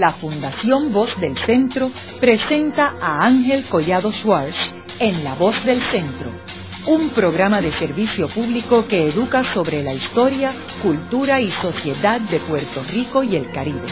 la 0.00 0.12
Fundación 0.12 0.92
Voz 0.92 1.18
del 1.20 1.36
Centro 1.38 1.90
presenta 2.20 2.94
a 3.00 3.26
Ángel 3.26 3.64
Collado 3.64 4.12
Schwartz 4.12 4.70
en 5.00 5.24
La 5.24 5.34
Voz 5.34 5.64
del 5.64 5.80
Centro, 5.90 6.30
un 6.86 7.08
programa 7.10 7.60
de 7.60 7.72
servicio 7.72 8.28
público 8.28 8.86
que 8.86 9.08
educa 9.08 9.42
sobre 9.44 9.82
la 9.82 9.92
historia, 9.94 10.52
cultura 10.82 11.40
y 11.40 11.50
sociedad 11.50 12.20
de 12.20 12.38
Puerto 12.40 12.84
Rico 12.84 13.22
y 13.22 13.36
el 13.36 13.50
Caribe. 13.50 13.86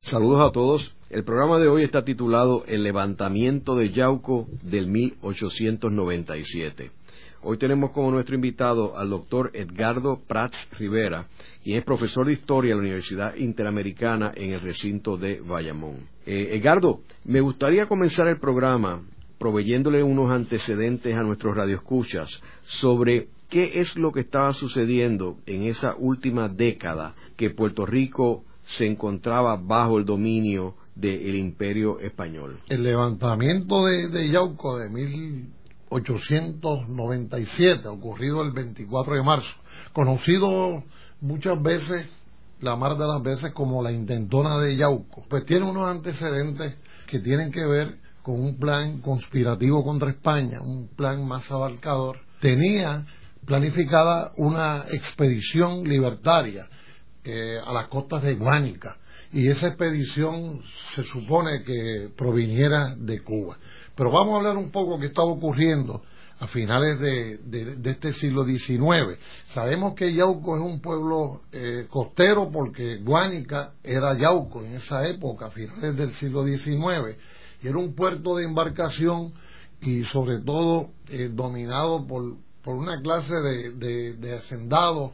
Saludos 0.00 0.48
a 0.48 0.52
todos. 0.52 0.92
El 1.08 1.24
programa 1.24 1.58
de 1.58 1.68
hoy 1.68 1.84
está 1.84 2.04
titulado 2.04 2.64
El 2.66 2.82
levantamiento 2.82 3.76
de 3.76 3.90
Yauco 3.90 4.48
del 4.62 4.88
1897. 4.88 6.90
Hoy 7.44 7.58
tenemos 7.58 7.90
como 7.90 8.12
nuestro 8.12 8.36
invitado 8.36 8.96
al 8.96 9.10
doctor 9.10 9.50
Edgardo 9.52 10.20
Prats 10.28 10.68
Rivera, 10.78 11.26
quien 11.64 11.78
es 11.78 11.84
profesor 11.84 12.26
de 12.26 12.34
historia 12.34 12.70
en 12.70 12.76
la 12.76 12.82
Universidad 12.82 13.34
Interamericana 13.34 14.32
en 14.36 14.52
el 14.52 14.60
recinto 14.60 15.16
de 15.16 15.40
Bayamón. 15.40 16.08
Eh, 16.24 16.50
Edgardo, 16.52 17.00
me 17.24 17.40
gustaría 17.40 17.86
comenzar 17.86 18.28
el 18.28 18.38
programa 18.38 19.02
proveyéndole 19.38 20.04
unos 20.04 20.30
antecedentes 20.30 21.16
a 21.16 21.22
nuestros 21.24 21.56
radioescuchas 21.56 22.30
sobre 22.62 23.26
qué 23.48 23.72
es 23.74 23.96
lo 23.96 24.12
que 24.12 24.20
estaba 24.20 24.52
sucediendo 24.52 25.38
en 25.46 25.64
esa 25.64 25.96
última 25.98 26.48
década 26.48 27.16
que 27.36 27.50
Puerto 27.50 27.84
Rico 27.84 28.44
se 28.62 28.86
encontraba 28.86 29.56
bajo 29.56 29.98
el 29.98 30.04
dominio 30.04 30.76
del 30.94 31.34
imperio 31.34 31.98
español. 31.98 32.60
El 32.68 32.84
levantamiento 32.84 33.84
de, 33.84 34.08
de 34.10 34.30
Yauco 34.30 34.78
de 34.78 34.88
1897, 35.92 37.88
ocurrido 37.88 38.42
el 38.42 38.52
24 38.52 39.14
de 39.14 39.22
marzo, 39.22 39.54
conocido 39.92 40.84
muchas 41.20 41.60
veces, 41.62 42.08
la 42.60 42.76
mar 42.76 42.96
de 42.96 43.06
las 43.06 43.22
veces, 43.22 43.52
como 43.52 43.82
la 43.82 43.92
intentona 43.92 44.56
de 44.58 44.76
Yauco, 44.76 45.24
pues 45.28 45.44
tiene 45.44 45.68
unos 45.68 45.86
antecedentes 45.86 46.76
que 47.06 47.18
tienen 47.18 47.50
que 47.50 47.66
ver 47.66 47.98
con 48.22 48.40
un 48.40 48.56
plan 48.58 49.00
conspirativo 49.00 49.84
contra 49.84 50.10
España, 50.10 50.60
un 50.60 50.88
plan 50.88 51.26
más 51.26 51.50
abarcador. 51.50 52.20
Tenía 52.40 53.04
planificada 53.44 54.32
una 54.36 54.84
expedición 54.90 55.82
libertaria 55.84 56.68
eh, 57.24 57.58
a 57.64 57.72
las 57.72 57.88
costas 57.88 58.22
de 58.22 58.34
Guánica 58.34 58.96
y 59.32 59.48
esa 59.48 59.68
expedición 59.68 60.60
se 60.94 61.04
supone 61.04 61.62
que 61.64 62.10
proviniera 62.16 62.94
de 62.96 63.20
Cuba. 63.20 63.58
Pero 64.02 64.10
vamos 64.10 64.34
a 64.34 64.36
hablar 64.38 64.56
un 64.56 64.72
poco 64.72 64.98
qué 64.98 65.06
estaba 65.06 65.28
ocurriendo 65.28 66.02
a 66.40 66.48
finales 66.48 66.98
de, 66.98 67.38
este 67.84 68.12
siglo 68.12 68.44
XIX. 68.44 69.16
Sabemos 69.50 69.94
que 69.94 70.12
Yauco 70.12 70.56
es 70.56 70.60
un 70.60 70.80
pueblo 70.80 71.42
eh, 71.52 71.86
costero 71.88 72.50
porque 72.50 72.96
Guánica 72.96 73.74
era 73.80 74.18
Yauco 74.18 74.64
en 74.64 74.74
esa 74.74 75.06
época, 75.06 75.46
a 75.46 75.50
finales 75.50 75.96
del 75.96 76.12
siglo 76.14 76.44
XIX, 76.44 77.16
y 77.62 77.68
era 77.68 77.78
un 77.78 77.94
puerto 77.94 78.34
de 78.34 78.42
embarcación 78.42 79.34
y 79.80 80.02
sobre 80.02 80.40
todo 80.40 80.90
eh, 81.08 81.30
dominado 81.32 82.04
por, 82.04 82.38
por, 82.64 82.74
una 82.74 83.00
clase 83.00 83.36
de, 83.36 84.14
de 84.14 84.34
hacendados 84.34 85.12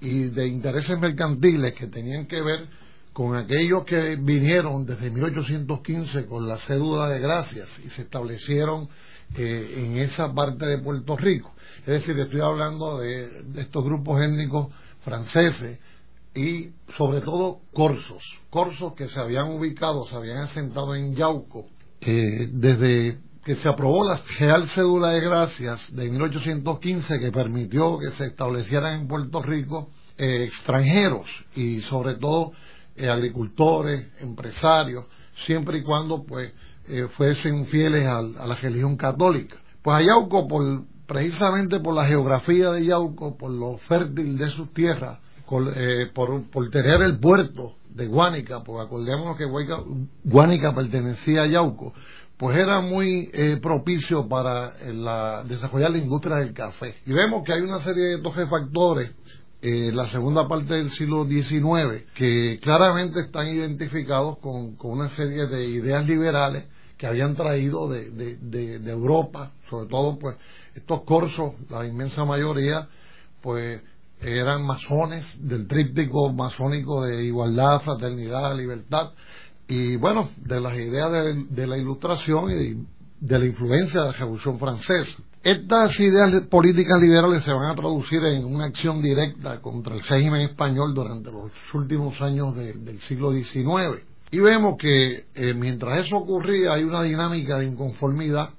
y 0.00 0.24
de 0.24 0.48
intereses 0.48 0.98
mercantiles 0.98 1.72
que 1.74 1.86
tenían 1.86 2.26
que 2.26 2.42
ver 2.42 2.68
con 3.14 3.36
aquellos 3.36 3.84
que 3.84 4.16
vinieron 4.16 4.84
desde 4.84 5.08
1815 5.08 6.26
con 6.26 6.48
la 6.48 6.58
cédula 6.58 7.08
de 7.08 7.20
gracias 7.20 7.68
y 7.84 7.88
se 7.88 8.02
establecieron 8.02 8.88
eh, 9.36 9.84
en 9.86 9.96
esa 9.98 10.34
parte 10.34 10.66
de 10.66 10.78
Puerto 10.78 11.16
Rico. 11.16 11.52
Es 11.80 11.86
decir, 11.86 12.18
estoy 12.18 12.40
hablando 12.40 12.98
de, 12.98 13.44
estos 13.56 13.84
grupos 13.84 14.20
étnicos 14.20 14.74
franceses 15.02 15.78
y 16.34 16.70
sobre 16.98 17.20
todo 17.20 17.60
corsos, 17.72 18.22
corsos 18.50 18.94
que 18.94 19.06
se 19.06 19.20
habían 19.20 19.48
ubicado, 19.52 20.04
se 20.06 20.16
habían 20.16 20.38
asentado 20.38 20.96
en 20.96 21.14
Yauco 21.14 21.66
eh, 22.00 22.48
desde 22.52 23.20
que 23.44 23.54
se 23.54 23.68
aprobó 23.68 24.08
la 24.08 24.20
Real 24.40 24.66
Cédula 24.68 25.10
de 25.10 25.20
Gracias 25.20 25.94
de 25.94 26.10
1815 26.10 27.20
que 27.20 27.30
permitió 27.30 27.96
que 27.98 28.10
se 28.16 28.26
establecieran 28.26 29.02
en 29.02 29.06
Puerto 29.06 29.40
Rico 29.40 29.90
eh, 30.18 30.44
extranjeros 30.44 31.28
y 31.54 31.80
sobre 31.82 32.16
todo 32.16 32.52
eh, 32.96 33.08
agricultores, 33.08 34.06
empresarios, 34.20 35.06
siempre 35.34 35.78
y 35.78 35.82
cuando 35.82 36.22
pues 36.24 36.52
eh, 36.86 37.08
fuesen 37.08 37.66
fieles 37.66 38.06
a, 38.06 38.22
la 38.22 38.54
religión 38.54 38.96
católica. 38.96 39.56
Pues 39.82 39.96
a 39.96 40.02
Yauco, 40.02 40.46
por, 40.46 40.84
precisamente 41.06 41.80
por 41.80 41.94
la 41.94 42.06
geografía 42.06 42.70
de 42.70 42.86
Yauco, 42.86 43.36
por 43.36 43.50
lo 43.50 43.78
fértil 43.78 44.38
de 44.38 44.48
sus 44.50 44.72
tierras, 44.72 45.18
eh, 45.76 46.10
por, 46.14 46.70
tener 46.70 47.02
el 47.02 47.18
puerto 47.18 47.74
de 47.90 48.06
Guánica, 48.06 48.62
porque 48.62 48.86
acordémonos 48.86 49.36
que 49.36 49.46
Guánica 50.24 50.72
pertenecía 50.72 51.42
a 51.42 51.46
Yauco, 51.46 51.92
pues 52.36 52.56
era 52.56 52.80
muy 52.80 53.30
propicio 53.62 54.28
para 54.28 54.72
desarrollar 55.44 55.90
la 55.90 55.98
industria 55.98 56.36
del 56.36 56.52
café. 56.52 56.96
Y 57.06 57.12
vemos 57.12 57.44
que 57.44 57.52
hay 57.52 57.60
una 57.60 57.78
serie 57.78 58.04
de 58.04 58.14
estos 58.16 58.34
factores 58.48 59.12
eh, 59.66 59.90
la 59.94 60.06
segunda 60.08 60.46
parte 60.46 60.74
del 60.74 60.90
siglo 60.90 61.24
XIX, 61.24 62.04
que 62.14 62.58
claramente 62.60 63.20
están 63.20 63.48
identificados 63.48 64.36
con, 64.36 64.76
una 64.78 65.08
serie 65.08 65.46
de 65.46 65.64
ideas 65.64 66.06
liberales 66.06 66.66
que 66.98 67.06
habían 67.06 67.34
traído 67.34 67.88
de, 67.88 68.82
Europa, 68.84 69.52
sobre 69.70 69.88
todo 69.88 70.18
pues 70.18 70.36
estos 70.74 71.04
corsos, 71.04 71.54
la 71.70 71.86
inmensa 71.86 72.26
mayoría, 72.26 72.86
pues 73.40 73.80
eran 74.20 74.66
masones 74.66 75.34
del 75.40 75.66
tríptico 75.66 76.30
masónico 76.30 77.02
de 77.02 77.24
igualdad, 77.24 77.80
fraternidad, 77.80 78.54
libertad, 78.54 79.12
y 79.66 79.96
bueno, 79.96 80.28
de 80.36 80.60
las 80.60 80.74
ideas 80.74 81.10
de, 81.48 81.66
la 81.66 81.78
ilustración 81.78 82.50
y 82.50 82.86
de 83.18 83.38
la 83.38 83.46
influencia 83.46 84.02
de 84.02 84.06
la 84.08 84.12
Revolución 84.12 84.58
Francesa. 84.58 85.22
Estas 85.44 86.00
ideas 86.00 86.32
políticas 86.48 86.98
liberales 87.02 87.44
se 87.44 87.52
van 87.52 87.70
a 87.70 87.74
traducir 87.74 88.18
en 88.24 88.46
una 88.46 88.64
acción 88.64 89.02
directa 89.02 89.60
contra 89.60 89.94
el 89.94 90.02
régimen 90.02 90.40
español 90.40 90.94
durante 90.94 91.30
los 91.30 91.52
últimos 91.74 92.18
años 92.22 92.56
del 92.56 92.98
siglo 93.02 93.30
XIX. 93.30 94.02
Y 94.30 94.38
vemos 94.38 94.78
que 94.78 95.26
eh, 95.34 95.52
mientras 95.52 95.98
eso 95.98 96.16
ocurría 96.16 96.72
hay 96.72 96.82
una 96.82 97.02
dinámica 97.02 97.58
de 97.58 97.66
inconformidad, 97.66 98.54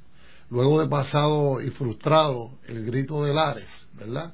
luego 0.52 0.80
de 0.80 0.88
pasado 0.88 1.60
y 1.60 1.72
frustrado 1.72 2.52
el 2.68 2.86
grito 2.86 3.24
de 3.24 3.34
Lares, 3.34 3.88
¿verdad? 3.94 4.32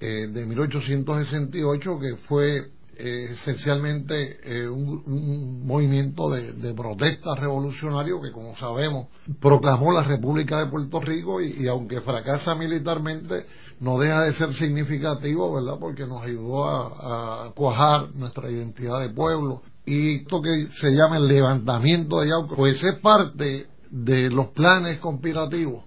Eh, 0.00 0.26
de 0.32 0.46
1868, 0.46 1.98
que 2.00 2.16
fue 2.26 2.70
esencialmente 2.96 4.38
eh, 4.42 4.68
un, 4.68 5.66
movimiento 5.66 6.30
de, 6.30 6.74
protesta 6.74 7.34
revolucionario 7.34 8.20
que, 8.20 8.32
como 8.32 8.56
sabemos, 8.56 9.08
proclamó 9.40 9.92
la 9.92 10.02
República 10.02 10.58
de 10.58 10.66
Puerto 10.66 11.00
Rico 11.00 11.40
y, 11.40 11.66
aunque 11.66 12.00
fracasa 12.00 12.54
militarmente, 12.54 13.46
no 13.80 13.98
deja 13.98 14.22
de 14.22 14.32
ser 14.34 14.54
significativo, 14.54 15.54
¿verdad? 15.54 15.78
Porque 15.80 16.06
nos 16.06 16.22
ayudó 16.22 16.64
a, 16.68 17.52
cuajar 17.54 18.14
nuestra 18.14 18.50
identidad 18.50 19.00
de 19.00 19.10
pueblo. 19.10 19.62
Y 19.86 20.16
esto 20.16 20.42
que 20.42 20.68
se 20.74 20.90
llama 20.90 21.16
el 21.16 21.26
levantamiento 21.26 22.20
de 22.20 22.28
Yauco, 22.28 22.56
pues 22.56 22.82
es 22.84 22.98
parte 23.00 23.66
de 23.90 24.30
los 24.30 24.48
planes 24.48 24.98
conspirativos 24.98 25.84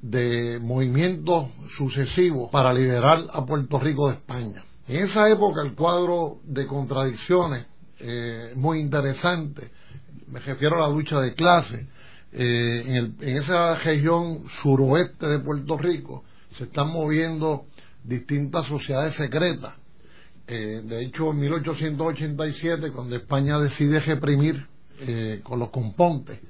de 0.00 0.58
movimientos 0.60 1.48
sucesivos 1.76 2.50
para 2.50 2.72
liberar 2.72 3.24
a 3.32 3.44
Puerto 3.44 3.78
Rico 3.78 4.08
de 4.08 4.14
España. 4.14 4.64
En 4.88 5.04
esa 5.04 5.28
época 5.28 5.60
el 5.60 5.74
cuadro 5.74 6.38
de 6.44 6.66
contradicciones 6.66 7.66
eh, 8.00 8.54
muy 8.56 8.80
interesante, 8.80 9.70
me 10.28 10.40
refiero 10.40 10.76
a 10.76 10.88
la 10.88 10.94
lucha 10.94 11.20
de 11.20 11.34
clase, 11.34 11.86
eh, 12.32 13.12
en, 13.20 13.36
esa 13.36 13.74
región 13.74 14.44
suroeste 14.62 15.26
de 15.26 15.40
Puerto 15.40 15.76
Rico 15.76 16.24
se 16.56 16.64
están 16.64 16.88
moviendo 16.88 17.66
distintas 18.02 18.66
sociedades 18.66 19.14
secretas. 19.14 19.74
Eh, 20.46 20.80
de 20.82 21.04
hecho, 21.04 21.32
en 21.32 21.40
1887, 21.40 22.90
cuando 22.90 23.14
España 23.14 23.58
decide 23.58 24.00
reprimir 24.00 24.66
con 25.44 25.60
los 25.60 25.70
compontes 25.70 26.40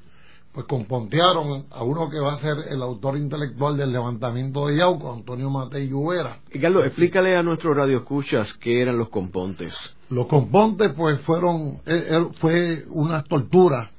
pues 0.53 0.67
compontearon 0.67 1.67
a 1.71 1.83
uno 1.83 2.09
que 2.09 2.19
va 2.19 2.33
a 2.33 2.39
ser 2.39 2.57
el 2.71 2.83
autor 2.83 3.17
intelectual 3.17 3.77
del 3.77 3.93
levantamiento 3.93 4.67
de 4.67 4.79
Yauco, 4.79 5.13
Antonio 5.13 5.51
Matei 5.51 5.89
Lluvera. 5.89 6.41
Y 6.53 6.59
Carlos, 6.59 6.87
explícale 6.87 7.37
a 7.37 7.43
nuestros 7.43 7.77
radioescuchas 7.77 8.55
qué 8.55 8.83
eran 8.83 8.99
los 8.99 9.09
compontes. 9.09 9.75
Los 10.11 10.27
compontes, 10.27 10.93
pues, 10.97 11.21
fueron, 11.21 11.81
eh, 11.87 12.07
eh, 12.11 12.27
fue 12.35 12.85
una 12.89 13.23
tortura 13.23 13.91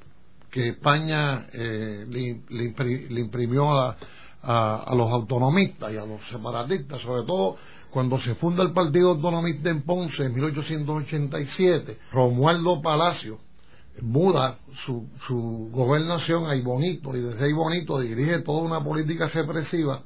que 0.50 0.70
España 0.70 1.46
eh, 1.52 2.04
le, 2.08 3.20
imprimió 3.20 3.70
a, 3.70 3.96
a, 4.42 4.94
los 4.96 5.10
autonomistas 5.12 5.92
y 5.92 5.96
a 5.96 6.04
los 6.04 6.20
separatistas, 6.28 7.00
sobre 7.00 7.24
todo 7.26 7.56
cuando 7.90 8.18
se 8.18 8.34
funda 8.34 8.62
el 8.62 8.72
Partido 8.72 9.10
Autonomista 9.10 9.70
en 9.70 9.82
Ponce 9.82 10.24
en 10.24 10.34
1887, 10.34 11.98
Romualdo 12.12 12.80
Palacio, 12.80 13.38
muda 14.02 14.58
su, 14.84 15.08
su 15.26 15.70
gobernación 15.72 16.50
a 16.50 16.56
Ibonito 16.56 17.16
y 17.16 17.20
desde 17.20 17.50
Ibonito 17.50 18.00
dirige 18.00 18.40
toda 18.42 18.62
una 18.62 18.82
política 18.82 19.28
represiva 19.28 20.02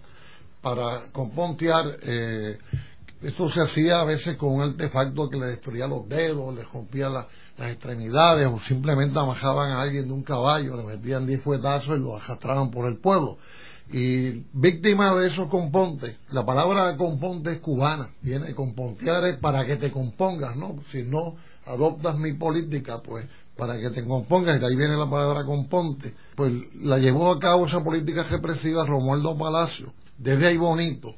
para 0.61 1.11
compontear 1.13 1.99
eh, 2.03 2.59
Esto 3.25 3.49
se 3.49 3.63
hacía 3.63 4.01
a 4.01 4.05
veces 4.05 4.37
con 4.37 4.53
un 4.53 4.61
artefacto 4.61 5.31
que 5.31 5.39
le 5.39 5.47
destruía 5.47 5.87
los 5.87 6.07
dedos, 6.07 6.55
le 6.55 6.63
rompía 6.65 7.09
las 7.09 7.27
extremidades 7.59 8.47
o 8.47 8.59
simplemente 8.61 9.19
amajaban 9.19 9.71
a 9.71 9.81
alguien 9.81 10.07
de 10.09 10.13
un 10.13 10.23
caballo, 10.23 10.77
le 10.77 10.83
metían 10.83 11.27
diez 11.27 11.43
fuetazos 11.43 11.97
y 11.97 12.03
lo 12.03 12.17
arrastraban 12.17 12.71
por 12.71 12.87
el 12.87 12.99
pueblo. 12.99 13.39
Y 13.91 14.45
víctima 14.53 15.15
de 15.15 15.29
esos 15.29 15.49
compontes, 15.49 16.17
la 16.33 16.45
palabra 16.45 16.95
componte 16.99 17.53
es 17.53 17.61
cubana, 17.61 18.11
viene 18.21 18.55
compontear 18.55 19.25
es 19.25 19.39
para 19.39 19.65
que 19.65 19.77
te 19.77 19.91
compongas, 19.91 20.55
¿no? 20.57 20.77
Si 20.93 21.03
no 21.03 21.37
adoptas 21.65 22.19
mi 22.19 22.35
política, 22.35 23.01
pues 23.03 23.25
para 23.57 23.79
que 23.79 23.91
te 23.91 24.05
compongas, 24.05 24.57
y 24.57 24.59
de 24.59 24.67
ahí 24.67 24.77
viene 24.77 24.97
la 24.97 25.09
palabra 25.09 25.45
componte, 25.45 26.15
pues 26.35 26.53
la 26.75 26.99
llevó 26.99 27.33
a 27.33 27.39
cabo 27.39 27.67
esa 27.67 27.83
política 27.83 28.25
represiva 28.25 28.87
Romualdo 28.87 29.37
Palacio, 29.37 29.93
desde 30.19 30.49
ahí 30.49 30.57
bonito, 30.57 31.15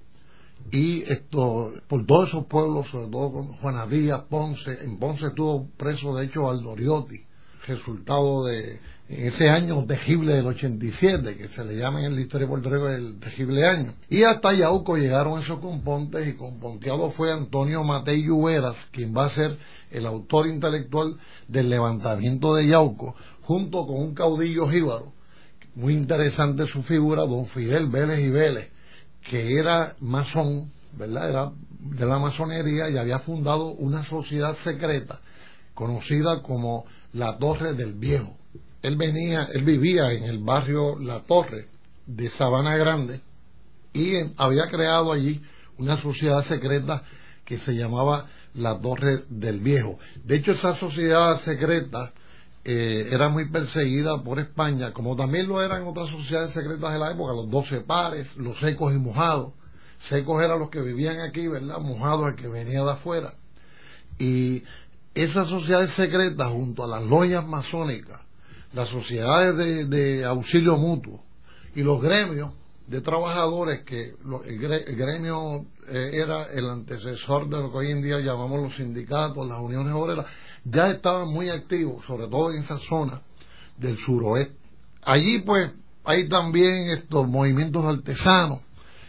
y 0.70 1.02
esto, 1.02 1.72
por 1.88 2.04
todos 2.06 2.28
esos 2.28 2.46
pueblos, 2.46 2.88
sobre 2.88 3.08
todo 3.10 3.32
con 3.32 3.46
Juana 3.58 3.86
Díaz, 3.86 4.22
Ponce, 4.28 4.72
en 4.82 4.98
Ponce 4.98 5.26
estuvo 5.26 5.68
preso 5.76 6.14
de 6.16 6.26
hecho 6.26 6.48
Aldoriotti, 6.48 7.20
resultado 7.66 8.44
de 8.46 8.80
en 9.08 9.28
ese 9.28 9.48
año 9.48 9.84
tejible 9.86 10.34
del 10.34 10.46
87, 10.46 11.36
que 11.36 11.48
se 11.48 11.64
le 11.64 11.76
llama 11.76 12.04
en 12.04 12.16
la 12.16 12.20
historia 12.20 12.46
de 12.46 12.50
Puerto 12.50 12.70
Rico 12.70 12.88
el 12.88 13.20
tejible 13.20 13.64
año. 13.64 13.94
Y 14.08 14.24
hasta 14.24 14.52
Yauco 14.52 14.96
llegaron 14.96 15.40
esos 15.40 15.60
compontes 15.60 16.26
y 16.26 16.32
componteado 16.34 17.10
fue 17.12 17.32
Antonio 17.32 17.84
Matei 17.84 18.24
Lluveras, 18.24 18.76
quien 18.90 19.16
va 19.16 19.26
a 19.26 19.30
ser 19.30 19.58
el 19.90 20.06
autor 20.06 20.48
intelectual 20.48 21.16
del 21.46 21.70
levantamiento 21.70 22.54
de 22.54 22.66
Yauco, 22.66 23.14
junto 23.42 23.86
con 23.86 23.96
un 23.96 24.14
caudillo 24.14 24.68
jíbaro. 24.68 25.12
Muy 25.76 25.92
interesante 25.92 26.66
su 26.66 26.82
figura, 26.82 27.22
don 27.26 27.46
Fidel 27.46 27.86
Vélez 27.86 28.18
y 28.20 28.30
Vélez, 28.30 28.70
que 29.30 29.54
era 29.54 29.94
masón, 30.00 30.72
¿verdad? 30.98 31.30
Era 31.30 31.52
de 31.78 32.06
la 32.06 32.18
masonería 32.18 32.90
y 32.90 32.98
había 32.98 33.20
fundado 33.20 33.66
una 33.66 34.02
sociedad 34.02 34.56
secreta 34.64 35.20
conocida 35.74 36.42
como 36.42 36.86
la 37.12 37.38
Torre 37.38 37.74
del 37.74 37.94
Viejo 37.94 38.36
él 38.86 38.96
venía, 38.96 39.48
él 39.52 39.64
vivía 39.64 40.12
en 40.12 40.22
el 40.24 40.38
barrio 40.38 40.96
La 41.00 41.18
Torre 41.20 41.66
de 42.06 42.30
Sabana 42.30 42.76
Grande 42.76 43.20
y 43.92 44.12
había 44.36 44.68
creado 44.70 45.12
allí 45.12 45.42
una 45.76 46.00
sociedad 46.00 46.44
secreta 46.44 47.02
que 47.44 47.58
se 47.58 47.72
llamaba 47.72 48.26
la 48.54 48.78
Torre 48.78 49.24
del 49.28 49.58
Viejo. 49.58 49.98
De 50.22 50.36
hecho, 50.36 50.52
esa 50.52 50.76
sociedad 50.76 51.40
secreta 51.40 52.12
eh, 52.62 53.08
era 53.10 53.28
muy 53.28 53.50
perseguida 53.50 54.22
por 54.22 54.38
España, 54.38 54.92
como 54.92 55.16
también 55.16 55.48
lo 55.48 55.60
eran 55.60 55.82
otras 55.82 56.08
sociedades 56.10 56.52
secretas 56.52 56.92
de 56.92 57.00
la 57.00 57.10
época, 57.10 57.32
los 57.32 57.50
doce 57.50 57.80
pares, 57.80 58.36
los 58.36 58.56
secos 58.60 58.94
y 58.94 58.98
mojados. 58.98 59.52
Secos 59.98 60.44
eran 60.44 60.60
los 60.60 60.70
que 60.70 60.80
vivían 60.80 61.18
aquí, 61.22 61.48
¿verdad? 61.48 61.80
Mojados 61.80 62.28
el 62.28 62.36
que 62.36 62.46
venía 62.46 62.84
de 62.84 62.92
afuera. 62.92 63.34
Y 64.16 64.62
esas 65.12 65.48
sociedades 65.48 65.90
secretas, 65.90 66.50
junto 66.50 66.84
a 66.84 66.86
las 66.86 67.02
loyas 67.02 67.44
masónicas, 67.44 68.25
las 68.72 68.88
sociedades 68.88 69.56
de, 69.88 70.24
auxilio 70.24 70.76
mutuo 70.76 71.22
y 71.74 71.82
los 71.82 72.00
gremios 72.00 72.52
de 72.86 73.00
trabajadores 73.00 73.82
que 73.82 74.14
el, 74.46 74.96
gremio 74.96 75.66
eh, 75.88 76.10
era 76.12 76.44
el 76.52 76.68
antecesor 76.70 77.48
de 77.48 77.56
lo 77.58 77.70
que 77.70 77.78
hoy 77.78 77.90
en 77.90 78.02
día 78.02 78.20
llamamos 78.20 78.62
los 78.62 78.76
sindicatos, 78.76 79.46
las 79.46 79.58
uniones 79.58 79.92
obreras, 79.92 80.26
ya 80.64 80.90
estaban 80.90 81.28
muy 81.28 81.48
activos, 81.48 82.04
sobre 82.06 82.28
todo 82.28 82.52
en 82.52 82.62
esa 82.62 82.78
zona 82.78 83.22
del 83.76 83.98
suroeste. 83.98 84.56
Allí 85.02 85.40
pues 85.40 85.72
hay 86.04 86.28
también 86.28 86.90
estos 86.90 87.26
movimientos 87.28 87.84
artesanos 87.84 88.60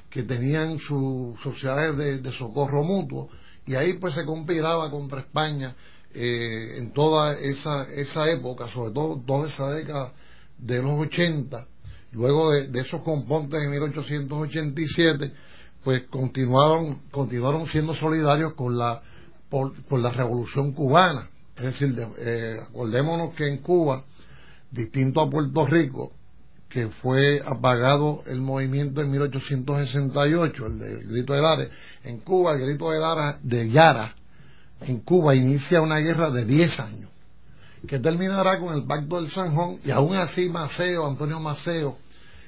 que 0.09 0.23
tenían 0.23 0.79
sus 0.79 1.39
sociedades 1.41 1.95
de, 1.97 2.17
de 2.19 2.31
socorro 2.31 2.83
mutuo 2.83 3.29
y 3.65 3.75
ahí 3.75 3.93
pues 3.93 4.15
se 4.15 4.25
conspiraba 4.25 4.89
contra 4.89 5.19
España 5.19 5.75
eh, 6.13 6.77
en 6.77 6.91
toda 6.93 7.37
esa, 7.39 7.83
esa 7.93 8.29
época, 8.29 8.67
sobre 8.69 8.91
todo 8.91 9.21
toda 9.25 9.47
esa 9.47 9.69
década 9.69 10.13
de 10.57 10.81
los 10.81 10.99
80, 10.99 11.67
luego 12.13 12.49
de, 12.51 12.79
esos 12.79 13.01
componentes 13.01 13.63
en 13.63 13.71
1887, 13.71 15.33
pues 15.83 16.03
continuaron, 16.09 17.01
continuaron 17.11 17.67
siendo 17.67 17.93
solidarios 17.93 18.53
con 18.53 18.77
la, 18.77 19.01
por, 19.49 19.73
la 19.91 20.11
revolución 20.11 20.73
cubana. 20.73 21.29
Es 21.55 21.63
decir, 21.63 21.95
eh, 22.17 22.57
acordémonos 22.61 23.33
que 23.35 23.47
en 23.47 23.57
Cuba, 23.57 24.03
distinto 24.71 25.21
a 25.21 25.29
Puerto 25.29 25.65
Rico, 25.65 26.11
que 26.69 26.87
fue 26.87 27.41
apagado 27.45 28.23
el 28.27 28.41
movimiento 28.41 29.01
en 29.01 29.11
1868, 29.11 30.65
el 30.65 30.79
del 30.79 31.07
grito 31.07 31.33
de 31.33 31.41
Lara, 31.41 31.67
en 32.03 32.19
Cuba 32.19 32.53
el 32.53 32.61
grito 32.61 32.91
de 32.91 32.99
Lara 32.99 33.39
de 33.41 33.69
Yara 33.69 34.16
en 34.81 34.99
Cuba 34.99 35.35
inicia 35.35 35.81
una 35.81 35.97
guerra 35.97 36.29
de 36.29 36.45
10 36.45 36.79
años, 36.79 37.09
que 37.87 37.99
terminará 37.99 38.59
con 38.59 38.75
el 38.75 38.83
Pacto 38.85 39.21
del 39.21 39.31
Sanjón, 39.31 39.79
y 39.83 39.91
aún 39.91 40.15
así 40.15 40.49
Maceo, 40.49 41.07
Antonio 41.07 41.39
Maceo, 41.39 41.97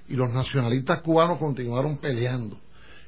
y 0.08 0.16
los 0.16 0.32
nacionalistas 0.32 1.02
cubanos 1.02 1.38
continuaron 1.38 1.98
peleando. 1.98 2.58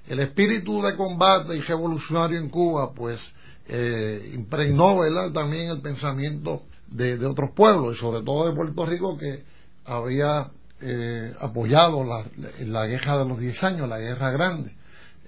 El 0.07 0.19
espíritu 0.19 0.81
de 0.81 0.95
combate 0.95 1.55
y 1.55 1.61
revolucionario 1.61 2.39
en 2.39 2.49
Cuba, 2.49 2.91
pues, 2.93 3.19
eh, 3.67 4.31
impregnó 4.33 4.97
también 5.31 5.69
el 5.69 5.81
pensamiento 5.81 6.63
de, 6.87 7.25
otros 7.25 7.51
pueblos, 7.55 7.97
y 7.97 7.99
sobre 7.99 8.23
todo 8.23 8.47
de 8.47 8.55
Puerto 8.55 8.85
Rico, 8.85 9.17
que 9.17 9.43
había 9.85 10.47
eh, 10.81 11.33
apoyado 11.39 12.03
la, 12.03 12.25
la 12.59 12.87
guerra 12.87 13.19
de 13.19 13.25
los 13.25 13.39
10 13.39 13.63
años, 13.63 13.89
la 13.89 13.99
guerra 13.99 14.31
grande. 14.31 14.73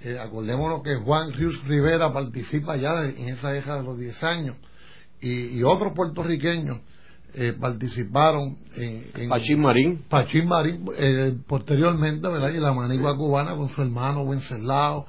Eh, 0.03 0.19
acordémonos 0.19 0.83
que 0.83 0.95
Juan 0.95 1.31
Ríos 1.31 1.63
Rivera 1.63 2.11
participa 2.11 2.75
ya 2.75 3.05
en 3.05 3.29
esa 3.29 3.51
guerra 3.51 3.77
de 3.77 3.83
los 3.83 3.97
10 3.97 4.23
años 4.23 4.57
y, 5.21 5.63
otros 5.63 5.94
puertorriqueños 5.94 6.79
eh, 7.33 7.53
participaron 7.57 8.57
en, 8.75 9.05
en, 9.15 9.29
Pachín 9.29 9.61
Marín 9.61 10.03
Pachín 10.09 10.45
Marín 10.45 10.85
eh, 10.97 11.38
posteriormente 11.47 12.27
¿verdad? 12.27 12.50
y 12.50 12.59
la 12.59 12.73
manigua 12.73 13.15
cubana 13.15 13.55
con 13.55 13.69
su 13.69 13.81
hermano 13.81 14.23
Wenceslao 14.23 15.05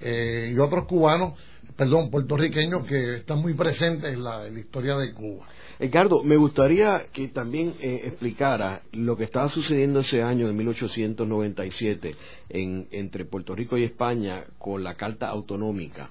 eh, 0.00 0.52
y 0.54 0.58
otros 0.60 0.86
cubanos 0.86 1.32
perdón 1.76 2.10
puertorriqueños 2.10 2.86
que 2.86 3.16
están 3.16 3.40
muy 3.40 3.54
presentes 3.54 4.14
en 4.14 4.24
la 4.24 4.48
historia 4.48 4.96
de 4.96 5.12
Cuba 5.12 5.46
Edgardo, 5.78 6.22
me 6.22 6.36
gustaría 6.36 7.06
que 7.12 7.28
también 7.28 7.74
eh, 7.80 8.02
explicara 8.04 8.82
lo 8.92 9.16
que 9.16 9.24
estaba 9.24 9.48
sucediendo 9.48 10.00
ese 10.00 10.22
año 10.22 10.46
de 10.46 10.54
1897 10.54 12.16
en, 12.48 12.88
entre 12.90 13.26
Puerto 13.26 13.54
Rico 13.54 13.76
y 13.76 13.84
España 13.84 14.44
con 14.58 14.82
la 14.82 14.94
Carta 14.94 15.28
Autonómica 15.28 16.10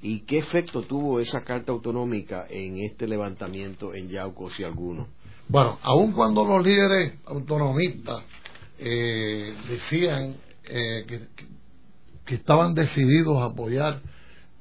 y 0.00 0.20
qué 0.20 0.38
efecto 0.38 0.82
tuvo 0.82 1.18
esa 1.18 1.44
Carta 1.44 1.72
Autonómica 1.72 2.46
en 2.50 2.78
este 2.78 3.08
levantamiento 3.08 3.94
en 3.94 4.10
Yauco, 4.10 4.50
si 4.50 4.62
alguno. 4.62 5.08
Bueno, 5.48 5.78
aun 5.82 6.12
cuando 6.12 6.44
los 6.44 6.64
líderes 6.64 7.14
autonomistas 7.24 8.22
eh, 8.78 9.54
decían 9.66 10.36
eh, 10.64 11.28
que, 12.26 12.34
estaban 12.34 12.74
decididos 12.74 13.38
a 13.42 13.46
apoyar 13.46 14.00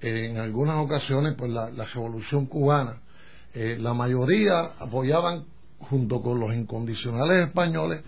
en 0.04 0.38
algunas 0.38 0.78
ocasiones 0.78 1.34
pues 1.36 1.52
la 1.52 1.86
revolución 1.94 2.46
cubana, 2.46 3.02
eh, 3.54 3.78
la 3.80 3.94
mayoría 3.94 4.72
apoyaban, 4.80 5.46
junto 5.78 6.22
con 6.22 6.40
los 6.40 6.54
incondicionales 6.56 7.48
españoles, 7.48 8.04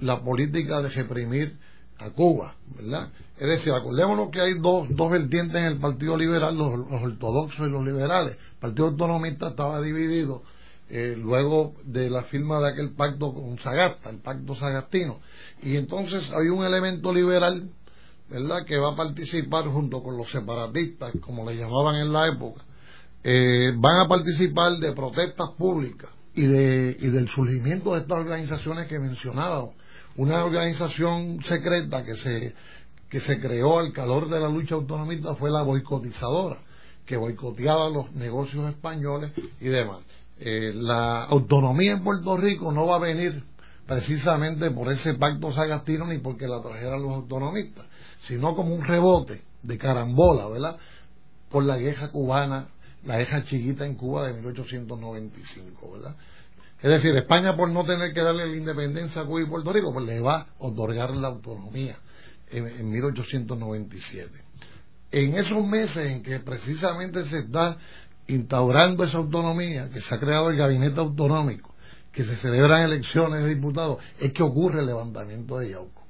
la 0.00 0.22
política 0.22 0.80
de 0.80 0.88
reprimir 0.90 1.56
a 1.98 2.10
Cuba, 2.10 2.54
¿verdad? 2.76 3.08
Es 3.38 3.48
decir, 3.48 3.72
acordémonos 3.72 4.30
que 4.30 4.40
hay 4.40 4.58
dos, 4.60 4.86
dos 4.90 5.10
vertientes 5.10 5.56
en 5.56 5.64
el 5.64 5.78
Partido 5.78 6.16
Liberal, 6.16 6.56
los, 6.56 6.72
ortodoxos 6.90 7.66
y 7.66 7.70
los 7.70 7.84
liberales. 7.84 8.36
El 8.36 8.58
Partido 8.60 8.86
Autonomista 8.86 9.48
estaba 9.48 9.80
dividido 9.80 10.42
eh, 10.88 11.16
luego 11.16 11.74
de 11.84 12.08
la 12.08 12.22
firma 12.24 12.60
de 12.60 12.68
aquel 12.68 12.90
pacto 12.92 13.34
con 13.34 13.58
Sagasta, 13.58 14.10
el 14.10 14.18
pacto 14.18 14.54
sagastino. 14.54 15.20
Y 15.62 15.76
entonces 15.76 16.30
hay 16.30 16.48
un 16.48 16.64
elemento 16.64 17.12
liberal, 17.12 17.68
¿verdad?, 18.32 18.64
que 18.64 18.78
va 18.78 18.92
a 18.92 18.96
participar 18.96 19.66
junto 19.66 20.02
con 20.02 20.16
los 20.16 20.30
separatistas, 20.30 21.12
como 21.20 21.48
le 21.48 21.56
llamaban 21.56 21.96
en 21.96 22.12
la 22.12 22.28
época, 22.28 22.62
eh, 23.22 23.72
van 23.76 24.00
a 24.00 24.08
participar 24.08 24.72
de 24.78 24.92
protestas 24.92 25.50
públicas 25.50 26.10
y, 26.34 26.46
de, 26.46 26.96
y 26.98 27.08
del 27.08 27.28
surgimiento 27.28 27.92
de 27.92 28.00
estas 28.00 28.18
organizaciones 28.18 28.88
que 28.88 28.98
mencionábamos. 28.98 29.74
Una 30.16 30.44
organización 30.44 31.42
secreta 31.42 32.04
que 32.04 32.14
se, 32.14 32.54
que 33.08 33.20
se 33.20 33.38
creó 33.38 33.78
al 33.78 33.92
calor 33.92 34.28
de 34.28 34.40
la 34.40 34.48
lucha 34.48 34.74
autonomista 34.74 35.34
fue 35.34 35.50
la 35.50 35.62
boicotizadora, 35.62 36.58
que 37.04 37.16
boicoteaba 37.16 37.90
los 37.90 38.12
negocios 38.12 38.68
españoles 38.70 39.32
y 39.60 39.68
demás. 39.68 40.00
Eh, 40.38 40.72
la 40.74 41.24
autonomía 41.24 41.92
en 41.92 42.02
Puerto 42.02 42.36
Rico 42.36 42.72
no 42.72 42.86
va 42.86 42.96
a 42.96 43.00
venir 43.00 43.44
precisamente 43.86 44.70
por 44.70 44.90
ese 44.90 45.14
pacto 45.14 45.52
sagastino 45.52 46.06
ni 46.06 46.18
porque 46.18 46.48
la 46.48 46.62
trajeran 46.62 47.02
los 47.02 47.12
autonomistas, 47.12 47.84
sino 48.22 48.54
como 48.54 48.74
un 48.74 48.84
rebote 48.84 49.42
de 49.62 49.78
carambola, 49.78 50.48
¿verdad? 50.48 50.78
Por 51.50 51.64
la 51.64 51.76
guerra 51.76 52.10
cubana 52.10 52.68
la 53.04 53.20
hija 53.20 53.44
chiquita 53.44 53.84
en 53.84 53.94
Cuba 53.94 54.26
de 54.26 54.34
1895, 54.34 55.92
¿verdad? 55.92 56.16
Es 56.80 56.90
decir, 56.90 57.14
España 57.14 57.56
por 57.56 57.70
no 57.70 57.84
tener 57.84 58.12
que 58.12 58.22
darle 58.22 58.46
la 58.46 58.56
independencia 58.56 59.22
a 59.22 59.24
Cuba 59.24 59.42
y 59.42 59.46
Puerto 59.46 59.72
Rico, 59.72 59.92
pues 59.92 60.04
le 60.04 60.20
va 60.20 60.40
a 60.40 60.46
otorgar 60.58 61.10
la 61.10 61.28
autonomía 61.28 61.96
en, 62.50 62.90
1897. 62.90 64.30
en 65.12 65.34
esos 65.34 65.64
meses 65.64 66.08
en 66.08 66.22
que 66.22 66.40
precisamente 66.40 67.24
se 67.26 67.38
está 67.38 67.78
instaurando 68.26 69.04
esa 69.04 69.18
autonomía, 69.18 69.88
que 69.90 70.00
se 70.00 70.14
ha 70.14 70.18
creado 70.18 70.50
el 70.50 70.56
gabinete 70.56 71.00
autonómico, 71.00 71.74
que 72.12 72.24
se 72.24 72.36
celebran 72.36 72.82
elecciones 72.82 73.42
de 73.42 73.54
diputados, 73.54 73.98
es 74.18 74.32
que 74.32 74.42
ocurre 74.42 74.80
el 74.80 74.86
levantamiento 74.86 75.58
de 75.58 75.70
Yauco. 75.70 76.01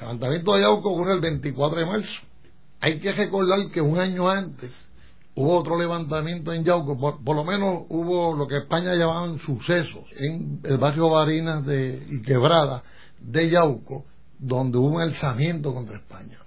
Levantamiento 0.00 0.54
de 0.54 0.62
Yauco 0.62 0.90
ocurre 0.90 1.14
el 1.14 1.20
24 1.20 1.80
de 1.80 1.86
marzo. 1.86 2.20
Hay 2.80 2.98
que 3.00 3.12
recordar 3.12 3.70
que 3.70 3.80
un 3.80 3.98
año 3.98 4.28
antes 4.28 4.72
hubo 5.34 5.58
otro 5.58 5.78
levantamiento 5.78 6.52
en 6.52 6.64
Yauco, 6.64 6.98
por, 6.98 7.36
lo 7.36 7.44
menos 7.44 7.84
hubo 7.88 8.34
lo 8.34 8.46
que 8.46 8.58
España 8.58 8.94
llamaban 8.94 9.38
sucesos 9.38 10.04
en 10.16 10.60
el 10.64 10.78
barrio 10.78 11.10
Barinas 11.10 11.66
de, 11.66 12.02
y 12.10 12.22
Quebrada 12.22 12.82
de 13.20 13.50
Yauco, 13.50 14.06
donde 14.38 14.78
hubo 14.78 14.96
un 14.96 15.02
alzamiento 15.02 15.74
contra 15.74 15.98
España. 15.98 16.38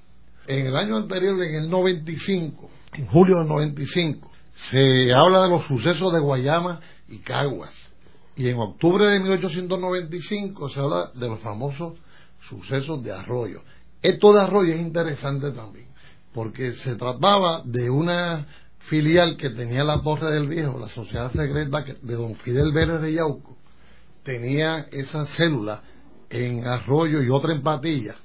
En 0.48 0.68
el 0.68 0.76
año 0.76 0.98
anterior, 0.98 1.42
en 1.44 1.56
el 1.56 1.70
95, 1.70 2.70
en 2.96 3.08
julio 3.08 3.38
del 3.38 3.48
95, 3.48 4.32
se 4.56 5.14
habla 5.14 5.44
de 5.44 5.50
los 5.50 5.64
sucesos 5.66 6.12
de 6.12 6.20
Guayama 6.20 6.82
y 7.08 7.20
Caguas. 7.20 7.74
Y 8.36 8.50
en 8.50 8.58
octubre 8.58 9.06
de 9.06 9.20
1895 9.20 10.70
se 10.70 10.80
habla 10.80 11.12
de 11.14 11.28
los 11.30 11.40
famosos 11.40 11.94
sucesos 12.48 13.04
de 13.04 13.12
Arroyo. 13.12 13.62
Esto 14.02 14.34
de 14.34 14.42
Arroyo 14.42 14.74
es 14.74 14.82
interesante 14.82 15.52
también, 15.52 15.88
porque 16.34 16.74
se 16.74 16.96
trataba 16.96 17.62
de 17.64 17.90
una 17.90 18.46
filial 18.80 19.38
que 19.38 19.50
tenía 19.50 19.84
la 19.84 20.02
Torre 20.02 20.32
del 20.32 20.48
Viejo, 20.48 20.78
la 20.78 20.90
sociedad 20.90 21.32
secreta 21.32 21.86
de 22.02 22.14
don 22.16 22.36
Fidel 22.36 22.72
Vélez 22.74 23.02
de 23.02 23.14
Yauco, 23.14 23.58
tenía 24.24 24.88
esa 24.92 25.26
célula 25.26 25.82
en 26.30 26.68
Arroyo 26.68 27.22
y 27.22 27.30
otra 27.30 27.54
en 27.54 27.62
Patilla. 27.62 28.16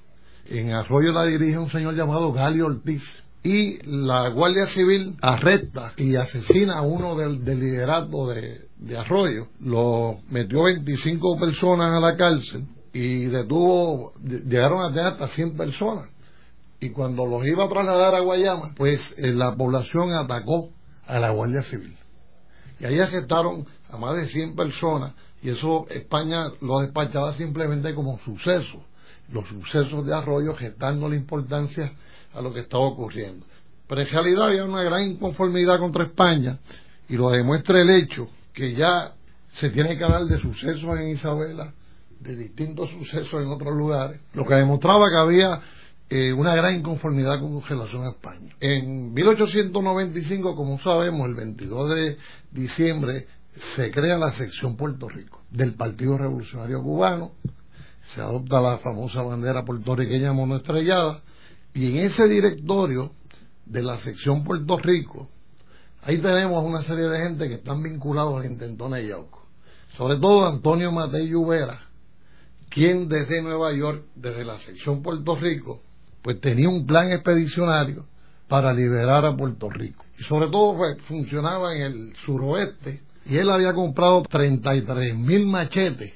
En 0.47 0.73
Arroyo 0.73 1.13
la 1.13 1.25
dirige 1.27 1.59
un 1.59 1.71
señor 1.71 1.95
llamado 1.95 2.33
Galio 2.33 2.67
Ortiz. 2.67 3.03
Y 3.41 3.79
la 3.87 4.29
Guardia 4.31 4.67
Civil 4.67 5.17
arresta 5.21 5.93
y 5.97 6.17
asesina 6.17 6.79
a 6.79 6.83
uno 6.83 7.15
del, 7.15 7.45
liderato 7.45 8.29
de, 8.29 8.63
de, 8.77 8.99
Arroyo. 8.99 9.47
Lo 9.61 10.19
metió 10.31 10.65
25 10.65 11.39
personas 11.39 11.95
a 11.95 12.01
la 12.01 12.17
cárcel 12.17 12.67
y 12.93 13.27
detuvo, 13.27 14.13
llegaron 14.23 14.81
a 14.83 14.93
tener 14.93 15.13
hasta 15.13 15.29
100 15.29 15.57
personas. 15.57 16.09
Y 16.81 16.91
cuando 16.91 17.27
los 17.27 17.45
iba 17.47 17.65
a 17.65 17.69
trasladar 17.69 18.15
a 18.15 18.21
Guayama, 18.21 18.75
pues 18.77 19.15
eh, 19.17 19.33
la 19.33 19.55
población 19.55 20.13
atacó 20.13 20.71
a 21.07 21.19
la 21.19 21.31
Guardia 21.31 21.63
Civil. 21.63 21.97
Y 22.81 22.85
ahí 22.85 23.01
arrestaron 23.01 23.67
a 23.91 23.97
más 23.97 24.17
de 24.17 24.29
100 24.29 24.55
personas 24.55 25.13
y 25.43 25.51
eso 25.51 25.87
España 25.91 26.51
lo 26.61 26.81
despachaba 26.81 27.35
simplemente 27.35 27.95
como 27.95 28.19
suceso, 28.19 28.83
los 29.33 29.47
sucesos 29.49 30.05
de 30.07 30.15
Arroyo 30.15 30.55
gestando 30.55 31.09
la 31.09 31.17
importancia 31.17 31.93
a 32.35 32.41
lo 32.41 32.53
que 32.53 32.61
estaba 32.61 32.85
ocurriendo. 32.85 33.47
Pero 33.87 34.01
en 34.01 34.09
realidad 34.09 34.47
había 34.49 34.65
una 34.65 34.83
gran 34.83 35.05
inconformidad 35.05 35.79
contra 35.79 36.05
España 36.05 36.59
y 37.09 37.17
lo 37.17 37.31
demuestra 37.31 37.81
el 37.81 37.91
hecho 37.91 38.29
que 38.53 38.75
ya 38.75 39.13
se 39.53 39.71
tiene 39.71 39.97
que 39.97 40.05
hablar 40.05 40.25
de 40.25 40.39
sucesos 40.39 40.99
en 40.99 41.09
Isabela, 41.09 41.73
de 42.21 42.37
distintos 42.37 42.91
sucesos 42.91 43.43
en 43.43 43.49
otros 43.49 43.77
lugares, 43.77 44.21
lo 44.35 44.45
que 44.45 44.55
demostraba 44.55 45.09
que 45.11 45.17
había 45.17 45.61
eh, 46.11 46.33
una 46.33 46.55
gran 46.55 46.77
inconformidad 46.77 47.39
con 47.41 47.63
relación 47.63 48.05
a 48.05 48.11
España. 48.11 48.55
En 48.61 49.13
1895, 49.13 50.57
como 50.57 50.79
sabemos, 50.79 51.29
el 51.29 51.35
22 51.35 51.95
de 51.95 52.17
diciembre 52.51 53.27
se 53.75 53.91
crea 53.91 54.17
la 54.17 54.33
sección 54.33 54.77
Puerto 54.77 55.09
Rico 55.09 55.43
del 55.51 55.75
Partido 55.75 56.17
Revolucionario 56.17 56.83
Cubano, 56.83 57.33
se 58.05 58.21
adopta 58.21 58.61
la 58.61 58.79
famosa 58.79 59.23
bandera 59.23 59.65
puertorriqueña 59.65 60.33
monoestrellada, 60.33 61.23
y 61.75 61.91
en 61.91 62.07
ese 62.07 62.27
directorio 62.27 63.13
de 63.67 63.83
la 63.83 63.99
sección 63.99 64.45
Puerto 64.45 64.79
Rico, 64.79 65.29
ahí 66.03 66.19
tenemos 66.19 66.65
una 66.65 66.83
serie 66.83 67.05
de 67.05 67.19
gente 67.19 67.49
que 67.49 67.57
están 67.57 67.83
vinculados 67.83 68.41
al 68.41 68.51
intentón 68.51 68.93
de 68.93 69.07
Yauco. 69.07 69.47
Sobre 69.97 70.17
todo 70.17 70.47
Antonio 70.47 70.91
Matei 70.91 71.29
Lluvera, 71.29 71.88
quien 72.79 73.09
desde 73.09 73.43
Nueva 73.43 73.73
York, 73.73 74.05
desde 74.15 74.45
la 74.45 74.57
sección 74.57 75.03
Puerto 75.03 75.35
Rico, 75.35 75.81
pues 76.23 76.41
tenía 76.41 76.69
un 76.69 76.87
plan 76.87 77.11
expedicionario 77.11 78.05
para 78.47 78.73
liberar 78.73 79.27
a 79.27 79.37
Puerto 79.37 79.69
Rico. 79.69 80.05
Y 80.17 80.23
sobre 80.23 80.49
todo 80.49 80.77
pues, 80.77 80.97
funcionaba 81.03 81.75
en 81.75 81.83
el 81.83 82.17
suroeste 82.25 83.01
y 83.27 83.37
él 83.37 83.51
había 83.51 83.75
comprado 83.75 84.23
33 84.23 85.17
mil 85.17 85.49
machetes 85.49 86.13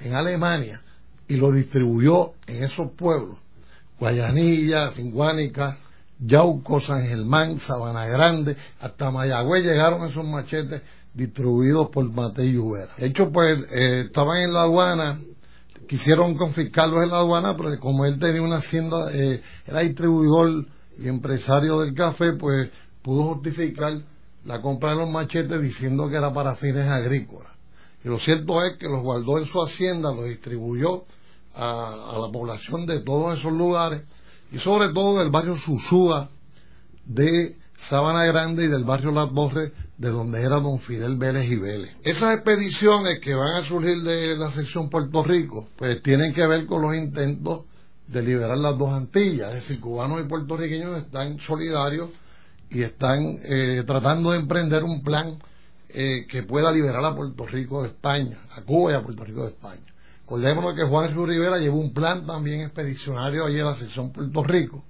en 0.00 0.14
Alemania 0.14 0.82
y 1.28 1.36
lo 1.36 1.50
distribuyó 1.50 2.32
en 2.46 2.62
esos 2.62 2.90
pueblos, 2.90 3.38
Guayanilla, 3.98 4.90
Finguánica, 4.90 5.78
Yauco, 6.18 6.78
San 6.78 7.06
Germán, 7.06 7.58
Sabana 7.60 8.04
Grande, 8.04 8.54
hasta 8.80 9.10
Mayagüez 9.10 9.64
llegaron 9.64 10.06
esos 10.10 10.26
machetes 10.26 10.82
distribuidos 11.14 11.88
por 11.88 12.04
Mateo 12.10 12.44
Lluvera. 12.44 12.92
De 12.98 13.06
hecho, 13.06 13.32
pues 13.32 13.64
eh, 13.70 14.02
estaban 14.08 14.42
en 14.42 14.52
la 14.52 14.64
aduana, 14.64 15.18
quisieron 15.88 16.34
confiscarlos 16.34 17.02
en 17.02 17.10
la 17.10 17.18
aduana, 17.18 17.56
pero 17.56 17.78
como 17.80 18.04
él 18.04 18.18
tenía 18.18 18.42
una 18.42 18.56
hacienda, 18.56 19.10
eh, 19.12 19.42
era 19.66 19.80
distribuidor 19.80 20.66
y 20.98 21.08
empresario 21.08 21.80
del 21.80 21.94
café, 21.94 22.32
pues 22.34 22.70
pudo 23.02 23.34
justificar 23.34 23.92
la 24.44 24.60
compra 24.60 24.90
de 24.90 24.96
los 24.96 25.10
machetes 25.10 25.60
diciendo 25.60 26.08
que 26.08 26.16
era 26.16 26.32
para 26.32 26.54
fines 26.54 26.88
agrícolas. 26.88 27.50
Y 28.04 28.08
lo 28.08 28.18
cierto 28.18 28.62
es 28.64 28.76
que 28.76 28.88
los 28.88 29.02
guardó 29.02 29.38
en 29.38 29.46
su 29.46 29.62
hacienda, 29.62 30.12
los 30.12 30.24
distribuyó 30.24 31.04
a, 31.54 32.18
la 32.20 32.32
población 32.32 32.86
de 32.86 33.00
todos 33.00 33.38
esos 33.38 33.52
lugares 33.52 34.02
y 34.50 34.58
sobre 34.58 34.92
todo 34.92 35.18
del 35.18 35.30
barrio 35.30 35.56
Susúa 35.56 36.28
de 37.04 37.56
Sabana 37.88 38.24
Grande 38.24 38.64
y 38.64 38.68
del 38.68 38.84
barrio 38.84 39.12
Las 39.12 39.30
Borres 39.30 39.72
de 40.02 40.10
donde 40.10 40.40
era 40.40 40.58
don 40.58 40.80
Fidel 40.80 41.16
Vélez 41.16 41.48
y 41.48 41.54
Vélez. 41.54 41.94
Esas 42.02 42.34
expediciones 42.34 43.20
que 43.20 43.36
van 43.36 43.62
a 43.62 43.68
surgir 43.68 44.02
de 44.02 44.36
la 44.36 44.50
sección 44.50 44.90
Puerto 44.90 45.22
Rico, 45.22 45.68
pues 45.76 46.02
tienen 46.02 46.34
que 46.34 46.44
ver 46.44 46.66
con 46.66 46.82
los 46.82 46.96
intentos 46.96 47.66
de 48.08 48.20
liberar 48.20 48.58
las 48.58 48.76
dos 48.76 48.92
Antillas, 48.92 49.54
es 49.54 49.60
decir, 49.60 49.80
cubanos 49.80 50.20
y 50.20 50.24
puertorriqueños 50.24 50.98
están 50.98 51.38
solidarios 51.38 52.10
y 52.68 52.82
están 52.82 53.38
eh, 53.44 53.84
tratando 53.86 54.32
de 54.32 54.40
emprender 54.40 54.82
un 54.82 55.04
plan 55.04 55.38
eh, 55.88 56.26
que 56.28 56.42
pueda 56.42 56.72
liberar 56.72 57.04
a 57.04 57.14
Puerto 57.14 57.46
Rico 57.46 57.82
de 57.82 57.90
España, 57.90 58.38
a 58.56 58.62
Cuba 58.62 58.90
y 58.90 58.94
a 58.96 59.02
Puerto 59.04 59.24
Rico 59.24 59.44
de 59.44 59.50
España. 59.50 59.86
Acordémonos 60.24 60.74
que 60.74 60.82
Juan 60.82 61.12
Río 61.12 61.26
Rivera 61.26 61.58
llevó 61.58 61.78
un 61.78 61.94
plan 61.94 62.26
también 62.26 62.62
expedicionario 62.62 63.46
allí 63.46 63.60
en 63.60 63.66
la 63.66 63.76
sección 63.76 64.10
Puerto 64.10 64.42
Rico. 64.42 64.82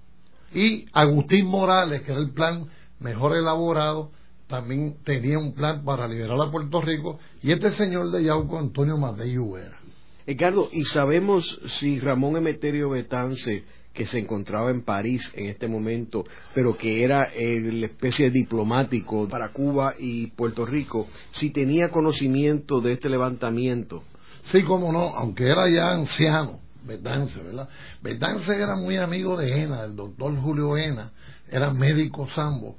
Y 0.54 0.86
Agustín 0.94 1.48
Morales, 1.48 2.00
que 2.00 2.12
era 2.12 2.20
el 2.22 2.30
plan 2.30 2.66
mejor 2.98 3.36
elaborado, 3.36 4.10
también 4.52 4.96
tenía 5.02 5.38
un 5.38 5.54
plan 5.54 5.82
para 5.82 6.06
liberar 6.06 6.36
a 6.38 6.50
Puerto 6.50 6.82
Rico. 6.82 7.18
Y 7.42 7.52
este 7.52 7.70
señor 7.70 8.10
de 8.10 8.22
Yauco, 8.22 8.58
Antonio 8.58 8.98
Matei 8.98 9.38
Ubera. 9.38 9.78
Ricardo, 10.26 10.68
¿y 10.70 10.84
sabemos 10.84 11.58
si 11.78 11.98
Ramón 11.98 12.36
Emeterio 12.36 12.90
Betance 12.90 13.64
que 13.94 14.04
se 14.04 14.18
encontraba 14.18 14.70
en 14.70 14.82
París 14.82 15.22
en 15.34 15.46
este 15.46 15.68
momento, 15.68 16.26
pero 16.54 16.76
que 16.76 17.02
era 17.02 17.32
el 17.34 17.82
especie 17.82 18.26
de 18.26 18.32
diplomático 18.32 19.26
para 19.26 19.52
Cuba 19.52 19.94
y 19.98 20.26
Puerto 20.28 20.66
Rico, 20.66 21.08
si 21.30 21.50
tenía 21.50 21.88
conocimiento 21.88 22.82
de 22.82 22.92
este 22.92 23.08
levantamiento. 23.08 24.02
Sí, 24.44 24.62
cómo 24.64 24.92
no, 24.92 25.14
aunque 25.14 25.48
era 25.48 25.68
ya 25.70 25.92
anciano, 25.92 26.60
Betance, 26.84 27.42
¿verdad? 27.42 27.70
Betance 28.02 28.54
era 28.54 28.76
muy 28.76 28.98
amigo 28.98 29.34
de 29.36 29.62
Ena, 29.62 29.84
el 29.84 29.96
doctor 29.96 30.36
Julio 30.36 30.76
Ena, 30.76 31.10
era 31.50 31.72
médico 31.72 32.28
sambo. 32.28 32.76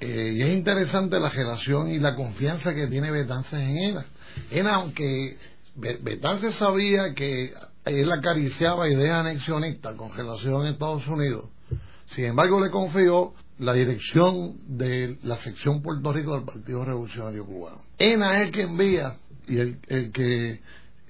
Eh, 0.00 0.34
y 0.36 0.42
es 0.42 0.54
interesante 0.54 1.18
la 1.18 1.30
relación 1.30 1.88
y 1.88 1.98
la 1.98 2.14
confianza 2.14 2.74
que 2.74 2.86
tiene 2.88 3.10
Betance 3.10 3.56
en 3.56 3.76
Ena. 3.78 4.06
Ena, 4.50 4.74
aunque 4.74 5.36
Betance 5.76 6.52
sabía 6.52 7.14
que 7.14 7.52
él 7.84 8.10
acariciaba 8.10 8.88
ideas 8.88 9.24
anexionistas 9.24 9.94
con 9.96 10.12
relación 10.12 10.62
a 10.62 10.70
Estados 10.70 11.06
Unidos. 11.06 11.46
Sin 12.06 12.26
embargo, 12.26 12.60
le 12.60 12.70
confió 12.70 13.34
la 13.58 13.72
dirección 13.72 14.56
de 14.66 15.16
la 15.22 15.36
sección 15.36 15.80
Puerto 15.80 16.12
Rico 16.12 16.34
del 16.34 16.44
Partido 16.44 16.84
Revolucionario 16.84 17.46
Cubano. 17.46 17.82
ENA 17.98 18.40
es 18.40 18.46
el 18.46 18.52
que 18.52 18.62
envía 18.62 19.16
y 19.46 19.58
el, 19.58 19.78
que 20.12 20.60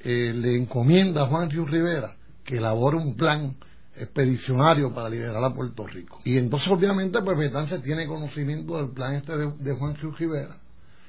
eh, 0.00 0.32
le 0.34 0.56
encomienda 0.56 1.22
a 1.22 1.26
Juan 1.26 1.50
Río 1.50 1.64
Rivera 1.64 2.16
que 2.44 2.58
elabore 2.58 2.98
un 2.98 3.16
plan 3.16 3.56
expedicionario 3.96 4.92
para 4.92 5.08
liberar 5.08 5.42
a 5.42 5.54
Puerto 5.54 5.86
Rico. 5.86 6.20
Y 6.24 6.36
entonces, 6.36 6.68
obviamente, 6.68 7.20
pues 7.22 7.38
Betance 7.38 7.78
tiene 7.80 8.06
conocimiento 8.06 8.76
del 8.76 8.90
plan 8.90 9.14
este 9.14 9.32
de, 9.36 9.72
Juan 9.74 9.94
Río 9.94 10.12
Rivera 10.12 10.56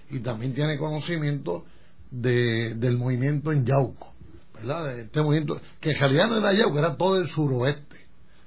y 0.09 0.19
también 0.19 0.53
tiene 0.53 0.77
conocimiento 0.77 1.65
del 2.11 2.97
movimiento 2.97 3.51
en 3.51 3.65
Yauco 3.65 4.15
de 4.63 5.01
este 5.01 5.21
movimiento, 5.21 5.59
que 5.79 5.91
en 5.91 5.99
realidad 5.99 6.29
no 6.29 6.37
era 6.37 6.53
Yauco, 6.53 6.79
era 6.79 6.95
todo 6.95 7.17
el 7.17 7.27
suroeste. 7.27 7.97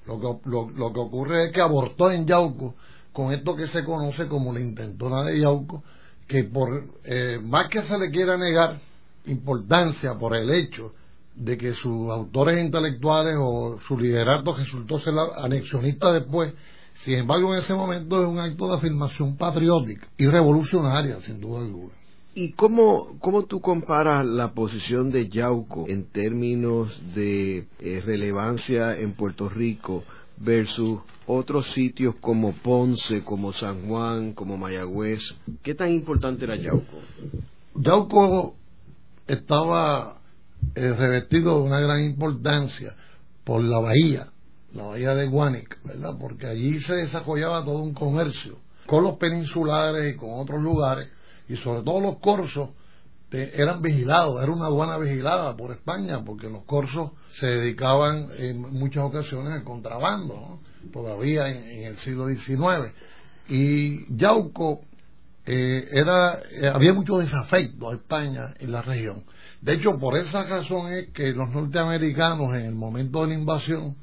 Lo 0.06 0.18
que, 0.18 0.48
lo, 0.48 0.92
que 0.92 1.00
ocurre 1.00 1.46
es 1.46 1.52
que 1.52 1.60
abortó 1.60 2.10
en 2.10 2.26
Yauco 2.26 2.74
con 3.12 3.32
esto 3.32 3.54
que 3.54 3.66
se 3.66 3.84
conoce 3.84 4.26
como 4.26 4.52
la 4.52 4.60
intentona 4.60 5.22
de 5.22 5.40
Yauco, 5.40 5.82
que 6.26 6.44
por 6.44 6.84
eh, 7.04 7.38
más 7.42 7.68
que 7.68 7.82
se 7.82 7.98
le 7.98 8.10
quiera 8.10 8.36
negar 8.36 8.80
importancia 9.26 10.14
por 10.14 10.34
el 10.34 10.50
hecho 10.50 10.94
de 11.38 11.56
que 11.56 11.72
sus 11.72 12.10
autores 12.10 12.62
intelectuales 12.62 13.36
o 13.38 13.78
su 13.86 13.98
liderato 13.98 14.54
resultó 14.54 14.98
ser 14.98 15.14
anexionista 15.36 16.12
después, 16.12 16.52
Sin 17.04 17.14
embargo, 17.14 17.52
en 17.54 17.60
ese 17.60 17.74
momento 17.74 18.20
es 18.20 18.28
un 18.28 18.40
acto 18.40 18.68
de 18.68 18.74
afirmación 18.74 19.36
patriótica 19.36 20.08
y 20.16 20.26
revolucionaria, 20.26 21.20
sin 21.20 21.40
duda 21.40 21.60
alguna. 21.60 21.92
¿Y 22.34 22.52
cómo, 22.52 23.18
cómo 23.20 23.44
tú 23.44 23.60
comparas 23.60 24.26
la 24.26 24.52
posición 24.52 25.10
de 25.10 25.28
Yauco 25.28 25.86
en 25.88 26.06
términos 26.06 27.00
de 27.14 27.66
eh, 27.78 28.02
relevancia 28.04 28.96
en 28.96 29.14
Puerto 29.14 29.48
Rico 29.48 30.04
versus 30.38 31.00
otros 31.26 31.70
sitios 31.72 32.16
como 32.20 32.52
Ponce, 32.52 33.22
como 33.22 33.52
San 33.52 33.86
Juan, 33.86 34.34
como 34.34 34.56
Mayagüez? 34.56 35.22
¿Qué 35.62 35.74
tan 35.74 35.92
importante 35.92 36.44
era 36.44 36.56
Yauco? 36.56 36.98
Yauco 37.76 38.54
estaba 39.26 40.17
eh, 40.74 40.92
revestido 40.92 41.58
de 41.58 41.62
una 41.62 41.80
gran 41.80 42.02
importancia 42.04 42.94
por 43.44 43.62
la 43.62 43.78
bahía, 43.78 44.28
la 44.72 44.84
bahía 44.84 45.14
de 45.14 45.26
Guánica, 45.26 45.78
¿verdad? 45.84 46.16
Porque 46.20 46.46
allí 46.46 46.80
se 46.80 46.94
desarrollaba 46.94 47.64
todo 47.64 47.78
un 47.78 47.94
comercio 47.94 48.58
con 48.86 49.04
los 49.04 49.16
peninsulares 49.16 50.14
y 50.14 50.16
con 50.16 50.30
otros 50.40 50.62
lugares 50.62 51.08
y 51.48 51.56
sobre 51.56 51.82
todo 51.82 52.00
los 52.00 52.18
corsos 52.18 52.70
eran 53.30 53.82
vigilados, 53.82 54.42
era 54.42 54.50
una 54.50 54.66
aduana 54.66 54.96
vigilada 54.96 55.54
por 55.56 55.72
España, 55.72 56.24
porque 56.24 56.48
los 56.48 56.64
corsos 56.64 57.10
se 57.30 57.46
dedicaban 57.46 58.28
en 58.38 58.60
muchas 58.60 59.04
ocasiones 59.04 59.52
al 59.52 59.64
contrabando, 59.64 60.60
todavía 60.92 61.48
en, 61.48 61.84
el 61.84 61.98
siglo 61.98 62.28
XIX. 62.28 62.94
Y 63.48 64.16
Yauco 64.16 64.80
eh, 65.44 65.88
era, 65.92 66.38
eh, 66.50 66.68
había 66.72 66.94
mucho 66.94 67.18
desafecto 67.18 67.90
a 67.90 67.94
España 67.94 68.54
en 68.58 68.72
la 68.72 68.82
región. 68.82 69.24
De 69.60 69.74
hecho, 69.74 69.98
por 69.98 70.16
esa 70.16 70.44
razón 70.46 70.92
es 70.92 71.08
que 71.10 71.32
los 71.32 71.50
norteamericanos 71.50 72.54
en 72.54 72.66
el 72.66 72.74
momento 72.74 73.22
de 73.22 73.28
la 73.28 73.34
invasión 73.34 73.96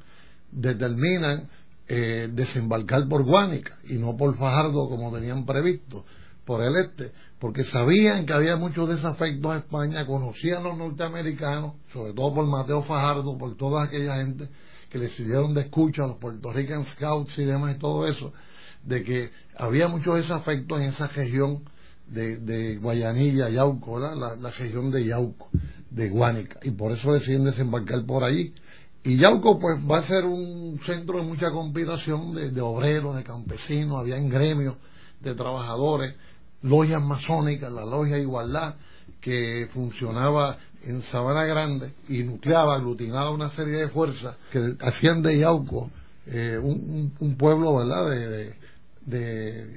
determinan 0.50 1.48
eh, 1.88 2.28
desembarcar 2.32 3.08
por 3.08 3.24
Guánica 3.24 3.78
y 3.84 3.94
no 3.94 4.16
por 4.16 4.36
Fajardo 4.36 4.88
como 4.88 5.12
tenían 5.12 5.46
previsto 5.46 6.04
por 6.44 6.62
el 6.62 6.76
este, 6.76 7.12
porque 7.40 7.64
sabían 7.64 8.24
que 8.24 8.32
había 8.32 8.56
muchos 8.56 8.88
desafectos 8.88 9.52
a 9.52 9.58
España, 9.58 10.06
conocían 10.06 10.62
los 10.62 10.78
norteamericanos, 10.78 11.74
sobre 11.92 12.12
todo 12.12 12.34
por 12.34 12.46
Mateo 12.46 12.82
Fajardo, 12.84 13.36
por 13.36 13.56
toda 13.56 13.82
aquella 13.82 14.16
gente 14.16 14.48
que 14.88 14.98
le 14.98 15.08
sirvieron 15.08 15.52
de 15.52 15.62
escucha 15.62 16.04
a 16.04 16.06
los 16.06 16.18
Puerto 16.18 16.52
Rican 16.52 16.86
Scouts 16.86 17.36
y 17.38 17.44
demás 17.44 17.74
y 17.76 17.78
todo 17.80 18.06
eso, 18.06 18.32
de 18.84 19.02
que 19.02 19.30
había 19.56 19.88
muchos 19.88 20.14
desafectos 20.14 20.80
en 20.80 20.86
esa 20.86 21.08
región 21.08 21.64
de, 22.08 22.38
de 22.38 22.76
Guayanilla, 22.76 23.48
Yauco, 23.48 23.98
la, 23.98 24.14
la, 24.14 24.50
región 24.50 24.90
de 24.90 25.04
Yauco, 25.04 25.48
de 25.90 26.08
Guánica, 26.08 26.60
y 26.62 26.70
por 26.70 26.92
eso 26.92 27.12
deciden 27.12 27.44
desembarcar 27.44 28.04
por 28.04 28.24
allí. 28.24 28.54
Y 29.02 29.16
Yauco 29.18 29.58
pues 29.58 29.78
va 29.88 29.98
a 29.98 30.02
ser 30.02 30.24
un 30.24 30.78
centro 30.84 31.18
de 31.18 31.24
mucha 31.24 31.50
conspiración 31.50 32.34
de, 32.34 32.50
de 32.50 32.60
obreros, 32.60 33.16
de 33.16 33.24
campesinos, 33.24 34.00
había 34.00 34.18
gremios 34.18 34.76
de 35.20 35.34
trabajadores, 35.34 36.14
logias 36.62 37.02
masónicas, 37.02 37.72
la 37.72 37.84
logia 37.84 38.18
Igualdad, 38.18 38.76
que 39.20 39.68
funcionaba 39.72 40.58
en 40.82 41.02
Sabana 41.02 41.44
Grande 41.44 41.92
y 42.08 42.22
nucleaba, 42.22 42.74
aglutinaba 42.74 43.30
una 43.30 43.50
serie 43.50 43.76
de 43.78 43.88
fuerzas 43.88 44.36
que 44.52 44.76
hacían 44.80 45.22
de 45.22 45.38
Yauco 45.38 45.90
eh, 46.26 46.58
un, 46.60 47.36
pueblo, 47.38 47.76
¿verdad?, 47.76 48.10
de, 48.10 48.28
de, 48.28 48.54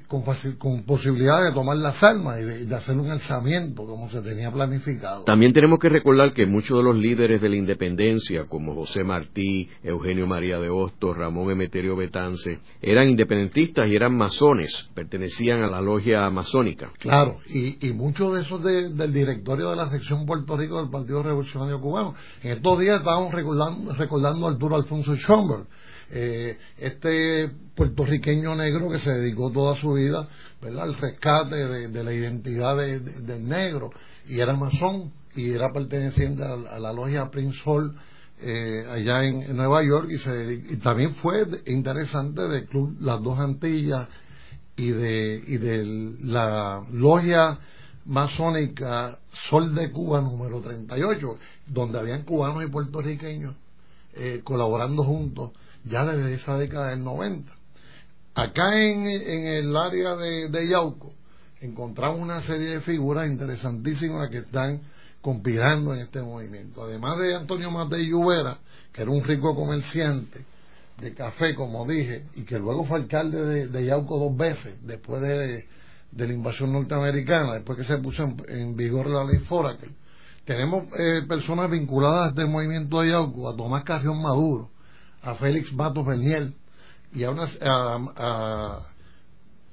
con, 0.08 0.24
con, 0.58 0.84
posibilidad 0.84 1.44
de 1.44 1.52
tomar 1.54 1.78
las 1.78 2.02
armas 2.02 2.40
y 2.40 2.66
de, 2.66 2.76
hacer 2.76 2.98
un 2.98 3.12
alzamiento 3.12 3.86
como 3.86 4.10
se 4.10 4.22
tenía 4.22 4.52
planificado. 4.52 5.24
También 5.24 5.54
tenemos 5.54 5.78
que 5.78 5.90
recordar 5.90 6.34
que 6.34 6.48
muchos 6.48 6.78
de 6.78 6.84
los 6.84 6.96
líderes 6.96 7.40
de 7.40 7.50
la 7.50 7.56
independencia, 7.56 8.46
como 8.46 8.74
José 8.74 9.04
Martí, 9.04 9.70
Eugenio 9.84 10.26
María 10.26 10.58
de 10.60 10.70
Hostos, 10.70 11.16
Ramón 11.16 11.52
Emeterio 11.52 11.96
Betance, 11.96 12.60
eran 12.82 13.08
independentistas 13.08 13.86
y 13.88 13.96
eran 13.96 14.16
masones, 14.18 14.90
pertenecían 14.96 15.62
a 15.62 15.68
la 15.68 15.82
logia 15.82 16.28
masónica. 16.32 16.92
Claro, 16.98 17.38
y, 17.48 17.88
y 17.88 17.94
muchos 17.94 18.34
de 18.36 18.42
esos 18.42 18.64
del 18.64 19.14
directorio 19.14 19.70
de 19.70 19.76
la 19.76 19.90
sección 19.90 20.26
Puerto 20.26 20.58
Rico 20.58 20.82
del 20.82 20.90
Partido 20.90 21.22
Revolucionario 21.22 21.80
Cubano. 21.80 22.16
En 22.42 22.54
estos 22.54 22.80
días 22.80 22.98
estábamos 22.98 23.32
recordando, 23.32 23.94
recordando 23.94 24.48
a 24.48 24.52
Arturo 24.52 24.76
Alfonso 24.76 25.16
Schomburg 25.16 25.68
eh, 26.12 26.58
este 26.78 27.52
puertorriqueño 27.76 28.56
negro 28.56 28.90
que 28.90 29.00
se 29.00 29.12
dedicó 29.12 29.52
toda 29.52 29.76
su 29.76 29.94
vida 29.94 30.28
¿verdad? 30.62 30.84
al 30.84 30.96
rescate 30.96 31.56
de, 31.56 32.04
la 32.04 32.14
identidad 32.14 32.76
del 32.78 33.48
negro 33.48 33.92
y 34.28 34.40
era 34.40 34.56
masón 34.56 35.12
y 35.36 35.52
era 35.52 35.72
perteneciente 35.72 36.44
a, 36.44 36.80
la 36.80 36.92
logia 36.92 37.30
Prince 37.30 37.60
Hall 37.64 37.96
eh, 38.42 38.86
allá 38.90 39.24
en, 39.24 39.56
Nueva 39.56 39.84
York 39.84 40.10
y, 40.10 40.18
se, 40.18 40.78
también 40.82 41.14
fue 41.16 41.46
interesante 41.68 42.42
del 42.48 42.66
club 42.66 42.98
Las 43.02 43.22
Dos 43.22 43.40
Antillas 43.40 44.08
y 44.76 44.90
de, 44.90 45.44
y 45.46 45.58
de 45.58 46.16
la 46.22 46.82
logia 46.92 47.60
masónica 48.06 49.20
Sol 49.32 49.76
de 49.76 49.92
Cuba 49.92 50.22
número 50.22 50.62
38, 50.62 51.38
donde 51.68 52.00
habían 52.00 52.24
cubanos 52.24 52.64
y 52.64 52.68
puertorriqueños 52.68 53.56
eh, 54.16 54.42
colaborando 54.44 55.04
juntos 55.04 55.52
ya 55.86 56.06
desde 56.06 56.34
esa 56.34 56.58
década 56.58 56.90
del 56.90 57.04
90. 57.04 57.52
Acá 58.36 58.82
en, 58.82 59.06
el 59.06 59.76
área 59.76 60.16
de, 60.16 60.70
Yauco 60.70 61.14
encontramos 61.62 62.22
una 62.22 62.42
serie 62.42 62.70
de 62.70 62.82
figuras 62.82 63.28
interesantísimas 63.28 64.30
que 64.30 64.38
están 64.40 64.82
conspirando 65.22 65.94
en 65.94 66.02
este 66.02 66.22
movimiento. 66.22 66.84
Además 66.84 67.18
de 67.20 67.36
Antonio 67.36 67.70
Matei 67.70 68.08
Lluvera, 68.08 68.58
que 68.94 69.02
era 69.02 69.12
un 69.12 69.24
rico 69.24 69.54
comerciante 69.56 70.46
de 71.02 71.14
café, 71.14 71.56
como 71.56 71.86
dije, 71.86 72.26
y 72.36 72.44
que 72.44 72.58
luego 72.60 72.86
fue 72.86 73.00
alcalde 73.00 73.68
de, 73.68 73.86
Yauco 73.86 74.18
dos 74.18 74.38
veces, 74.38 74.76
después 74.84 75.22
de, 75.22 75.68
la 76.16 76.34
invasión 76.34 76.72
norteamericana, 76.72 77.56
después 77.56 77.78
que 77.78 77.84
se 77.84 77.98
puso 77.98 78.24
en, 78.48 78.76
vigor 78.76 79.08
la 79.08 79.26
ley 79.26 79.40
Foraker. 79.40 79.90
Tenemos 80.46 80.86
eh, 80.98 81.24
personas 81.28 81.70
vinculadas 81.70 82.28
a 82.28 82.30
este 82.30 82.46
movimiento 82.46 83.02
de 83.02 83.10
Yauco, 83.10 83.50
a 83.50 83.56
Tomás 83.56 83.84
Carrión 83.84 84.22
Maduro, 84.22 84.72
a 85.22 85.36
Félix 85.36 85.74
Matos 85.74 86.06
Berniel 86.06 86.56
y 87.14 87.24
a, 87.24 87.32
a, 87.32 88.86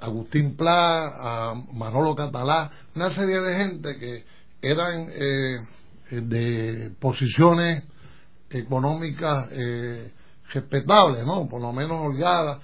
Agustín 0.00 0.56
Pla, 0.56 1.50
a 1.50 1.54
Manolo 1.72 2.14
Catalá, 2.14 2.70
una 2.94 3.10
serie 3.10 3.40
de 3.40 3.56
gente 3.56 3.98
que 3.98 4.24
eran 4.60 5.08
eh, 5.10 5.58
de 6.10 6.92
posiciones 7.00 7.84
económicas 8.50 9.48
eh, 9.52 10.12
respetables, 10.52 11.26
¿no? 11.26 11.48
Por 11.48 11.60
lo 11.62 11.72
menos 11.72 11.98
holgadas. 12.00 12.60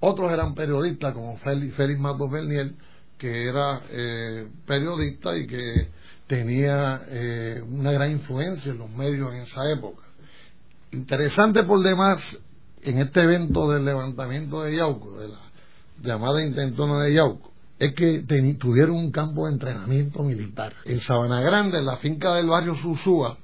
Otros 0.00 0.32
eran 0.32 0.54
periodistas, 0.54 1.14
como 1.14 1.36
Félix, 1.38 1.98
Matos 1.98 2.30
Berniel, 2.30 2.76
que 3.16 3.48
era 3.48 3.80
eh, 3.90 4.48
periodista 4.66 5.36
y 5.36 5.46
que 5.46 5.88
tenía 6.26 7.02
una 7.68 7.92
gran 7.92 8.10
influencia 8.10 8.72
en 8.72 8.78
los 8.78 8.90
medios 8.90 9.32
en 9.34 9.40
esa 9.40 9.70
época. 9.70 10.02
Interesante 10.92 11.62
por 11.62 11.82
demás 11.82 12.38
en 12.82 12.98
este 12.98 13.22
evento 13.22 13.70
del 13.70 13.82
levantamiento 13.82 14.62
de 14.62 14.76
Yauco, 14.76 15.18
de 15.18 15.28
la 15.28 15.40
llamada 16.02 16.44
intentona 16.44 17.02
de 17.02 17.14
Yauco, 17.14 17.50
es 17.78 17.94
que 17.94 18.22
tuvieron 18.58 18.96
un 18.96 19.10
campo 19.10 19.46
de 19.46 19.54
entrenamiento 19.54 20.22
militar. 20.22 20.74
En 20.84 21.00
Sabana 21.00 21.40
Grande, 21.40 21.78
en 21.78 21.86
la 21.86 21.96
finca 21.96 22.34
del 22.34 22.46
barrio 22.46 22.74
Susúa, 22.74 23.38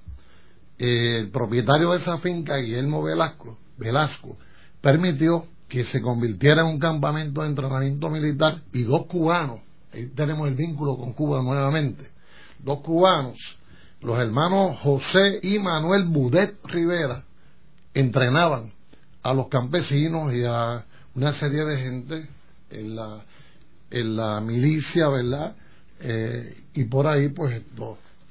el 0.76 1.30
propietario 1.30 1.92
de 1.92 1.98
esa 1.98 2.18
finca, 2.18 2.58
Guillermo 2.58 3.02
Velasco, 3.02 3.56
Velasco, 3.78 4.37
permitió 4.82 5.46
que 5.68 5.84
se 5.84 6.02
convirtiera 6.02 6.61
en 6.61 6.68
un 6.68 6.78
campamento 6.78 7.40
de 7.40 7.48
entrenamiento 7.48 8.11
militar 8.11 8.61
y 8.74 8.82
dos 8.82 9.06
cubanos, 9.06 9.61
ahí 9.94 10.06
tenemos 10.14 10.48
el 10.48 10.54
vínculo 10.54 10.98
con 10.98 11.14
Cuba 11.14 11.42
nuevamente, 11.42 12.11
dos 12.58 12.80
cubanos, 12.80 13.38
los 14.02 14.18
hermanos 14.18 14.78
José 14.80 15.40
y 15.42 15.58
Manuel 15.58 16.04
Budet 16.08 16.54
Rivera, 16.64 17.24
entrenaban 17.94 18.72
a 19.22 19.35
los 19.35 19.48
campesinos 19.48 20.33
y 20.33 20.44
a 20.44 20.85
una 21.14 21.35
serie 21.35 21.64
de 21.64 21.77
gente 21.79 22.29
en 22.70 22.96
la, 22.96 23.24
en 23.90 24.16
la 24.16 24.40
milicia, 24.40 25.09
¿verdad? 25.09 25.57
Eh, 26.01 26.57
y 26.74 26.85
por 26.85 27.07
ahí 27.07 27.29
pues 27.29 27.61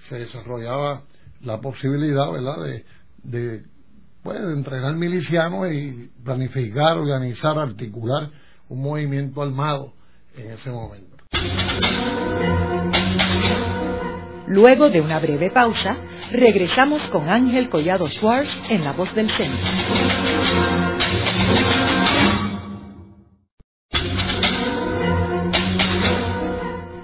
se 0.04 0.20
desarrollaba 0.20 1.02
la 1.42 1.60
posibilidad, 1.60 2.32
¿verdad? 2.32 2.64
De, 2.64 2.86
de, 3.24 3.64
pues, 4.24 4.40
de 4.46 4.54
entrenar 4.54 4.96
milicianos 4.96 5.72
y 5.72 6.10
planificar, 6.24 6.98
organizar, 6.98 7.58
articular 7.60 8.32
un 8.70 8.82
movimiento 8.82 9.42
armado 9.42 9.94
en 10.36 10.52
ese 10.52 10.70
momento. 10.72 11.18
Luego 14.48 14.90
de 14.90 15.02
una 15.02 15.20
breve 15.20 15.52
pausa, 15.52 15.98
regresamos 16.32 17.04
con 17.10 17.28
Ángel 17.28 17.70
Collado 17.70 18.08
Schwartz 18.10 18.58
en 18.70 18.84
La 18.84 18.94
Voz 18.94 19.14
del 19.14 19.30
Centro. 19.30 19.68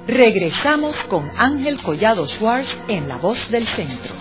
Regresamos 0.08 0.96
con 1.10 1.30
Ángel 1.36 1.82
Collado 1.82 2.28
Schwartz 2.28 2.78
en 2.88 3.10
La 3.10 3.18
Voz 3.18 3.50
del 3.52 3.68
Centro. 3.68 4.14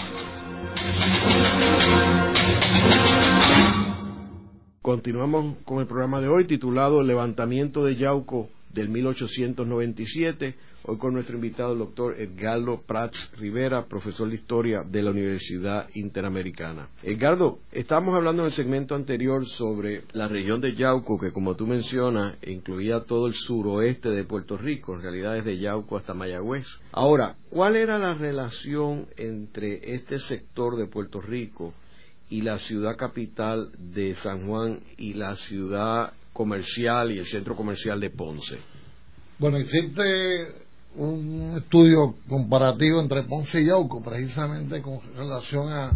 continuamos 4.82 5.58
con 5.64 5.78
el 5.78 5.86
programa 5.86 6.20
de 6.20 6.26
hoy 6.26 6.46
titulado 6.46 7.00
El 7.00 7.06
levantamiento 7.06 7.84
de 7.84 7.94
Yauco 7.94 8.48
del 8.74 8.88
1897 8.88 10.56
Hoy 10.84 10.98
con 10.98 11.14
nuestro 11.14 11.36
invitado, 11.36 11.74
el 11.74 11.78
doctor 11.78 12.20
Edgardo 12.20 12.82
Prats 12.84 13.30
Rivera, 13.36 13.84
profesor 13.84 14.28
de 14.28 14.34
Historia 14.34 14.82
de 14.84 15.00
la 15.00 15.12
Universidad 15.12 15.88
Interamericana. 15.94 16.88
Edgardo, 17.04 17.60
estábamos 17.70 18.16
hablando 18.16 18.42
en 18.42 18.46
el 18.46 18.52
segmento 18.52 18.96
anterior 18.96 19.46
sobre 19.46 20.02
la 20.12 20.26
región 20.26 20.60
de 20.60 20.74
Yauco, 20.74 21.20
que 21.20 21.30
como 21.30 21.54
tú 21.54 21.68
mencionas, 21.68 22.34
incluía 22.44 23.04
todo 23.06 23.28
el 23.28 23.34
suroeste 23.34 24.08
de 24.08 24.24
Puerto 24.24 24.56
Rico, 24.56 24.94
en 24.94 25.02
realidad 25.02 25.34
desde 25.34 25.58
Yauco 25.58 25.98
hasta 25.98 26.14
Mayagüez. 26.14 26.66
Ahora, 26.90 27.36
¿cuál 27.48 27.76
era 27.76 27.96
la 27.96 28.14
relación 28.14 29.06
entre 29.16 29.94
este 29.94 30.18
sector 30.18 30.76
de 30.76 30.88
Puerto 30.88 31.20
Rico 31.20 31.72
y 32.28 32.40
la 32.40 32.58
ciudad 32.58 32.96
capital 32.96 33.70
de 33.78 34.14
San 34.14 34.48
Juan 34.48 34.80
y 34.98 35.14
la 35.14 35.36
ciudad 35.36 36.12
comercial 36.32 37.12
y 37.12 37.20
el 37.20 37.26
centro 37.26 37.54
comercial 37.54 38.00
de 38.00 38.10
Ponce? 38.10 38.58
Bueno, 39.38 39.58
existe 39.58 40.61
un 40.96 41.54
estudio 41.56 42.14
comparativo 42.28 43.00
entre 43.00 43.24
Ponce 43.24 43.60
y 43.60 43.66
Yauco, 43.66 44.02
precisamente 44.02 44.82
con 44.82 45.00
relación 45.16 45.72
a, 45.72 45.90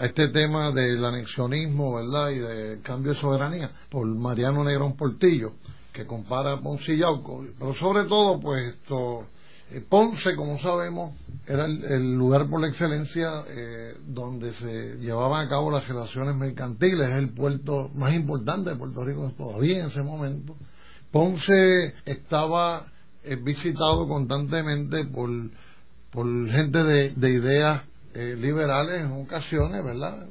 este 0.00 0.26
tema 0.26 0.72
del 0.72 1.04
anexionismo, 1.04 1.94
¿verdad? 1.94 2.30
Y 2.30 2.38
del 2.38 2.82
cambio 2.82 3.12
de 3.12 3.18
soberanía, 3.20 3.70
por 3.88 4.04
Mariano 4.06 4.64
Negrón 4.64 4.96
Portillo, 4.96 5.52
que 5.92 6.04
compara 6.04 6.58
Ponce 6.58 6.94
y 6.94 6.98
Yauco. 6.98 7.44
Pero 7.56 7.74
sobre 7.74 8.02
todo, 8.04 8.40
pues 8.40 8.74
esto, 8.74 9.24
eh, 9.70 9.80
Ponce, 9.88 10.34
como 10.34 10.58
sabemos, 10.58 11.14
era 11.46 11.66
el, 11.66 12.12
lugar 12.14 12.50
por 12.50 12.60
la 12.60 12.68
excelencia 12.68 13.44
eh, 13.48 13.94
donde 14.08 14.52
se 14.54 14.96
llevaban 14.98 15.46
a 15.46 15.48
cabo 15.48 15.70
las 15.70 15.86
relaciones 15.86 16.34
mercantiles, 16.34 17.08
es 17.08 17.14
el 17.16 17.28
puerto 17.28 17.88
más 17.94 18.12
importante 18.14 18.70
de 18.70 18.76
Puerto 18.76 19.04
Rico 19.04 19.32
todavía 19.36 19.78
en 19.78 19.86
ese 19.86 20.02
momento. 20.02 20.56
Ponce 21.12 21.94
estaba 22.04 22.86
es 23.24 23.42
visitado 23.42 24.06
constantemente 24.06 25.04
por, 25.06 25.30
por 26.10 26.26
gente 26.50 26.78
de, 26.84 27.30
ideas 27.30 27.82
eh, 28.14 28.36
liberales 28.38 29.02
en 29.02 29.12
ocasiones, 29.12 29.84
¿verdad? 29.84 30.26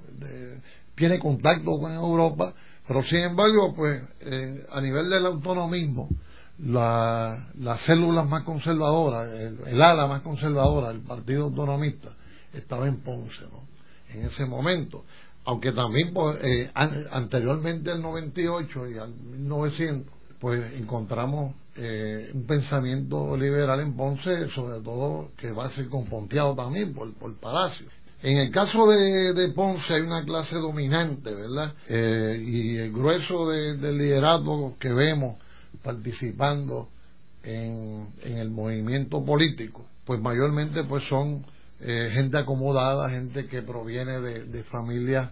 tiene 0.95 1.19
contacto 1.19 1.79
con 1.79 1.91
Europa, 1.91 2.53
pero 2.88 3.01
sin 3.01 3.19
embargo, 3.19 3.73
pues 3.75 4.01
eh, 4.21 4.65
a 4.71 4.82
nivel 4.82 5.10
del 5.10 5.25
autonomismo, 5.25 6.10
la, 6.60 7.47
las 7.60 7.82
células 7.82 8.27
más 8.29 8.43
conservadoras, 8.43 9.29
el, 9.34 9.82
ala 9.82 10.08
más 10.08 10.21
conservadora 10.21 10.89
del 10.89 11.01
Partido 11.01 11.45
Autonomista, 11.45 12.10
estaba 12.53 12.88
en 12.88 12.97
Ponce, 12.97 13.41
¿no? 13.51 13.63
En 14.13 14.25
ese 14.25 14.45
momento. 14.45 15.03
Aunque 15.45 15.71
también 15.71 16.13
pues, 16.13 16.38
eh, 16.43 16.71
anteriormente 16.73 17.91
al 17.91 18.01
98 18.01 18.89
y 18.89 18.97
al 18.97 19.13
1900, 19.13 20.13
pues 20.43 20.73
encontramos 20.73 21.56
eh, 21.77 22.29
un 22.34 22.43
pensamiento 22.43 23.38
liberal 23.38 23.79
en 23.79 23.93
Ponce, 23.93 24.49
sobre 24.49 24.82
todo 24.82 25.29
que 25.38 25.53
va 25.53 25.67
a 25.67 25.69
ser 25.69 25.88
confronteado 25.88 26.53
también 26.53 26.93
por, 26.93 27.13
por 27.13 27.34
Palacio. 27.36 27.88
En 28.21 28.36
el 28.36 28.51
caso 28.51 28.86
de, 28.88 29.53
Ponce 29.56 29.93
hay 29.93 30.01
una 30.01 30.25
clase 30.25 30.58
dominante, 30.58 31.34
¿verdad? 31.34 31.73
Eh, 31.88 32.43
y 32.45 32.75
el 32.75 32.91
grueso 32.91 33.49
del 33.49 33.97
liderazgo 33.97 34.75
que 34.82 34.91
vemos 34.91 35.38
participando 35.82 36.89
en, 37.41 38.10
el 38.25 38.51
movimiento 38.51 39.23
político, 39.23 39.86
pues 40.03 40.19
mayormente 40.19 40.84
pues 40.84 41.06
son 41.06 41.45
eh, 41.79 42.10
gente 42.12 42.38
acomodada, 42.38 43.10
gente 43.10 43.47
que 43.47 43.62
proviene 43.62 44.19
de, 44.19 44.43
de 44.43 44.63
familias 44.63 45.29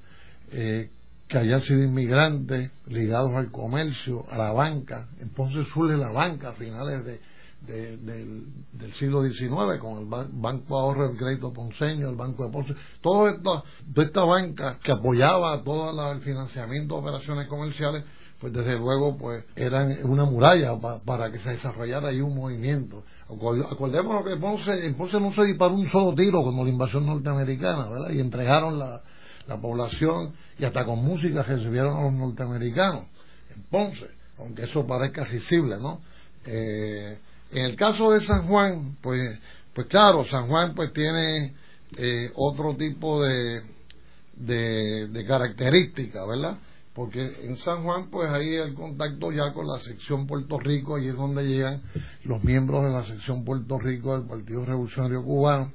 que 1.32 1.38
hayan 1.38 1.62
sido 1.62 1.82
inmigrantes 1.82 2.72
ligados 2.88 3.34
al 3.34 3.52
comercio, 3.52 4.26
a 4.30 4.38
la 4.38 4.52
banca. 4.52 5.08
Entonces 5.22 5.66
surge 5.70 5.96
la 5.96 6.12
banca 6.12 6.50
a 6.50 6.54
finales 6.54 7.06
del, 7.06 8.94
siglo 8.96 9.24
XIX 9.24 9.80
con 9.80 10.00
el 10.00 10.06
Banco 10.34 10.78
Ahorro 10.78 11.08
del 11.08 11.18
Crédito 11.18 11.54
Ponceño, 11.54 12.10
el 12.10 12.18
Banco 12.18 12.46
de 12.46 12.52
Ponce, 12.52 12.76
toda 13.00 13.32
esta, 13.32 13.64
toda 13.94 14.06
esta 14.06 14.26
banca 14.26 14.78
que 14.84 14.92
apoyaba 14.92 15.64
todo 15.64 16.12
el 16.12 16.20
financiamiento 16.20 16.96
de 16.96 17.02
operaciones 17.02 17.48
comerciales, 17.48 18.04
pues 18.42 18.52
desde 18.52 18.78
luego 18.78 19.18
pues 19.18 19.46
eran 19.56 20.00
una 20.04 20.26
muralla 20.26 20.78
para 21.06 21.32
que 21.32 21.40
se 21.40 21.52
desarrollara 21.52 22.10
ahí 22.10 22.20
un 22.20 22.36
movimiento. 22.36 23.06
Acordémonos 23.30 24.26
que 24.26 24.36
Ponce, 24.36 24.94
Ponce 24.98 25.18
no 25.22 25.32
se 25.32 25.46
disparó 25.46 25.76
un 25.76 25.88
solo 25.88 26.14
tiro 26.14 26.44
como 26.44 26.66
la 26.66 26.72
invasión 26.72 27.06
norteamericana, 27.06 27.88
¿verdad? 27.88 28.10
Y 28.10 28.20
entregaron 28.20 28.78
la, 28.78 29.02
la 29.48 29.58
población 29.58 30.34
y 30.58 30.66
hasta 30.66 30.86
con 30.86 31.04
música 31.04 31.44
recibieron 31.44 31.98
a 31.98 32.04
los 32.04 32.14
norteamericanos 32.14 33.06
en 33.56 33.64
Ponce, 33.64 34.08
aunque 34.38 34.64
eso 34.64 34.86
parezca 34.86 35.24
risible, 35.26 35.78
¿no? 35.78 36.02
Eh, 36.46 37.18
en 37.52 37.66
el 37.66 37.76
caso 37.76 38.12
de 38.12 38.22
San 38.22 38.48
Juan, 38.48 38.98
pues, 39.02 39.40
pues 39.74 39.88
claro, 39.88 40.24
San 40.26 40.48
Juan 40.48 40.74
pues 40.74 40.94
tiene 40.94 41.54
eh, 41.98 42.32
otro 42.36 42.76
tipo 42.76 43.24
de, 43.24 43.62
de, 44.36 45.08
de 45.08 45.26
características, 45.26 46.28
¿verdad? 46.28 46.58
Porque 46.94 47.22
en 47.44 47.58
San 47.58 47.84
Juan, 47.84 48.10
pues 48.10 48.30
ahí 48.30 48.56
el 48.56 48.74
contacto 48.74 49.32
ya 49.32 49.54
con 49.54 49.66
la 49.66 49.80
sección 49.80 50.28
Puerto 50.28 50.60
Rico, 50.60 51.00
y 51.00 51.08
es 51.08 51.16
donde 51.16 51.44
llegan 51.46 51.82
los 52.24 52.44
miembros 52.44 52.84
de 52.84 52.90
la 52.90 53.06
sección 53.06 53.46
Puerto 53.46 53.80
Rico 53.80 54.18
del 54.18 54.28
Partido 54.28 54.66
Revolucionario 54.66 55.24
Cubano, 55.24 55.72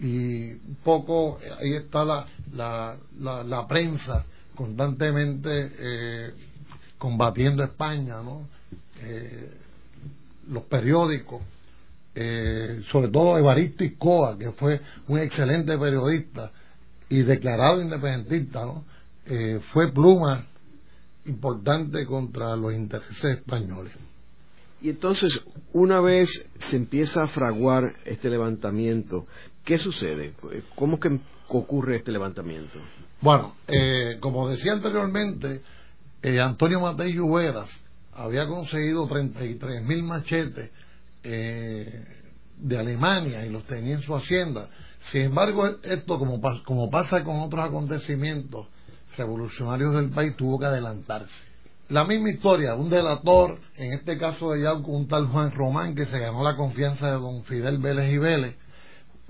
y 0.00 0.54
poco 0.82 1.38
ahí 1.58 1.74
está 1.74 2.04
la, 2.04 2.26
la, 2.54 2.96
la, 3.44 3.68
prensa 3.68 4.24
constantemente 4.54 5.72
eh, 5.78 6.30
combatiendo 6.96 7.62
España, 7.62 8.22
¿no? 8.22 8.48
Eh, 9.02 9.50
los 10.48 10.64
periódicos, 10.64 11.42
eh, 12.14 12.82
sobre 12.90 13.08
todo 13.08 13.36
Evaristo 13.36 13.84
Iscoa, 13.84 14.38
que 14.38 14.52
fue 14.52 14.80
un 15.08 15.18
excelente 15.18 15.76
periodista 15.78 16.50
y 17.08 17.22
declarado 17.22 17.80
independentista, 17.80 18.64
¿no? 18.64 18.84
fue 19.72 19.92
pluma 19.92 20.44
importante 21.26 22.04
contra 22.04 22.56
los 22.56 22.74
intereses 22.74 23.38
españoles. 23.38 23.92
Y 24.82 24.88
entonces, 24.90 25.40
una 25.72 26.00
vez 26.00 26.44
se 26.58 26.76
empieza 26.76 27.24
a 27.24 27.28
fraguar 27.28 27.96
este 28.04 28.30
levantamiento, 28.30 29.26
¿Qué 29.64 29.78
sucede? 29.78 30.34
¿Cómo 30.74 30.98
que 30.98 31.20
ocurre 31.48 31.96
este 31.96 32.12
levantamiento? 32.12 32.78
Bueno, 33.20 33.56
eh, 33.68 34.16
como 34.20 34.48
decía 34.48 34.72
anteriormente, 34.72 35.62
eh, 36.22 36.40
Antonio 36.40 36.80
Matei 36.80 37.12
Lluveras 37.12 37.68
había 38.14 38.46
conseguido 38.46 39.06
33 39.06 39.82
mil 39.82 40.02
machetes 40.02 40.70
eh, 41.22 42.04
de 42.56 42.78
Alemania 42.78 43.44
y 43.44 43.50
los 43.50 43.64
tenía 43.64 43.94
en 43.94 44.02
su 44.02 44.14
hacienda. 44.14 44.68
Sin 45.02 45.22
embargo, 45.22 45.66
esto, 45.82 46.18
como, 46.18 46.40
como 46.64 46.90
pasa 46.90 47.24
con 47.24 47.40
otros 47.40 47.64
acontecimientos 47.64 48.66
revolucionarios 49.16 49.94
del 49.94 50.10
país, 50.10 50.36
tuvo 50.36 50.58
que 50.58 50.66
adelantarse. 50.66 51.50
La 51.88 52.04
misma 52.04 52.30
historia, 52.30 52.74
un 52.74 52.88
delator, 52.88 53.58
en 53.76 53.92
este 53.94 54.16
caso 54.16 54.50
de 54.52 54.62
Yauco, 54.62 54.92
un 54.92 55.08
tal 55.08 55.26
Juan 55.26 55.50
Román, 55.50 55.94
que 55.94 56.06
se 56.06 56.20
ganó 56.20 56.44
la 56.44 56.56
confianza 56.56 57.06
de 57.06 57.14
don 57.14 57.42
Fidel 57.44 57.78
Vélez 57.78 58.12
y 58.12 58.18
Vélez, 58.18 58.54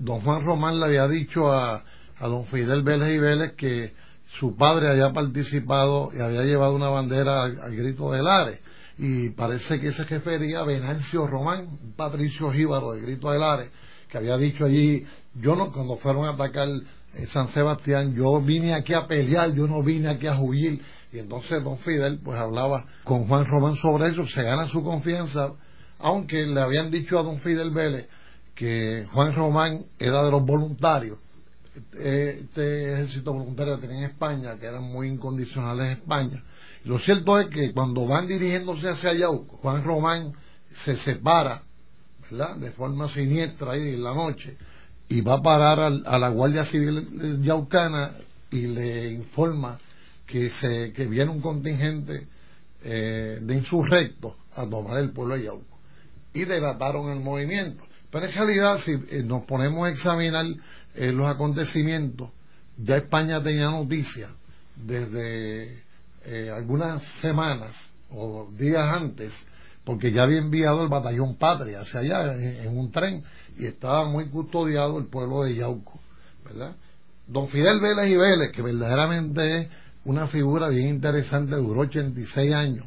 don 0.01 0.21
Juan 0.21 0.43
Román 0.43 0.79
le 0.79 0.85
había 0.85 1.07
dicho 1.07 1.51
a, 1.51 1.83
don 2.19 2.45
Fidel 2.45 2.83
Vélez 2.83 3.13
y 3.13 3.19
Vélez 3.19 3.51
que 3.53 3.93
su 4.39 4.55
padre 4.55 4.91
había 4.91 5.13
participado 5.13 6.11
y 6.15 6.21
había 6.21 6.41
llevado 6.41 6.75
una 6.75 6.89
bandera 6.89 7.43
al, 7.43 7.75
grito 7.75 8.11
de 8.11 8.23
Lares 8.23 8.59
y 8.97 9.29
parece 9.29 9.79
que 9.79 9.91
se 9.91 10.03
refería 10.03 10.59
a 10.59 10.63
Venancio 10.63 11.27
Román, 11.27 11.67
patricio 11.95 12.51
jíbaro 12.51 12.93
del 12.93 13.03
grito 13.03 13.31
de 13.31 13.39
Lares, 13.39 13.69
que 14.09 14.17
había 14.17 14.37
dicho 14.37 14.65
allí, 14.65 15.05
yo 15.35 15.55
no, 15.55 15.71
cuando 15.71 15.97
fueron 15.97 16.25
a 16.25 16.31
atacar 16.31 16.67
eh, 17.13 17.25
San 17.27 17.47
Sebastián, 17.49 18.13
yo 18.13 18.41
vine 18.41 18.73
aquí 18.73 18.93
a 18.93 19.07
pelear, 19.07 19.53
yo 19.53 19.67
no 19.67 19.81
vine 19.81 20.09
aquí 20.09 20.27
a 20.27 20.39
huir. 20.39 20.81
Y 21.13 21.19
entonces 21.19 21.63
don 21.63 21.77
Fidel 21.79 22.19
pues 22.23 22.39
hablaba 22.39 22.85
con 23.03 23.27
Juan 23.27 23.45
Román 23.45 23.75
sobre 23.75 24.09
eso, 24.09 24.25
se 24.27 24.43
gana 24.43 24.67
su 24.67 24.83
confianza, 24.83 25.53
aunque 25.99 26.45
le 26.45 26.61
habían 26.61 26.91
dicho 26.91 27.17
a 27.17 27.23
don 27.23 27.39
Fidel 27.39 27.71
Vélez 27.71 28.07
que 28.61 29.07
Juan 29.11 29.33
Román 29.33 29.85
era 29.97 30.23
de 30.23 30.29
los 30.29 30.45
voluntarios. 30.45 31.17
Este, 31.75 32.41
este 32.41 32.93
ejército 32.93 33.33
voluntario 33.33 33.75
que 33.77 33.87
tenía 33.87 34.05
en 34.05 34.11
España, 34.11 34.55
que 34.59 34.67
eran 34.67 34.83
muy 34.83 35.07
incondicionales 35.07 35.87
en 35.87 35.91
España. 35.93 36.43
lo 36.85 36.99
cierto 36.99 37.39
es 37.39 37.47
que 37.47 37.73
cuando 37.73 38.05
van 38.05 38.27
dirigiéndose 38.27 38.87
hacia 38.87 39.13
Yauco, 39.13 39.57
Juan 39.57 39.83
Román 39.83 40.33
se 40.69 40.95
separa, 40.95 41.63
¿verdad? 42.29 42.55
De 42.57 42.69
forma 42.69 43.09
siniestra 43.09 43.71
ahí 43.71 43.95
en 43.95 44.03
la 44.03 44.13
noche, 44.13 44.55
y 45.09 45.21
va 45.21 45.35
a 45.35 45.41
parar 45.41 45.79
a 46.05 46.19
la 46.19 46.29
Guardia 46.29 46.63
Civil 46.65 47.41
yaucana 47.41 48.11
y 48.51 48.67
le 48.67 49.09
informa 49.09 49.79
que, 50.27 50.51
se, 50.51 50.93
que 50.93 51.07
viene 51.07 51.31
un 51.31 51.41
contingente 51.41 52.27
eh, 52.83 53.39
de 53.41 53.55
insurrectos 53.55 54.35
a 54.55 54.67
tomar 54.67 54.99
el 54.99 55.09
pueblo 55.09 55.35
de 55.35 55.45
Yauco. 55.45 55.79
Y 56.35 56.45
delataron 56.45 57.09
el 57.09 57.21
movimiento. 57.21 57.90
Pero 58.11 58.25
en 58.25 58.33
realidad, 58.33 58.79
si 58.83 58.91
eh, 58.91 59.23
nos 59.23 59.43
ponemos 59.43 59.87
a 59.87 59.91
examinar 59.91 60.45
eh, 60.95 61.11
los 61.11 61.27
acontecimientos, 61.27 62.29
ya 62.77 62.97
España 62.97 63.41
tenía 63.41 63.69
noticias 63.69 64.29
desde 64.75 65.81
eh, 66.25 66.51
algunas 66.53 67.03
semanas 67.21 67.75
o 68.11 68.49
días 68.57 68.85
antes, 68.95 69.31
porque 69.83 70.11
ya 70.11 70.23
había 70.23 70.39
enviado 70.39 70.83
el 70.83 70.89
batallón 70.89 71.35
Patria 71.35 71.81
hacia 71.81 72.01
allá 72.01 72.33
en, 72.35 72.77
un 72.77 72.91
tren 72.91 73.23
y 73.57 73.65
estaba 73.65 74.05
muy 74.05 74.29
custodiado 74.29 74.99
el 74.99 75.05
pueblo 75.05 75.43
de 75.43 75.55
Yauco, 75.55 75.99
¿verdad? 76.45 76.75
Don 77.27 77.47
Fidel 77.47 77.79
Vélez 77.79 78.11
y 78.11 78.17
Vélez, 78.17 78.51
que 78.51 78.61
verdaderamente 78.61 79.61
es 79.61 79.67
una 80.03 80.27
figura 80.27 80.67
bien 80.67 80.89
interesante, 80.89 81.55
duró 81.55 81.81
86 81.81 82.53
años. 82.53 82.85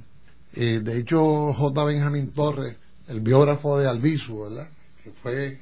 Eh, 0.52 0.80
de 0.82 0.98
hecho, 0.98 1.52
J. 1.52 1.84
Benjamín 1.84 2.32
Torres, 2.32 2.76
el 3.08 3.20
biógrafo 3.20 3.78
de 3.78 3.88
Albizu, 3.88 4.42
¿verdad? 4.42 4.68
Que 5.04 5.10
fue 5.22 5.60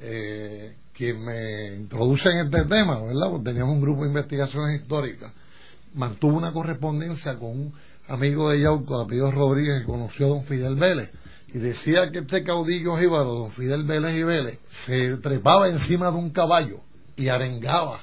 eh, 0.00 0.76
quien 0.92 1.24
me 1.24 1.76
introduce 1.76 2.28
en 2.28 2.46
este 2.46 2.64
tema, 2.64 3.00
¿verdad? 3.02 3.30
Porque 3.30 3.44
teníamos 3.46 3.74
un 3.74 3.80
grupo 3.80 4.02
de 4.02 4.08
investigaciones 4.08 4.82
históricas. 4.82 5.32
Mantuvo 5.94 6.36
una 6.36 6.52
correspondencia 6.52 7.38
con 7.38 7.50
un 7.50 7.74
amigo 8.08 8.50
de 8.50 8.60
Yauco, 8.60 9.00
apellido 9.00 9.30
Rodríguez, 9.30 9.80
que 9.80 9.86
conoció 9.86 10.26
a 10.26 10.28
don 10.28 10.44
Fidel 10.44 10.76
Vélez. 10.76 11.10
Y 11.48 11.58
decía 11.58 12.10
que 12.10 12.18
este 12.18 12.44
caudillo 12.44 12.98
jíbaro, 12.98 13.32
don 13.32 13.52
Fidel 13.52 13.84
Vélez 13.84 14.14
y 14.14 14.22
Vélez, 14.22 14.58
se 14.84 15.16
trepaba 15.16 15.68
encima 15.68 16.10
de 16.10 16.18
un 16.18 16.30
caballo 16.30 16.80
y 17.16 17.28
arengaba 17.28 18.00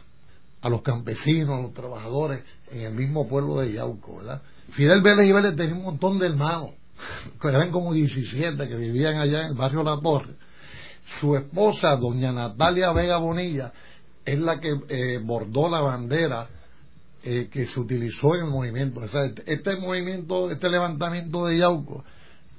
a 0.61 0.69
los 0.69 0.81
campesinos, 0.81 1.59
a 1.59 1.61
los 1.61 1.73
trabajadores 1.73 2.43
en 2.71 2.81
el 2.81 2.93
mismo 2.93 3.27
pueblo 3.27 3.59
de 3.59 3.73
Yauco, 3.73 4.17
¿verdad? 4.17 4.41
Fidel 4.71 5.01
Vélez 5.01 5.29
y 5.29 5.31
Vélez 5.31 5.55
tenía 5.55 5.75
un 5.75 5.83
montón 5.83 6.17
de 6.17 6.27
hermanos, 6.27 6.71
que 7.39 7.47
eran 7.49 7.71
como 7.71 7.93
17 7.93 8.67
que 8.67 8.75
vivían 8.75 9.17
allá 9.17 9.41
en 9.41 9.47
el 9.47 9.53
barrio 9.53 9.83
La 9.83 9.99
Torre. 9.99 10.33
Su 11.19 11.35
esposa, 11.35 11.95
doña 11.95 12.31
Natalia 12.31 12.91
Vega 12.91 13.17
Bonilla, 13.17 13.71
es 14.25 14.39
la 14.39 14.59
que 14.59 14.73
eh, 14.89 15.19
bordó 15.23 15.69
la 15.69 15.81
bandera 15.81 16.47
eh, 17.23 17.49
que 17.51 17.65
se 17.67 17.79
utilizó 17.79 18.35
en 18.35 18.45
el 18.45 18.49
movimiento. 18.49 19.01
O 19.01 19.07
sea, 19.07 19.25
este, 19.25 19.53
este 19.53 19.75
movimiento, 19.77 20.51
este 20.51 20.69
levantamiento 20.69 21.45
de 21.45 21.57
Yauco, 21.59 22.03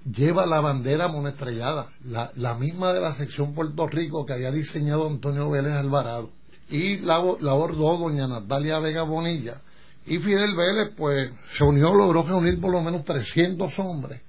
lleva 0.04 0.46
la 0.46 0.61
bandera 0.61 1.09
monestrellada, 1.09 1.88
la, 2.04 2.30
la 2.37 2.54
misma 2.54 2.92
de 2.92 3.00
la 3.00 3.14
sección 3.14 3.54
Puerto 3.54 3.87
Rico 3.87 4.26
que 4.26 4.35
había 4.35 4.50
diseñado 4.50 5.07
Antonio 5.09 5.50
Vélez 5.50 5.72
Alvarado. 5.72 6.30
Y 6.70 6.98
la, 6.98 7.22
la 7.40 7.52
bordó 7.52 7.98
doña 7.98 8.26
Natalia 8.26 8.78
Vega 8.78 9.02
Bonilla. 9.02 9.61
Y 10.07 10.18
Fidel 10.18 10.54
Vélez, 10.54 10.94
pues, 10.96 11.30
se 11.57 11.64
unió, 11.64 11.94
logró 11.94 12.22
reunir 12.22 12.61
por 12.61 12.72
lo 12.72 12.83
menos 12.83 13.04
300 13.04 13.78
hombres 13.78 14.20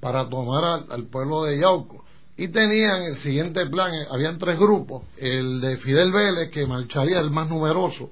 para 0.00 0.28
tomar 0.28 0.84
al, 0.88 1.06
pueblo 1.06 1.42
de 1.42 1.58
Yauco. 1.60 2.04
Y 2.38 2.46
tenían 2.48 3.02
el 3.02 3.16
siguiente 3.16 3.66
plan, 3.66 3.92
eh, 3.92 4.06
habían 4.12 4.38
tres 4.38 4.56
grupos, 4.60 5.02
el 5.16 5.60
de 5.60 5.76
Fidel 5.78 6.12
Vélez, 6.12 6.50
que 6.50 6.64
marcharía 6.68 7.18
el 7.18 7.32
más 7.32 7.48
numeroso, 7.48 8.10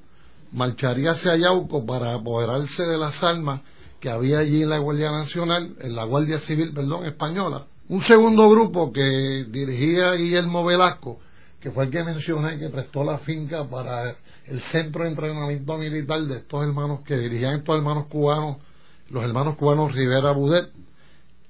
marcharía 0.50 1.12
hacia 1.12 1.36
Yauco 1.36 1.86
para 1.86 2.12
apoderarse 2.12 2.82
de 2.82 2.98
las 2.98 3.22
armas 3.22 3.60
que 4.00 4.10
había 4.10 4.40
allí 4.40 4.62
en 4.62 4.70
la 4.70 4.78
Guardia 4.78 5.12
Nacional, 5.12 5.76
en 5.78 5.94
la 5.94 6.02
Guardia 6.02 6.40
Civil, 6.40 6.72
perdón, 6.74 7.06
española. 7.06 7.66
Un 7.88 8.02
segundo 8.02 8.50
grupo 8.50 8.92
que 8.92 9.46
dirigía 9.48 10.14
Guillermo 10.14 10.64
Velasco, 10.64 11.20
que 11.60 11.70
fue 11.70 11.84
el 11.84 11.90
que 11.92 12.02
mencioné 12.02 12.58
que 12.58 12.68
prestó 12.68 13.04
la 13.04 13.18
finca 13.18 13.62
para 13.62 14.16
el 14.46 14.60
centro 14.72 15.04
de 15.04 15.10
entrenamiento 15.10 15.78
militar 15.78 16.20
de 16.22 16.38
estos 16.38 16.64
hermanos 16.64 17.04
que 17.04 17.16
dirigían 17.16 17.58
estos 17.58 17.76
hermanos 17.76 18.06
cubanos, 18.06 18.56
los 19.08 19.22
hermanos 19.22 19.54
cubanos 19.54 19.92
Rivera 19.92 20.32
Budet. 20.32 20.68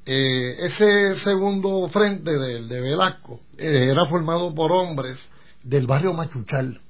Eh, 0.08 0.56
ese 0.66 1.16
segundo 1.16 1.88
frente 1.88 2.30
de, 2.30 2.62
de 2.66 2.80
Velasco 2.80 3.40
eh, 3.58 3.88
era 3.90 4.06
formado 4.06 4.54
por 4.54 4.70
hombres 4.70 5.18
del 5.64 5.86
barrio 5.88 6.12
Machuchal 6.12 6.80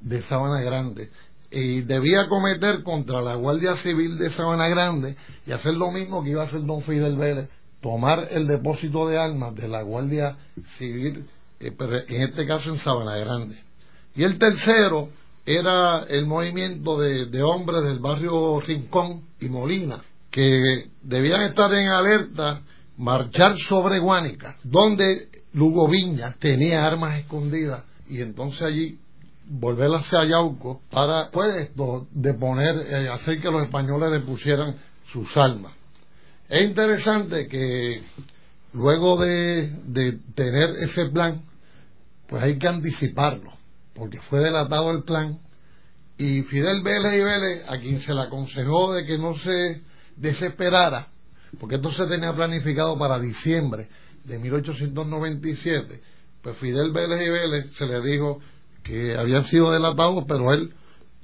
de 0.00 0.22
Sabana 0.22 0.62
Grande 0.62 1.10
y 1.50 1.82
debía 1.82 2.28
cometer 2.28 2.82
contra 2.82 3.20
la 3.20 3.34
Guardia 3.34 3.76
Civil 3.76 4.16
de 4.16 4.30
Sabana 4.30 4.68
Grande 4.68 5.16
y 5.46 5.52
hacer 5.52 5.74
lo 5.74 5.90
mismo 5.90 6.24
que 6.24 6.30
iba 6.30 6.42
a 6.42 6.46
hacer 6.46 6.64
don 6.64 6.82
Fidel 6.82 7.16
Vélez, 7.16 7.48
tomar 7.82 8.28
el 8.30 8.46
depósito 8.46 9.06
de 9.06 9.18
armas 9.18 9.54
de 9.54 9.68
la 9.68 9.82
Guardia 9.82 10.36
Civil, 10.78 11.26
eh, 11.60 11.74
en 12.08 12.22
este 12.22 12.46
caso 12.46 12.70
en 12.70 12.78
Sabana 12.78 13.18
Grande. 13.18 13.58
Y 14.16 14.22
el 14.22 14.38
tercero 14.38 15.10
era 15.44 16.04
el 16.08 16.26
movimiento 16.26 16.98
de, 16.98 17.42
hombres 17.42 17.82
del 17.82 17.98
barrio 17.98 18.60
Rincón 18.60 19.22
y 19.40 19.48
Molina, 19.48 20.02
que 20.32 20.88
debían 21.02 21.42
estar 21.42 21.72
en 21.74 21.88
alerta, 21.88 22.62
marchar 22.96 23.56
sobre 23.58 23.98
Guánica, 23.98 24.56
donde 24.64 25.28
Lugo 25.52 25.88
Viña 25.88 26.34
tenía 26.40 26.84
armas 26.86 27.20
escondidas, 27.20 27.84
y 28.08 28.20
entonces 28.22 28.62
allí 28.62 28.98
volver 29.46 29.90
hacia 29.94 30.24
Yauco 30.24 30.80
para 30.90 31.30
pues 31.30 31.70
deponer, 32.12 32.76
eh, 32.78 33.08
hacer 33.10 33.40
que 33.40 33.50
los 33.50 33.62
españoles 33.62 34.10
depusieran 34.10 34.76
sus 35.12 35.36
armas. 35.36 35.74
Es 36.48 36.62
interesante 36.62 37.46
que 37.46 38.02
luego 38.72 39.18
de, 39.18 39.68
de 39.84 40.12
tener 40.34 40.70
ese 40.80 41.10
plan, 41.10 41.42
pues 42.26 42.42
hay 42.42 42.58
que 42.58 42.68
anticiparlo, 42.68 43.52
porque 43.94 44.18
fue 44.22 44.40
delatado 44.40 44.90
el 44.92 45.02
plan 45.02 45.38
y 46.16 46.42
Fidel 46.42 46.82
Vélez 46.82 47.14
y 47.14 47.20
Vélez, 47.20 47.64
a 47.68 47.78
quien 47.78 48.00
se 48.00 48.14
le 48.14 48.22
aconsejó 48.22 48.94
de 48.94 49.04
que 49.04 49.18
no 49.18 49.36
se 49.36 49.91
desesperara, 50.22 51.08
porque 51.58 51.74
esto 51.74 51.90
se 51.90 52.06
tenía 52.06 52.32
planificado 52.32 52.96
para 52.96 53.18
diciembre 53.18 53.88
de 54.24 54.38
1897, 54.38 56.00
pues 56.40 56.56
Fidel 56.58 56.92
Vélez 56.92 57.26
y 57.26 57.28
Vélez 57.28 57.72
se 57.76 57.84
le 57.84 58.00
dijo 58.00 58.40
que 58.84 59.16
habían 59.16 59.44
sido 59.44 59.72
delatados, 59.72 60.24
pero 60.26 60.52
él 60.54 60.72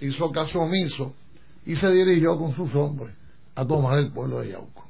hizo 0.01 0.31
caso 0.33 0.61
omiso 0.61 1.15
y 1.65 1.77
se 1.77 1.91
dirigió 1.93 2.37
con 2.37 2.53
sus 2.53 2.75
hombres 2.75 3.15
a 3.55 3.65
tomar 3.65 3.99
el 3.99 4.13
pueblo 4.13 4.41
de 4.41 4.51
Yauco. 4.51 4.85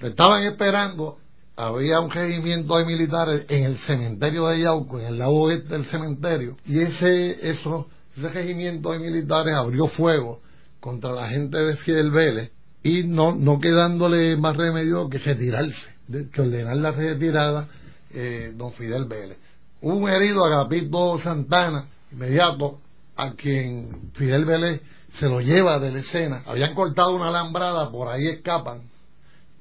Lo 0.00 0.08
estaban 0.08 0.44
esperando, 0.44 1.18
había 1.56 1.98
un 1.98 2.10
regimiento 2.10 2.78
de 2.78 2.84
militares 2.84 3.44
en 3.48 3.64
el 3.64 3.78
cementerio 3.78 4.46
de 4.48 4.62
Yauco, 4.62 5.00
en 5.00 5.06
el 5.06 5.18
lado 5.18 5.32
oeste 5.32 5.74
del 5.74 5.84
cementerio, 5.86 6.56
y 6.64 6.80
ese, 6.80 7.50
eso, 7.50 7.88
ese 8.16 8.28
regimiento 8.28 8.92
de 8.92 9.00
militares 9.00 9.54
abrió 9.54 9.88
fuego 9.88 10.40
contra 10.78 11.12
la 11.12 11.28
gente 11.28 11.58
de 11.58 11.76
Fidel 11.76 12.12
Vélez 12.12 12.52
y 12.82 13.02
no, 13.04 13.34
no 13.34 13.58
quedándole 13.58 14.36
más 14.36 14.56
remedio 14.56 15.08
que 15.08 15.18
retirarse, 15.18 15.94
que 16.32 16.40
ordenar 16.40 16.76
la 16.76 16.90
retirada 16.92 17.68
eh, 18.10 18.52
don 18.54 18.72
Fidel 18.72 19.04
Vélez. 19.06 19.38
Un 19.80 20.08
herido, 20.08 20.44
Agapito 20.44 21.18
Santana, 21.18 21.86
inmediato 22.12 22.80
a 23.16 23.32
quien 23.32 24.10
Fidel 24.14 24.44
Vélez 24.44 24.80
se 25.14 25.26
lo 25.26 25.40
lleva 25.40 25.78
de 25.78 25.92
la 25.92 26.00
escena. 26.00 26.42
Habían 26.46 26.74
cortado 26.74 27.14
una 27.14 27.28
alambrada, 27.28 27.90
por 27.90 28.08
ahí 28.08 28.26
escapan. 28.28 28.82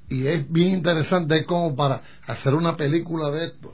Y 0.10 0.26
es 0.28 0.50
bien 0.50 0.70
interesante, 0.70 1.38
es 1.38 1.46
como 1.46 1.76
para 1.76 2.02
hacer 2.28 2.54
una 2.54 2.78
película 2.78 3.30
de 3.32 3.46
esto. 3.46 3.74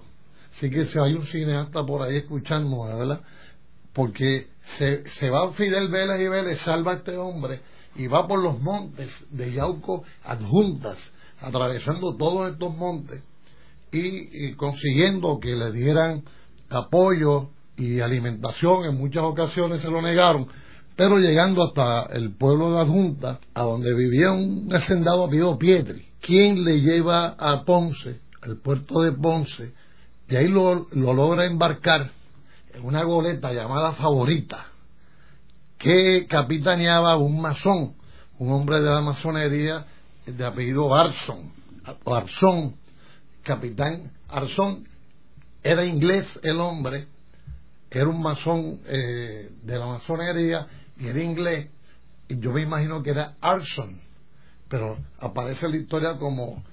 Así 0.56 0.70
que 0.70 0.86
si 0.86 0.98
hay 1.00 1.14
un 1.14 1.26
cineasta 1.26 1.86
por 1.86 2.02
ahí 2.02 2.18
escuchando, 2.18 2.86
¿verdad? 2.86 3.22
Porque 3.92 4.48
se, 4.78 5.08
se 5.10 5.30
va 5.30 5.54
Fidel 5.54 5.90
Vélez 5.90 6.22
y 6.22 6.28
Vélez, 6.28 6.60
salva 6.62 6.94
a 6.94 6.96
este 6.96 7.18
hombre 7.18 7.62
y 7.96 8.08
va 8.08 8.28
por 8.28 8.42
los 8.42 8.60
montes 8.60 9.12
de 9.30 9.54
Yauco 9.54 10.04
adjuntas, 10.24 10.98
atravesando 11.40 12.16
todos 12.16 12.52
estos 12.52 12.76
montes 12.76 13.22
y 13.92 14.54
consiguiendo 14.54 15.40
que 15.40 15.56
le 15.56 15.72
dieran 15.72 16.24
apoyo 16.70 17.50
y 17.78 18.00
alimentación. 18.00 18.86
En 18.86 18.98
muchas 18.98 19.24
ocasiones 19.24 19.82
se 19.82 19.90
lo 19.90 20.02
negaron, 20.02 20.48
pero 20.96 21.18
llegando 21.18 21.64
hasta 21.64 22.14
el 22.14 22.32
pueblo 22.32 22.72
de 22.72 22.82
Adjunta, 22.82 23.40
a 23.54 23.64
donde 23.64 23.94
vivía 23.94 24.32
un 24.32 24.70
hacendado 24.74 25.26
apellido 25.26 25.58
Pietri, 25.58 26.06
quien 26.22 26.64
le 26.64 26.82
lleva 26.82 27.36
a 27.38 27.64
Ponce, 27.64 28.20
al 28.42 28.58
puerto 28.58 29.02
de 29.02 29.12
Ponce, 29.12 29.74
y 30.30 30.36
ahí 30.36 30.48
lo, 30.48 30.88
lo 30.92 31.14
logra 31.14 31.46
embarcar 31.46 32.12
en 32.74 32.86
una 32.86 33.04
goleta 33.04 33.54
llamada 33.54 33.94
Favorita, 33.94 34.68
que 35.84 36.28
capitaneaba 36.28 37.18
un 37.18 37.42
masón, 37.42 37.94
un 38.40 38.54
hombre 38.54 38.80
de 38.80 38.90
la 38.90 39.02
masonería 39.02 39.86
de 40.26 40.46
apellido 40.46 40.96
Arson, 40.96 41.52
Arzón, 42.06 42.76
capitán 43.44 44.10
Arzón, 44.30 44.88
era 45.62 45.86
inglés 45.86 46.26
el 46.42 46.62
hombre, 46.62 47.08
era 47.92 48.08
un 48.08 48.22
masón 48.22 48.80
eh, 48.86 49.52
de 49.62 49.78
la 49.78 49.86
masonería 49.86 50.68
y 50.98 51.08
era 51.08 51.22
inglés, 51.22 51.70
y 52.30 52.40
yo 52.40 52.54
me 52.54 52.62
imagino 52.62 53.04
que 53.04 53.10
era 53.10 53.34
Arson, 53.42 54.00
pero 54.70 54.98
aparece 55.20 55.68
la 55.68 55.76
historia 55.76 56.18
como 56.18 56.64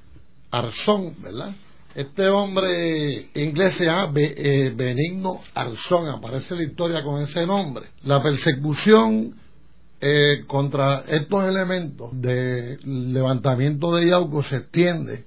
Arzón, 0.52 1.16
¿verdad? 1.20 1.52
Este 1.94 2.28
hombre 2.28 3.30
inglés 3.34 3.74
se 3.74 3.86
llama 3.86 4.12
eh, 4.14 4.72
Benigno 4.76 5.40
Arzón, 5.54 6.06
aparece 6.06 6.54
la 6.54 6.62
historia 6.62 7.02
con 7.02 7.20
ese 7.20 7.44
nombre. 7.44 7.86
La 8.04 8.22
persecución 8.22 9.34
eh, 10.00 10.44
contra 10.46 11.02
estos 11.08 11.44
elementos 11.44 12.10
de 12.12 12.78
levantamiento 12.84 13.92
de 13.96 14.08
Yauco 14.08 14.40
se 14.44 14.58
extiende 14.58 15.24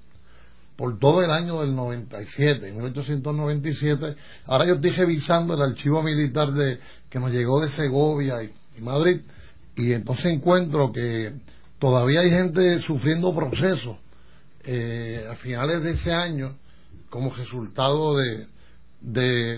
por 0.77 0.97
todo 0.99 1.21
el 1.21 1.31
año 1.31 1.59
del 1.59 1.75
97, 1.75 2.71
1897. 2.71 4.15
Ahora 4.45 4.65
yo 4.65 4.75
estoy 4.75 4.91
revisando 4.91 5.55
el 5.55 5.61
archivo 5.61 6.01
militar 6.01 6.53
de, 6.53 6.79
que 7.09 7.19
nos 7.19 7.31
llegó 7.31 7.59
de 7.59 7.71
Segovia 7.71 8.35
y, 8.41 8.81
Madrid, 8.81 9.19
y 9.75 9.91
entonces 9.91 10.27
encuentro 10.27 10.93
que 10.93 11.33
todavía 11.77 12.21
hay 12.21 12.31
gente 12.31 12.79
sufriendo 12.79 13.35
procesos 13.35 13.97
eh, 14.65 15.27
a 15.29 15.35
finales 15.35 15.83
de 15.83 15.91
ese 15.91 16.13
año 16.13 16.55
como 17.09 17.33
resultado 17.33 18.15
de, 18.17 18.47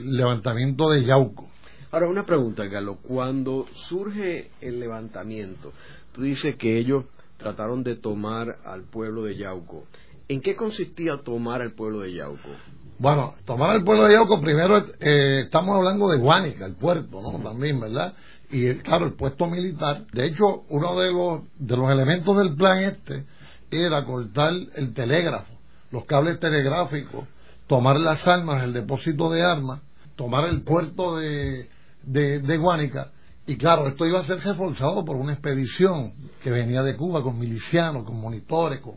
levantamiento 0.01 0.89
de 0.89 1.05
Yauco. 1.05 1.47
Ahora, 1.91 2.07
una 2.07 2.25
pregunta, 2.25 2.65
Galo. 2.65 2.97
Cuando 2.97 3.67
surge 3.87 4.49
el 4.59 4.79
levantamiento, 4.79 5.71
tú 6.11 6.23
dices 6.23 6.55
que 6.57 6.77
ellos 6.77 7.05
trataron 7.37 7.83
de 7.83 7.95
tomar 7.95 8.57
al 8.65 8.83
pueblo 8.83 9.23
de 9.23 9.37
Yauco. 9.37 9.83
¿En 10.27 10.41
qué 10.41 10.55
consistía 10.55 11.17
tomar 11.23 11.61
al 11.61 11.73
pueblo 11.73 11.99
de 11.99 12.13
Yauco? 12.13 12.49
Bueno, 12.97 13.35
tomar 13.45 13.69
al 13.69 13.83
pueblo 13.83 14.07
de 14.07 14.13
Yauco, 14.13 14.41
primero 14.41 14.83
eh, 14.99 15.41
estamos 15.45 15.77
hablando 15.77 16.09
de 16.09 16.17
Guánica, 16.17 16.65
el 16.65 16.75
puerto, 16.75 17.21
¿no? 17.21 17.39
También, 17.39 17.79
¿verdad? 17.79 18.15
Y 18.49 18.73
claro, 18.75 19.05
el 19.05 19.13
puesto 19.13 19.47
militar. 19.47 20.05
De 20.11 20.25
hecho, 20.25 20.63
uno 20.69 20.99
de 20.99 21.11
los, 21.11 21.41
de 21.59 21.77
los 21.77 21.91
elementos 21.91 22.35
del 22.37 22.55
plan 22.55 22.83
este 22.83 23.25
era 23.71 24.03
cortar 24.05 24.53
el 24.75 24.93
telégrafo, 24.93 25.53
los 25.91 26.05
cables 26.05 26.39
telegráficos, 26.39 27.25
tomar 27.67 27.99
las 27.99 28.25
armas, 28.27 28.63
el 28.63 28.73
depósito 28.73 29.29
de 29.29 29.43
armas, 29.43 29.81
tomar 30.15 30.47
el 30.47 30.61
puerto 30.61 31.17
de, 31.17 31.69
de, 32.03 32.57
Guánica. 32.57 33.11
Y 33.47 33.57
claro, 33.57 33.87
esto 33.87 34.05
iba 34.05 34.19
a 34.19 34.23
ser 34.23 34.39
reforzado 34.39 35.03
por 35.05 35.15
una 35.15 35.33
expedición 35.33 36.13
que 36.41 36.51
venía 36.51 36.81
de 36.83 36.95
Cuba 36.95 37.21
con 37.21 37.39
milicianos, 37.39 38.03
con 38.03 38.19
monitores, 38.19 38.81
con, 38.81 38.95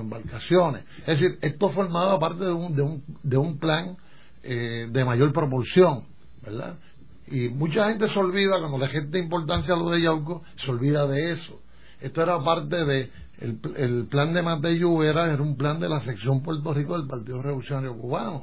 embarcaciones. 0.00 0.84
Es 1.00 1.20
decir, 1.20 1.38
esto 1.42 1.68
formaba 1.68 2.18
parte 2.18 2.44
de 2.44 2.52
un, 2.52 2.74
de 2.74 2.80
un, 2.80 3.04
de 3.22 3.36
un 3.36 3.58
plan 3.58 3.94
eh, 4.42 4.88
de 4.90 5.04
mayor 5.04 5.34
proporción, 5.34 6.04
¿verdad? 6.42 6.78
Y 7.26 7.48
mucha 7.48 7.88
gente 7.88 8.08
se 8.08 8.18
olvida, 8.18 8.58
cuando 8.58 8.78
le 8.78 8.88
gente 8.88 9.18
importancia 9.18 9.74
a 9.74 9.76
lo 9.76 9.90
de 9.90 10.00
Yauco, 10.00 10.42
se 10.56 10.70
olvida 10.70 11.06
de 11.06 11.32
eso. 11.32 11.60
Esto 12.00 12.22
era 12.22 12.42
parte 12.42 12.84
de 12.86 13.10
el, 13.42 14.06
plan 14.06 14.32
de 14.32 14.42
Mateo 14.42 15.02
era, 15.02 15.32
era 15.32 15.42
un 15.42 15.56
plan 15.56 15.80
de 15.80 15.88
la 15.88 16.00
sección 16.00 16.42
Puerto 16.42 16.72
Rico 16.72 16.96
del 16.96 17.08
Partido 17.08 17.42
Revolucionario 17.42 17.96
Cubano 17.96 18.42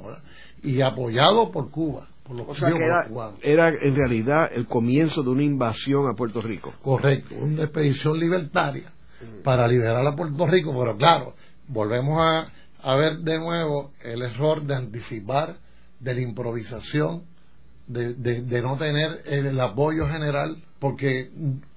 y 0.62 0.80
apoyado 0.80 1.50
por 1.50 1.70
Cuba. 1.70 2.06
Por 2.22 2.36
los 2.36 2.48
o 2.48 2.54
sea 2.54 2.70
que 2.70 2.84
era, 2.84 3.08
era, 3.42 3.68
en 3.68 3.96
realidad 3.96 4.50
el 4.54 4.66
comienzo 4.66 5.22
de 5.22 5.30
una 5.30 5.42
invasión 5.42 6.08
a 6.08 6.14
Puerto 6.14 6.42
Rico. 6.42 6.72
Correcto, 6.82 7.34
una 7.34 7.64
expedición 7.64 8.18
libertaria 8.18 8.92
para 9.42 9.66
liberar 9.66 10.06
a 10.06 10.14
Puerto 10.14 10.46
Rico, 10.46 10.72
pero 10.78 10.96
claro, 10.96 11.34
volvemos 11.68 12.20
a, 12.20 12.48
a 12.82 12.94
ver 12.96 13.18
de 13.18 13.38
nuevo 13.38 13.92
el 14.02 14.22
error 14.22 14.62
de 14.62 14.76
anticipar, 14.76 15.56
de 15.98 16.14
la 16.14 16.20
improvisación, 16.20 17.22
de, 17.90 18.42
de, 18.42 18.62
no 18.62 18.76
tener 18.76 19.22
el 19.26 19.60
apoyo 19.60 20.06
general 20.06 20.56
porque 20.78 21.28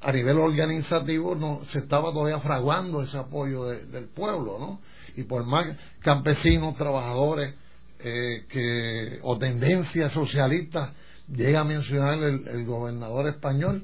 a 0.02 0.12
nivel 0.12 0.38
organizativo 0.38 1.36
no 1.36 1.62
se 1.66 1.80
estaba 1.80 2.12
todavía 2.12 2.40
fraguando 2.40 3.02
ese 3.02 3.18
apoyo 3.18 3.66
del 3.66 4.06
pueblo, 4.06 4.58
¿no? 4.60 4.80
Y 5.16 5.24
por 5.24 5.44
más 5.46 5.66
campesinos, 6.00 6.76
trabajadores 6.76 7.54
eh, 8.00 8.46
que 8.48 9.20
o 9.24 9.38
tendencias 9.38 10.12
socialistas 10.12 10.92
llega 11.28 11.62
a 11.62 11.64
mencionar 11.64 12.22
el, 12.22 12.66
gobernador 12.66 13.28
español 13.28 13.84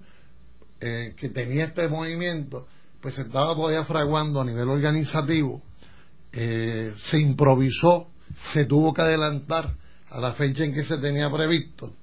eh, 0.81 1.15
que 1.17 1.29
tenía 1.29 1.65
este 1.65 1.87
movimiento, 1.87 2.67
pues 3.01 3.15
se 3.15 3.23
estaba 3.23 3.55
todavía 3.55 3.85
fraguando 3.85 4.41
a 4.41 4.45
nivel 4.45 4.69
organizativo, 4.69 5.61
eh, 6.31 6.93
se 7.05 7.19
improvisó, 7.19 8.07
se 8.53 8.65
tuvo 8.65 8.93
que 8.93 9.01
adelantar 9.01 9.73
a 10.11 10.19
la 10.19 10.33
fecha 10.33 10.63
en 10.63 10.73
que 10.73 10.83
se 10.83 10.97
tenía 10.97 11.29
previsto 11.31 11.93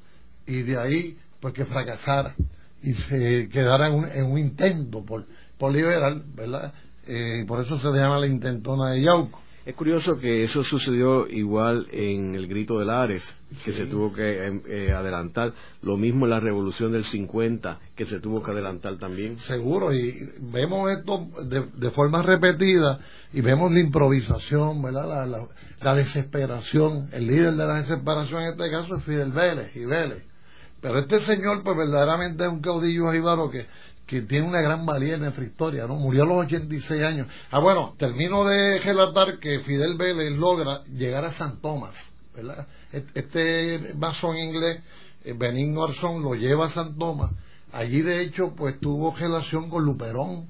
y 0.46 0.62
de 0.62 0.78
ahí 0.78 1.16
pues 1.40 1.54
que 1.54 1.64
fracasara 1.64 2.34
y 2.82 2.92
se 2.92 3.48
quedara 3.48 3.88
en 3.88 4.26
un, 4.26 4.38
intento 4.38 5.04
por, 5.04 5.24
por 5.58 5.72
liberar, 5.72 6.22
¿verdad? 6.34 6.72
Eh, 7.06 7.44
por 7.46 7.60
eso 7.60 7.76
se 7.78 7.88
llama 7.90 8.18
la 8.18 8.26
intentona 8.26 8.92
de 8.92 9.02
Yauco. 9.02 9.40
Es 9.64 9.74
curioso 9.74 10.16
que 10.18 10.44
eso 10.44 10.62
sucedió 10.62 11.26
igual 11.26 11.88
en 11.90 12.36
el 12.36 12.46
grito 12.46 12.78
de 12.78 12.84
Lares, 12.84 13.36
que 13.64 13.72
se 13.72 13.86
tuvo 13.86 14.12
que 14.12 14.46
em, 14.46 14.62
eh, 14.68 14.92
adelantar. 14.92 15.52
Lo 15.82 15.96
mismo 15.96 16.24
en 16.24 16.30
la 16.30 16.38
revolución 16.38 16.92
del 16.92 17.04
50, 17.04 17.80
que 17.96 18.06
se 18.06 18.20
tuvo 18.20 18.44
que 18.44 18.52
adelantar 18.52 18.96
también. 18.96 19.40
Seguro, 19.40 19.92
y 19.92 20.30
vemos 20.38 20.92
esto 20.92 21.26
de, 21.44 21.90
forma 21.90 22.22
repetida 22.22 23.00
y 23.32 23.40
vemos 23.40 23.72
la 23.72 23.80
improvisación, 23.80 24.80
¿verdad? 24.80 25.26
La, 25.26 25.48
la, 25.82 25.94
desesperación. 25.96 27.08
El 27.12 27.26
líder 27.26 27.54
de 27.54 27.66
la 27.66 27.74
desesperación 27.74 28.42
en 28.42 28.50
este 28.50 28.70
caso 28.70 28.94
es 28.96 29.02
Fidel 29.02 29.32
Vélez 29.32 29.74
y 29.74 29.84
Vélez 29.84 30.35
pero 30.80 31.00
este 31.00 31.20
señor, 31.20 31.62
pues 31.62 31.76
verdaderamente 31.76 32.44
es 32.44 32.50
un 32.50 32.60
caudillo 32.60 33.10
jíbaro 33.10 33.50
que, 33.50 33.66
que 34.06 34.22
tiene 34.22 34.46
una 34.46 34.60
gran 34.60 34.84
valía 34.84 35.14
en 35.14 35.20
nuestra 35.20 35.44
historia, 35.44 35.86
¿no? 35.86 35.96
Murió 35.96 36.22
a 36.22 36.26
los 36.26 36.46
86 36.46 37.02
años. 37.02 37.28
Ah, 37.50 37.58
bueno, 37.58 37.94
termino 37.98 38.44
de 38.44 38.78
relatar 38.80 39.38
que 39.38 39.60
Fidel 39.60 39.96
Vélez 39.96 40.36
logra 40.36 40.84
llegar 40.84 41.24
a 41.24 41.32
San 41.32 41.60
Tomás, 41.60 41.94
¿verdad? 42.34 42.66
Este 42.92 43.94
masón 43.94 44.36
inglés, 44.36 44.80
eh, 45.24 45.32
Benigno 45.32 45.84
Arzón, 45.84 46.22
lo 46.22 46.34
lleva 46.34 46.66
a 46.66 46.70
San 46.70 46.96
Tomás. 46.96 47.32
Allí, 47.72 48.02
de 48.02 48.22
hecho, 48.22 48.52
pues 48.56 48.78
tuvo 48.78 49.14
relación 49.16 49.68
con 49.68 49.84
Luperón, 49.84 50.46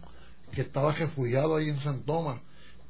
que 0.52 0.62
estaba 0.62 0.92
refugiado 0.92 1.56
ahí 1.56 1.68
en 1.68 1.80
San 1.80 2.02
Tomás. 2.02 2.40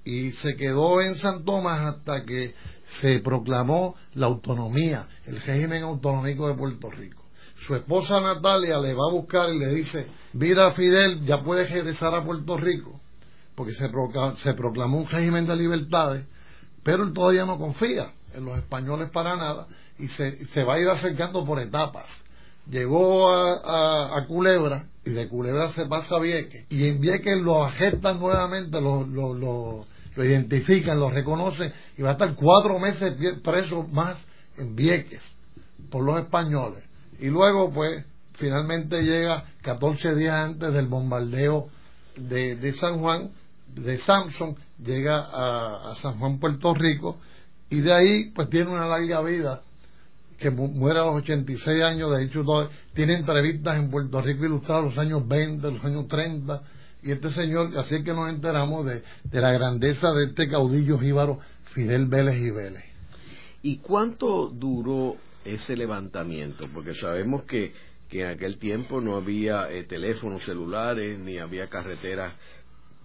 Y 0.04 0.32
se 0.32 0.56
quedó 0.56 1.00
en 1.00 1.16
San 1.16 1.44
Tomás 1.44 1.80
hasta 1.80 2.24
que 2.24 2.54
se 2.88 3.18
proclamó 3.20 3.94
la 4.14 4.26
autonomía, 4.26 5.06
el 5.26 5.40
régimen 5.40 5.82
autonómico 5.82 6.48
de 6.48 6.54
Puerto 6.54 6.90
Rico 6.90 7.25
su 7.66 7.74
esposa 7.74 8.20
Natalia 8.20 8.78
le 8.78 8.94
va 8.94 9.08
a 9.08 9.12
buscar 9.12 9.52
y 9.52 9.58
le 9.58 9.74
dice, 9.74 10.06
mira 10.34 10.70
Fidel, 10.70 11.24
ya 11.24 11.42
puedes 11.42 11.68
regresar 11.68 12.14
a 12.14 12.24
Puerto 12.24 12.56
Rico, 12.56 13.00
porque 13.56 13.72
se, 13.72 13.88
proclamó, 14.54 14.98
un 14.98 15.08
régimen 15.08 15.46
de 15.46 15.56
libertades, 15.56 16.24
pero 16.84 17.02
él 17.02 17.12
todavía 17.12 17.44
no 17.44 17.58
confía 17.58 18.12
en 18.34 18.44
los 18.44 18.56
españoles 18.58 19.10
para 19.10 19.34
nada 19.34 19.66
y 19.98 20.06
se, 20.08 20.62
va 20.62 20.74
a 20.74 20.80
ir 20.80 20.88
acercando 20.88 21.44
por 21.44 21.60
etapas. 21.60 22.06
Llegó 22.70 23.30
a, 23.32 24.24
Culebra 24.28 24.86
y 25.04 25.10
de 25.10 25.28
Culebra 25.28 25.70
se 25.70 25.86
pasa 25.86 26.16
a 26.16 26.20
Vieques 26.20 26.66
y 26.70 26.86
en 26.86 27.00
Vieques 27.00 27.40
lo 27.40 27.64
agestan 27.64 28.20
nuevamente, 28.20 28.80
lo, 28.80 29.04
lo 29.04 30.24
identifican, 30.24 30.98
lo 30.98 31.10
reconocen 31.10 31.72
y 31.98 32.02
va 32.02 32.10
a 32.10 32.12
estar 32.12 32.34
cuatro 32.34 32.78
meses 32.78 33.14
preso 33.42 33.82
más 33.84 34.16
en 34.56 34.74
Vieques 34.74 35.22
por 35.90 36.04
los 36.04 36.18
españoles 36.18 36.85
y 37.18 37.26
luego, 37.26 37.72
pues, 37.72 38.04
finalmente 38.34 39.02
llega 39.02 39.44
14 39.62 40.14
días 40.14 40.34
antes 40.34 40.72
del 40.72 40.86
bombardeo 40.86 41.68
de, 42.16 42.72
San 42.74 42.98
Juan, 43.00 43.30
de 43.74 43.98
Samson, 43.98 44.56
llega 44.84 45.26
a, 45.32 45.94
San 45.96 46.18
Juan, 46.18 46.38
Puerto 46.38 46.74
Rico, 46.74 47.18
y 47.70 47.80
de 47.80 47.92
ahí, 47.92 48.30
pues, 48.34 48.48
tiene 48.50 48.70
una 48.70 48.86
larga 48.86 49.22
vida 49.22 49.62
que 50.38 50.50
muere 50.50 51.00
a 51.00 51.06
los 51.06 51.16
86 51.16 51.82
años, 51.82 52.14
de 52.14 52.24
hecho 52.24 52.42
tiene 52.94 53.14
entrevistas 53.14 53.78
en 53.78 53.90
Puerto 53.90 54.20
Rico 54.20 54.44
ilustradas 54.44 54.84
los 54.84 54.98
años 54.98 55.26
20, 55.26 55.70
los 55.70 55.84
años 55.84 56.06
30, 56.08 56.62
y 57.02 57.12
este 57.12 57.30
señor, 57.30 57.70
así 57.78 57.94
es 57.94 58.04
que 58.04 58.12
nos 58.12 58.28
enteramos 58.28 58.84
de, 58.84 59.02
de 59.24 59.40
la 59.40 59.52
grandeza 59.52 60.12
de 60.12 60.24
este 60.24 60.48
caudillo 60.48 60.98
jíbaro 60.98 61.38
Fidel 61.72 62.06
Vélez 62.06 62.36
y 62.36 62.50
Vélez. 62.50 62.84
¿Y 63.62 63.78
cuánto 63.78 64.48
duró 64.48 65.16
ese 65.46 65.76
levantamiento? 65.76 66.66
Porque 66.72 66.94
sabemos 66.94 67.44
que, 67.44 67.72
que 68.08 68.22
en 68.22 68.28
aquel 68.28 68.58
tiempo 68.58 69.00
no 69.00 69.16
había 69.16 69.70
eh, 69.70 69.84
teléfonos 69.84 70.44
celulares, 70.44 71.18
ni 71.18 71.38
había 71.38 71.68
carreteras, 71.68 72.34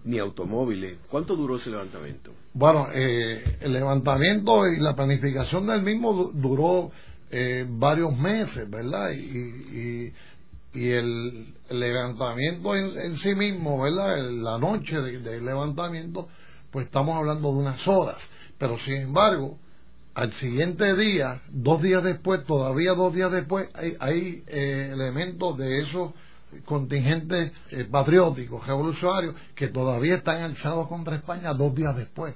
ni 0.04 0.18
automóviles. 0.18 0.98
¿Cuánto 1.08 1.36
duró 1.36 1.56
ese 1.56 1.70
levantamiento? 1.70 2.32
Bueno, 2.54 2.88
eh, 2.92 3.58
el 3.60 3.72
levantamiento 3.72 4.66
y 4.66 4.80
la 4.80 4.94
planificación 4.94 5.66
del 5.66 5.82
mismo 5.82 6.32
duró 6.34 6.90
eh, 7.30 7.64
varios 7.68 8.16
meses, 8.18 8.68
¿verdad? 8.68 9.10
Y, 9.12 10.12
y, 10.74 10.90
el, 10.90 11.54
levantamiento 11.70 12.74
en, 12.74 13.16
sí 13.16 13.34
mismo, 13.34 13.82
¿verdad? 13.82 14.16
La 14.30 14.58
noche 14.58 15.00
del 15.00 15.44
levantamiento, 15.44 16.28
pues 16.70 16.86
estamos 16.86 17.16
hablando 17.16 17.52
de 17.52 17.58
unas 17.58 17.86
horas. 17.86 18.18
Pero 18.58 18.78
sin 18.78 18.96
embargo, 18.96 19.58
al 20.14 20.32
siguiente 20.34 20.94
día, 20.94 21.40
dos 21.48 21.80
días 21.80 22.02
después, 22.02 22.44
todavía 22.44 22.92
dos 22.92 23.14
días 23.14 23.32
después, 23.32 23.68
hay, 23.98 24.42
eh, 24.46 24.90
elementos 24.92 25.56
de 25.56 25.80
esos 25.80 26.12
contingentes 26.66 27.50
eh, 27.70 27.86
patrióticos, 27.90 28.66
revolucionarios, 28.66 29.34
que 29.54 29.68
todavía 29.68 30.16
están 30.16 30.42
alzados 30.42 30.86
contra 30.88 31.16
España 31.16 31.54
dos 31.54 31.74
días 31.74 31.96
después. 31.96 32.34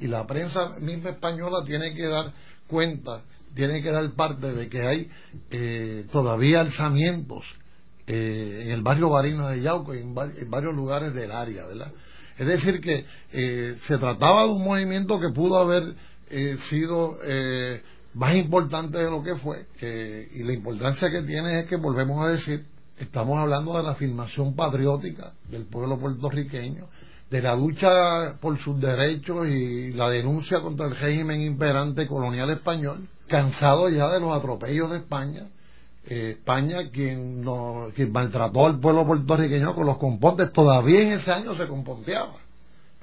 Y 0.00 0.08
la 0.08 0.26
prensa 0.26 0.78
misma 0.80 1.10
española 1.10 1.64
tiene 1.64 1.94
que 1.94 2.06
dar 2.06 2.32
cuenta, 2.66 3.22
tiene 3.54 3.80
que 3.80 3.90
dar 3.90 4.10
parte 4.12 4.52
de 4.52 4.68
que 4.68 4.82
hay 4.82 5.08
eh, 5.50 6.06
todavía 6.12 6.60
alzamientos 6.60 7.44
en 8.06 8.70
el 8.70 8.82
barrio 8.82 9.08
Barino 9.08 9.48
de 9.48 9.62
Yauco 9.62 9.94
y 9.94 10.00
en, 10.00 10.08
en, 10.08 10.50
varios 10.50 10.74
lugares 10.74 11.14
del 11.14 11.32
área, 11.32 11.64
¿verdad? 11.64 11.90
Es 12.36 12.46
decir, 12.46 12.82
que 12.82 13.06
se 13.30 13.96
trataba 13.96 14.42
de 14.42 14.50
un 14.50 14.62
movimiento 14.62 15.18
que 15.18 15.32
pudo 15.32 15.56
haber 15.56 15.94
eh, 16.30 16.56
sido 16.68 17.18
eh, 17.24 17.82
más 18.14 18.34
importante 18.34 18.98
de 18.98 19.10
lo 19.10 19.22
que 19.22 19.36
fue 19.36 19.66
y 20.34 20.42
la 20.42 20.52
importancia 20.52 21.10
que 21.10 21.22
tiene 21.22 21.60
es 21.60 21.66
que 21.66 21.76
volvemos 21.76 22.24
a 22.24 22.30
decir 22.30 22.64
estamos 22.98 23.38
hablando 23.38 23.76
de 23.76 23.82
la 23.82 23.90
afirmación 23.90 24.54
patriótica 24.54 25.32
del 25.50 25.64
pueblo 25.64 25.98
puertorriqueño 25.98 26.86
de 27.30 27.42
la 27.42 27.56
lucha 27.56 28.36
por 28.40 28.58
sus 28.58 28.80
derechos 28.80 29.48
y 29.48 29.90
la 29.92 30.08
denuncia 30.08 30.60
contra 30.60 30.86
el 30.86 30.96
régimen 30.96 31.40
imperante 31.40 32.06
colonial 32.06 32.50
español, 32.50 33.08
cansado 33.26 33.88
ya 33.88 34.08
de 34.12 34.20
los 34.20 34.32
atropellos 34.32 34.90
de 34.90 34.98
España, 34.98 35.48
eh, 36.06 36.36
España 36.38 36.90
quien, 36.92 37.42
no, 37.42 37.88
quien 37.94 38.12
maltrató 38.12 38.66
al 38.66 38.78
pueblo 38.78 39.06
puertorriqueño 39.06 39.74
con 39.74 39.86
los 39.86 39.98
compontes, 39.98 40.52
todavía 40.52 41.00
en 41.00 41.08
ese 41.08 41.32
año 41.32 41.56
se 41.56 41.66
componteaba. 41.66 42.34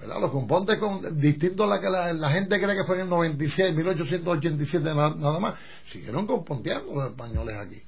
Los 0.07 0.31
compontes 0.31 0.77
con, 0.79 1.19
distintos 1.19 1.65
a 1.65 1.75
la 1.75 1.79
que 1.79 1.89
la, 1.89 2.29
gente 2.29 2.59
cree 2.59 2.75
que 2.75 2.83
fue 2.83 2.95
en 2.95 3.01
el 3.01 3.09
96, 3.09 3.75
1887 3.75 4.83
nada, 4.85 5.39
más, 5.39 5.55
siguieron 5.91 6.25
componteando 6.25 6.93
los 6.93 7.11
españoles 7.11 7.55
aquí. 7.57 7.81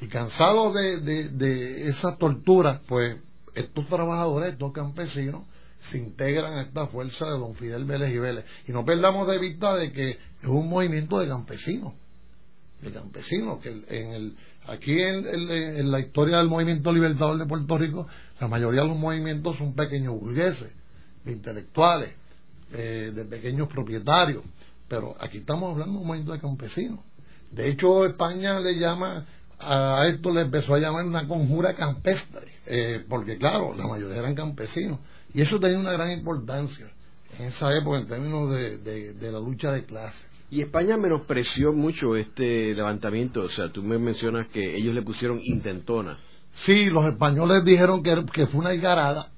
Y 0.00 0.08
cansados 0.08 0.74
de, 0.74 1.00
de, 1.00 1.28
de 1.30 1.88
esas 1.88 2.18
torturas, 2.18 2.80
pues 2.86 3.16
estos 3.54 3.86
trabajadores, 3.88 4.52
estos 4.52 4.72
campesinos, 4.72 5.44
se 5.90 5.98
integran 5.98 6.54
a 6.54 6.62
esta 6.62 6.86
fuerza 6.86 7.26
de 7.26 7.32
don 7.32 7.54
Fidel 7.54 7.84
Vélez 7.84 8.12
y 8.12 8.18
Vélez. 8.18 8.44
Y 8.66 8.72
no 8.72 8.84
perdamos 8.84 9.28
de 9.28 9.38
vista 9.38 9.74
de 9.74 9.92
que 9.92 10.10
es 10.10 10.48
un 10.48 10.68
movimiento 10.68 11.18
de 11.18 11.28
campesinos, 11.28 11.92
de 12.80 12.92
campesinos, 12.92 13.60
que 13.60 13.70
en 13.70 14.12
el, 14.12 14.36
aquí 14.66 15.00
en, 15.00 15.90
la 15.90 16.00
historia 16.00 16.38
del 16.38 16.48
movimiento 16.48 16.92
libertador 16.92 17.38
de 17.38 17.46
Puerto 17.46 17.78
Rico, 17.78 18.06
la 18.40 18.48
mayoría 18.48 18.82
de 18.82 18.88
los 18.88 18.96
movimientos 18.96 19.56
son 19.56 19.74
pequeños 19.74 20.18
burgueses, 20.18 20.70
de 21.24 21.32
intelectuales, 21.32 22.10
eh, 22.72 23.12
de 23.14 23.24
pequeños 23.24 23.68
propietarios, 23.68 24.44
pero 24.88 25.14
aquí 25.20 25.38
estamos 25.38 25.72
hablando 25.72 25.94
de 25.94 26.00
un 26.00 26.06
movimiento 26.06 26.32
de 26.32 26.40
campesinos. 26.40 27.00
De 27.50 27.68
hecho, 27.68 28.04
España 28.04 28.58
le 28.60 28.78
llama 28.78 29.26
a 29.58 30.06
esto 30.08 30.32
le 30.32 30.42
empezó 30.42 30.74
a 30.74 30.78
llamar 30.78 31.04
una 31.04 31.26
conjura 31.26 31.74
campestre, 31.74 32.48
eh, 32.66 33.04
porque 33.08 33.38
claro, 33.38 33.74
la 33.74 33.86
mayoría 33.86 34.18
eran 34.18 34.34
campesinos, 34.34 34.98
y 35.32 35.40
eso 35.40 35.58
tenía 35.58 35.78
una 35.78 35.92
gran 35.92 36.10
importancia 36.10 36.86
en 37.38 37.46
esa 37.46 37.76
época 37.76 37.98
en 37.98 38.06
términos 38.06 38.52
de, 38.52 39.16
la 39.20 39.38
lucha 39.38 39.72
de 39.72 39.84
clases. 39.84 40.24
Y 40.50 40.60
España 40.60 40.96
menospreció 40.96 41.72
mucho 41.72 42.16
este 42.16 42.74
levantamiento, 42.74 43.42
o 43.42 43.48
sea, 43.48 43.70
tú 43.72 43.82
me 43.82 43.98
mencionas 43.98 44.48
que 44.48 44.76
ellos 44.76 44.94
le 44.94 45.02
pusieron 45.02 45.40
intentona. 45.42 46.18
Sí, 46.54 46.86
los 46.86 47.04
españoles 47.06 47.64
dijeron 47.64 48.02
que, 48.02 48.24
que 48.32 48.46
fue 48.46 48.60
una 48.60 48.70
algarada, 48.70 49.30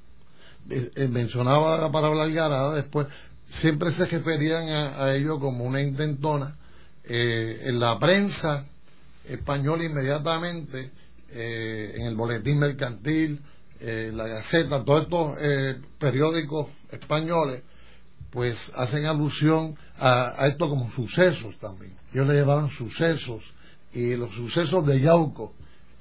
mencionaba 1.08 1.78
la 1.78 1.90
palabra 1.90 2.22
algarada, 2.22 2.74
después 2.74 3.06
siempre 3.50 3.92
se 3.92 4.06
referían 4.06 4.68
a, 4.68 5.14
ello 5.14 5.38
como 5.38 5.64
una 5.64 5.80
intentona. 5.80 6.54
en 7.04 7.78
la 7.78 7.98
prensa 7.98 8.64
español 9.24 9.82
inmediatamente 9.82 10.90
eh, 11.28 11.92
en 11.96 12.06
el 12.06 12.14
boletín 12.14 12.58
mercantil, 12.58 13.40
eh, 13.80 14.10
la 14.14 14.26
Gaceta, 14.26 14.84
todos 14.84 15.04
estos 15.04 15.36
eh, 15.40 15.76
periódicos 15.98 16.68
españoles, 16.90 17.62
pues 18.30 18.70
hacen 18.74 19.06
alusión 19.06 19.76
a, 19.98 20.46
esto 20.46 20.68
como 20.68 20.90
sucesos 20.92 21.56
también. 21.58 21.92
Ellos 22.12 22.28
le 22.28 22.34
llevaban 22.34 22.70
sucesos 22.70 23.42
y 23.92 24.14
los 24.14 24.34
sucesos 24.34 24.86
de 24.86 25.00
Yauco 25.00 25.52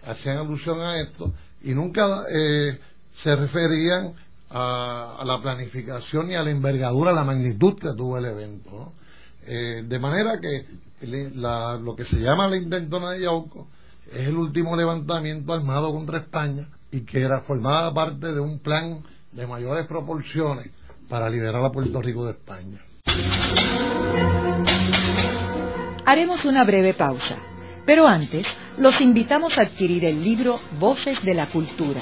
hacían 0.03 0.37
alusión 0.37 0.79
a 0.79 1.01
esto 1.01 1.33
y 1.63 1.73
nunca 1.73 2.23
se 3.15 3.35
referían 3.35 4.13
a, 4.57 5.23
la 5.25 5.41
planificación 5.41 6.31
y 6.31 6.35
a 6.35 6.43
la 6.43 6.49
envergadura, 6.49 7.11
a 7.11 7.13
la 7.13 7.25
magnitud 7.25 7.77
que 7.77 7.93
tuvo 7.95 8.17
el 8.17 8.25
evento. 8.25 8.93
de 9.45 9.99
manera 9.99 10.39
que 10.39 10.65
lo 11.01 11.95
que 11.95 12.05
se 12.05 12.17
llama 12.17 12.47
la 12.47 12.57
intentona 12.57 13.11
de 13.11 13.21
Yauco 13.21 13.67
es 14.11 14.27
el 14.27 14.37
último 14.37 14.75
levantamiento 14.75 15.53
armado 15.53 15.91
contra 15.91 16.19
España 16.19 16.67
y 16.89 17.01
que 17.01 17.21
era 17.21 17.41
formada 17.41 17.93
parte 17.93 18.31
de 18.31 18.39
un 18.39 18.59
plan 18.59 19.03
de 19.33 19.45
mayores 19.45 19.87
proporciones 19.87 20.71
para 21.09 21.29
liberar 21.29 21.65
a 21.65 21.71
Puerto 21.71 22.01
Rico 22.01 22.25
de 22.25 22.31
España. 22.31 22.79
Haremos 26.05 26.45
una 26.45 26.63
breve 26.63 26.93
pausa, 26.93 27.39
pero 27.85 28.07
antes 28.07 28.47
los 28.77 29.01
invitamos 29.01 29.57
a 29.57 29.63
adquirir 29.63 30.05
el 30.05 30.23
libro 30.23 30.59
Voces 30.79 31.21
de 31.23 31.33
la 31.33 31.47
Cultura, 31.47 32.01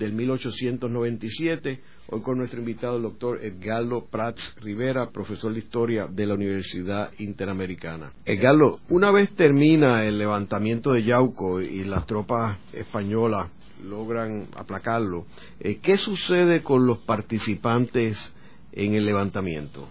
del 0.00 0.12
1897 0.14 1.80
Hoy 2.12 2.22
con 2.22 2.38
nuestro 2.38 2.58
invitado, 2.58 2.96
el 2.96 3.04
doctor 3.04 3.38
Edgardo 3.40 4.04
Prats 4.10 4.56
Rivera, 4.60 5.10
profesor 5.10 5.52
de 5.52 5.60
Historia 5.60 6.08
de 6.10 6.26
la 6.26 6.34
Universidad 6.34 7.12
Interamericana. 7.18 8.10
Edgardo, 8.24 8.80
una 8.88 9.12
vez 9.12 9.30
termina 9.36 10.04
el 10.04 10.18
levantamiento 10.18 10.90
de 10.90 11.04
Yauco 11.04 11.60
y 11.60 11.84
las 11.84 12.06
tropas 12.06 12.58
españolas 12.72 13.48
logran 13.84 14.48
aplacarlo, 14.56 15.26
eh, 15.60 15.78
¿qué 15.80 15.98
sucede 15.98 16.64
con 16.64 16.84
los 16.84 16.98
participantes 16.98 18.34
en 18.72 18.94
el 18.94 19.06
levantamiento? 19.06 19.86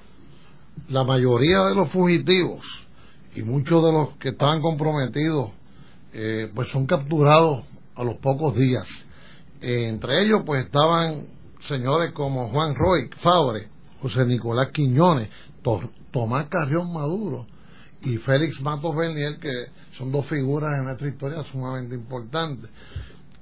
La 0.90 1.06
mayoría 1.06 1.64
de 1.68 1.76
los 1.76 1.90
fugitivos 1.90 2.66
y 3.34 3.44
muchos 3.44 3.82
de 3.86 3.94
los 3.94 4.10
que 4.18 4.30
estaban 4.30 4.60
comprometidos 4.60 5.52
eh, 6.12 6.52
pues 6.54 6.68
son 6.68 6.86
capturados 6.86 7.64
a 7.96 8.04
los 8.04 8.16
pocos 8.16 8.58
días. 8.58 9.06
Eh, 9.62 9.88
entre 9.90 10.22
ellos 10.22 10.44
pues 10.46 10.66
estaban 10.66 11.26
señores 11.68 12.14
como 12.14 12.50
Juan 12.50 12.76
Roy 12.76 13.10
Fabre, 13.18 13.68
José 14.02 14.26
Nicolás 14.26 14.70
Quiñones, 14.72 15.30
Tomás 16.12 16.48
Carrión 16.48 16.94
Maduro 16.94 17.46
y 18.02 18.18
Félix 18.18 18.62
Matos 18.62 18.96
Bernier, 18.96 19.38
que 19.40 19.52
son 19.98 20.12
dos 20.12 20.26
figuras 20.26 20.78
en 20.78 20.86
nuestra 20.86 21.10
historia 21.10 21.44
sumamente 21.44 21.96
importantes. 21.96 22.70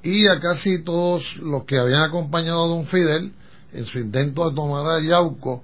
Y 0.01 0.27
a 0.27 0.39
casi 0.39 0.83
todos 0.83 1.35
los 1.37 1.65
que 1.65 1.77
habían 1.77 2.01
acompañado 2.01 2.65
a 2.65 2.67
don 2.67 2.85
Fidel 2.85 3.33
en 3.73 3.85
su 3.85 3.99
intento 3.99 4.49
de 4.49 4.55
tomar 4.55 4.85
a 4.87 5.01
Yauco, 5.01 5.63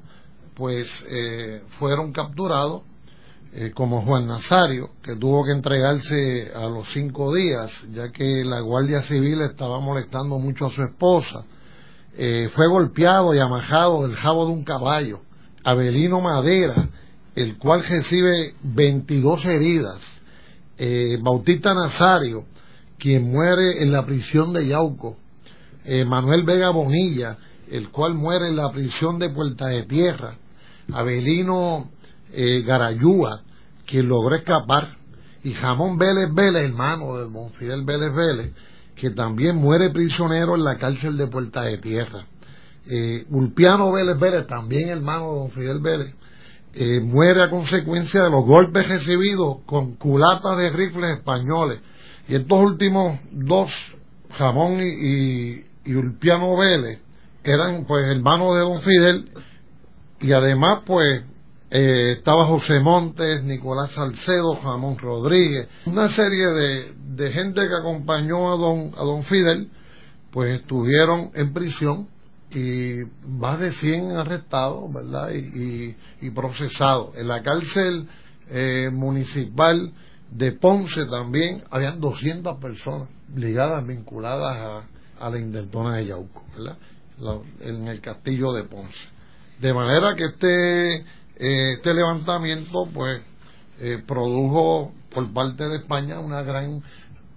pues 0.56 0.88
eh, 1.10 1.64
fueron 1.80 2.12
capturados, 2.12 2.84
eh, 3.56 3.72
como 3.72 4.02
Juan 4.02 4.26
Nazario, 4.26 4.90
que 5.04 5.16
tuvo 5.16 5.46
que 5.46 5.52
entregarse 5.52 6.52
a 6.56 6.66
los 6.66 6.92
cinco 6.92 7.36
días, 7.36 7.86
ya 7.94 8.12
que 8.12 8.44
la 8.44 8.62
Guardia 8.62 9.04
Civil 9.04 9.42
estaba 9.42 9.80
molestando 9.80 10.40
mucho 10.40 10.66
a 10.66 10.72
su 10.72 10.82
esposa 10.82 11.46
eh, 12.16 12.50
fue 12.52 12.68
golpeado 12.68 13.36
y 13.36 13.40
amajado 13.40 14.08
del 14.08 14.16
jabo 14.16 14.48
de 14.48 14.54
un 14.54 14.64
caballo. 14.64 15.22
Abelino 15.64 16.20
Madera, 16.20 16.90
el 17.36 17.58
cual 17.60 17.84
recibe 17.84 18.56
22 18.64 19.46
heridas. 19.46 20.00
Eh, 20.80 21.18
Bautista 21.22 21.76
Nazario, 21.76 22.46
quien 22.98 23.32
muere 23.32 23.84
en 23.84 23.92
la 23.92 24.04
prisión 24.04 24.52
de 24.54 24.68
Yauco. 24.68 25.18
Manuel 26.08 26.44
Vega 26.44 26.70
Bonilla, 26.70 27.38
el 27.70 27.90
cual 27.90 28.16
muere 28.16 28.48
en 28.48 28.56
la 28.56 28.72
prisión 28.72 29.20
de 29.20 29.30
Puerta 29.30 29.68
de 29.68 29.84
Tierra. 29.84 30.38
Abelino 30.92 31.90
Garayúa, 32.66 33.42
quien 33.86 34.08
logró 34.08 34.36
escapar. 34.36 34.98
Y 35.44 35.54
Jamón 35.54 35.98
Vélez 35.98 36.34
Vélez, 36.34 36.66
hermano 36.66 37.18
de 37.18 37.30
Don 37.30 37.52
Fidel 37.52 37.84
Vélez 37.84 38.14
Vélez, 38.14 38.54
que 38.96 39.10
también 39.10 39.58
muere 39.58 39.92
prisionero 39.92 40.56
en 40.56 40.64
la 40.64 40.78
cárcel 40.78 41.18
de 41.18 41.28
Puerta 41.28 41.64
de 41.64 41.78
Tierra. 41.80 42.26
Eh, 42.88 43.26
Ulpiano 43.30 43.92
Vélez 43.92 44.18
Vélez, 44.20 44.48
también 44.48 44.90
hermano 44.90 45.32
de 45.32 45.40
don 45.40 45.52
Fidel 45.52 45.80
Vélez, 45.80 46.16
eh, 46.74 47.02
muere 47.02 47.44
a 47.44 47.50
consecuencia 47.50 48.24
de 48.24 48.30
los 48.30 48.46
golpes 48.46 48.88
recibidos 48.88 49.58
con 49.66 49.96
culatas 49.96 50.58
de 50.58 50.70
rifles 50.72 51.18
españoles. 51.18 51.82
Y 52.28 52.36
estos 52.36 52.60
últimos 52.60 53.20
dos, 53.32 53.72
Jamón 54.32 54.80
y, 54.82 55.64
y, 55.86 55.94
Ulpiano 55.94 56.58
Vélez, 56.58 57.00
eran 57.44 57.86
pues 57.86 58.08
hermanos 58.08 58.56
de 58.56 58.62
don 58.62 58.82
Fidel 58.82 59.30
y 60.22 60.32
además 60.32 60.80
pues 60.86 61.24
eh, 61.76 62.12
estaba 62.12 62.46
José 62.46 62.80
Montes, 62.80 63.44
Nicolás 63.44 63.94
Salcedo, 63.94 64.58
Jamón 64.58 64.96
Rodríguez, 64.96 65.68
una 65.88 66.08
serie 66.08 66.46
de, 66.50 66.94
de 67.16 67.32
gente 67.32 67.62
que 67.68 67.74
acompañó 67.74 68.54
a 68.54 68.58
don, 68.58 68.92
a 68.96 69.04
don 69.04 69.24
Fidel, 69.24 69.72
pues 70.32 70.60
estuvieron 70.60 71.32
en 71.34 71.52
prisión 71.52 72.08
y 72.52 73.00
más 73.26 73.60
de 73.60 73.74
100 73.74 74.12
arrestados, 74.12 74.94
¿verdad? 74.94 75.32
Y, 75.32 76.30
procesados. 76.30 77.16
En 77.16 77.28
la 77.28 77.42
cárcel 77.42 78.08
eh, 78.50 78.92
municipal 78.92 79.94
de 80.30 80.52
Ponce 80.52 81.02
también 81.10 81.64
habían 81.72 82.00
200 82.00 82.56
personas 82.60 83.10
ligadas, 83.36 83.84
vinculadas 83.88 84.86
a, 85.20 85.30
la 85.32 85.40
intentona 85.40 85.98
de 85.98 86.06
Yauco, 86.06 86.44
¿verdad? 86.56 86.78
en 87.62 87.88
el 87.88 88.00
castillo 88.00 88.54
de 88.54 88.64
Ponce. 88.66 89.00
De 89.60 89.74
manera 89.74 90.16
que 90.16 90.26
este, 90.26 91.06
eh, 91.36 91.74
este 91.74 91.94
levantamiento, 91.94 92.88
pues, 92.94 93.22
eh, 93.80 94.02
produjo 94.06 94.94
por 95.14 95.32
parte 95.34 95.68
de 95.68 95.78
España 95.78 96.20
una 96.20 96.42
gran 96.42 96.82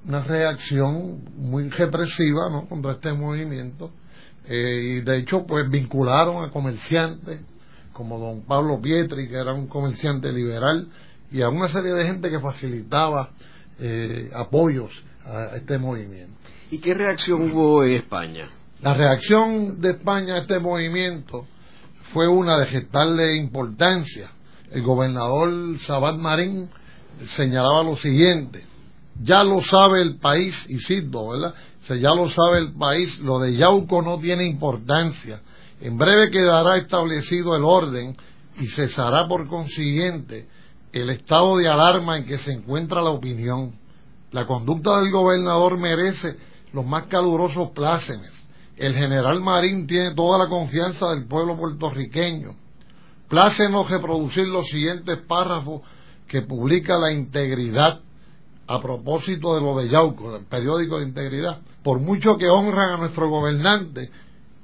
una 0.07 0.23
reacción 0.23 1.25
muy 1.37 1.69
represiva 1.69 2.49
¿no? 2.51 2.69
contra 2.69 2.93
este 2.93 3.13
movimiento 3.13 3.91
eh, 4.47 4.99
y 4.99 5.01
de 5.01 5.19
hecho 5.19 5.45
pues 5.47 5.69
vincularon 5.69 6.45
a 6.45 6.51
comerciantes 6.51 7.41
como 7.93 8.19
don 8.19 8.43
Pablo 8.43 8.81
Pietri 8.81 9.29
que 9.29 9.37
era 9.37 9.53
un 9.53 9.67
comerciante 9.67 10.33
liberal 10.33 10.89
y 11.31 11.43
a 11.43 11.49
una 11.49 11.69
serie 11.69 11.93
de 11.93 12.05
gente 12.05 12.31
que 12.31 12.39
facilitaba 12.39 13.31
eh, 13.81 14.31
apoyos 14.33 14.93
a 15.25 15.57
este 15.57 15.77
movimiento. 15.77 16.35
¿Y 16.71 16.79
qué 16.79 16.95
reacción 16.95 17.51
hubo 17.51 17.83
en 17.83 17.97
España? 17.97 18.49
La 18.81 18.95
reacción 18.95 19.81
de 19.81 19.91
España 19.91 20.35
a 20.35 20.39
este 20.39 20.61
movimiento 20.61 21.47
fue 22.13 22.29
una 22.29 22.59
de 22.59 22.67
gestarle 22.67 23.37
importancia. 23.37 24.31
El 24.71 24.83
gobernador 24.83 25.79
Sabat 25.81 26.17
Marín 26.17 26.69
señalaba 27.37 27.83
lo 27.83 27.97
siguiente, 27.97 28.65
ya 29.23 29.45
lo 29.45 29.63
sabe 29.63 30.03
el 30.03 30.19
país, 30.19 30.55
y 30.69 30.79
cito, 30.79 31.29
¿verdad? 31.29 31.55
ya 31.89 32.15
lo 32.15 32.29
sabe 32.29 32.59
el 32.59 32.75
país, 32.75 33.19
lo 33.21 33.39
de 33.39 33.57
Yauco 33.57 34.03
no 34.03 34.19
tiene 34.19 34.45
importancia. 34.45 35.41
En 35.81 35.97
breve 35.97 36.31
quedará 36.31 36.77
establecido 36.77 37.55
el 37.55 37.65
orden 37.65 38.17
y 38.59 38.67
cesará 38.67 39.29
por 39.29 39.47
consiguiente 39.47 40.49
el 40.93 41.11
estado 41.11 41.59
de 41.59 41.69
alarma 41.69 42.17
en 42.17 42.25
que 42.25 42.39
se 42.39 42.53
encuentra 42.53 43.03
la 43.03 43.11
opinión. 43.11 43.73
La 44.33 44.47
conducta 44.47 45.01
del 45.01 45.11
gobernador 45.11 45.79
merece 45.79 46.37
los 46.73 46.85
más 46.85 47.05
calurosos 47.05 47.71
plácemes. 47.71 48.33
El 48.77 48.95
general 48.95 49.41
Marín 49.41 49.87
tiene 49.87 50.15
toda 50.15 50.39
la 50.39 50.49
confianza 50.49 51.11
del 51.11 51.27
pueblo 51.27 51.57
puertorriqueño. 51.57 52.55
Plácenos 53.29 53.91
reproducir 53.91 54.47
los 54.47 54.69
siguientes 54.69 55.19
párrafos 55.27 55.81
que 56.29 56.43
publica 56.43 56.97
la 56.99 57.11
integridad 57.11 58.01
a 58.67 58.81
propósito 58.81 59.55
de 59.55 59.61
lo 59.63 59.77
de 59.79 59.89
Yauco, 59.89 60.37
el 60.37 60.45
periódico 60.45 60.99
de 60.99 61.07
integridad. 61.07 61.61
Por 61.83 62.01
mucho 62.01 62.37
que 62.37 62.49
honran 62.49 62.91
a 62.91 62.97
nuestro 62.99 63.31
gobernante 63.31 64.11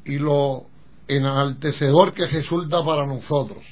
y 0.05 0.19
lo 0.19 0.67
enaltecedor 1.09 2.13
que 2.13 2.27
resulta 2.27 2.83
para 2.85 3.07
nosotros. 3.07 3.65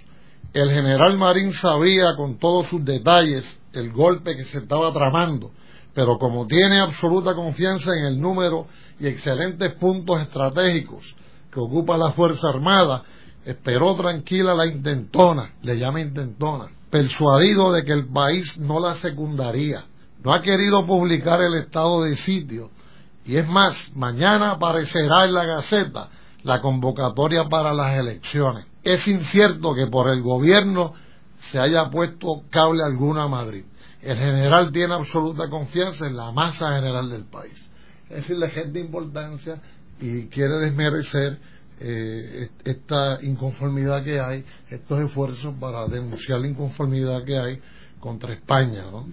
El 0.53 0.71
general 0.71 1.19
Marín 1.19 1.53
sabía 1.53 2.17
con 2.17 2.39
todos 2.39 2.69
sus 2.69 2.85
detalles 2.85 3.45
el 3.73 3.93
golpe 3.93 4.37
que 4.37 4.45
se 4.45 4.59
estaba 4.59 4.93
tramando, 4.93 5.53
pero 5.95 6.19
como 6.19 6.47
tiene 6.47 6.79
absoluta 6.79 7.35
confianza 7.35 7.93
en 7.95 8.07
el 8.07 8.21
número 8.21 8.67
y 9.01 9.07
excelentes 9.07 9.75
puntos 9.75 10.21
estratégicos 10.21 11.05
que 11.51 11.59
ocupa 11.59 11.97
la 11.97 12.13
Fuerza 12.13 12.49
Armada, 12.49 13.03
esperó 13.45 13.97
tranquila 13.97 14.55
la 14.55 14.67
intentona, 14.67 15.55
le 15.63 15.79
llama 15.79 16.01
intentona, 16.01 16.69
persuadido 16.91 17.73
de 17.73 17.85
que 17.85 17.93
el 17.93 18.07
país 18.07 18.59
no 18.59 18.79
la 18.79 18.97
secundaría. 18.97 19.85
No 20.23 20.33
ha 20.33 20.43
querido 20.43 20.87
publicar 20.87 21.41
el 21.41 21.55
estado 21.55 22.03
de 22.03 22.17
sitio 22.17 22.71
y 23.25 23.37
es 23.37 23.49
más, 23.49 23.93
mañana 23.95 24.53
aparecerá 24.53 25.25
en 25.25 25.35
la 25.35 25.45
Gaceta 25.45 26.09
la 26.43 26.61
convocatoria 26.61 27.45
para 27.49 27.73
las 27.73 27.97
elecciones. 27.97 28.67
Es 28.83 29.07
incierto 29.07 29.75
que 29.75 29.87
por 29.87 30.09
el 30.09 30.23
gobierno 30.23 30.95
se 31.51 31.59
haya 31.59 31.91
puesto 31.91 32.43
cable 32.51 32.83
alguno 32.83 33.23
a 33.23 33.29
Madrid. 33.29 33.65
El 34.03 34.17
general 34.17 34.73
tiene 34.73 34.95
absoluta 34.95 35.51
confianza 35.51 36.07
en 36.07 36.17
la 36.17 36.33
masa 36.33 36.73
general 36.73 37.11
del 37.11 37.27
país. 37.27 37.70
Es 38.11 38.17
decir, 38.17 38.37
la 38.37 38.51
gente 38.51 38.73
de 38.73 38.81
importancia 38.81 39.61
y 40.01 40.27
quiere 40.27 40.57
desmerecer 40.57 41.39
eh, 41.79 42.49
esta 42.65 43.19
inconformidad 43.23 44.03
que 44.05 44.21
hay, 44.21 44.45
estos 44.69 45.01
esfuerzos 45.01 45.55
para 45.59 45.87
denunciar 45.87 46.41
la 46.41 46.49
inconformidad 46.49 47.25
que 47.25 47.39
hay 47.39 47.61
contra 48.01 48.35
España. 48.35 48.83
¿no? 48.91 49.07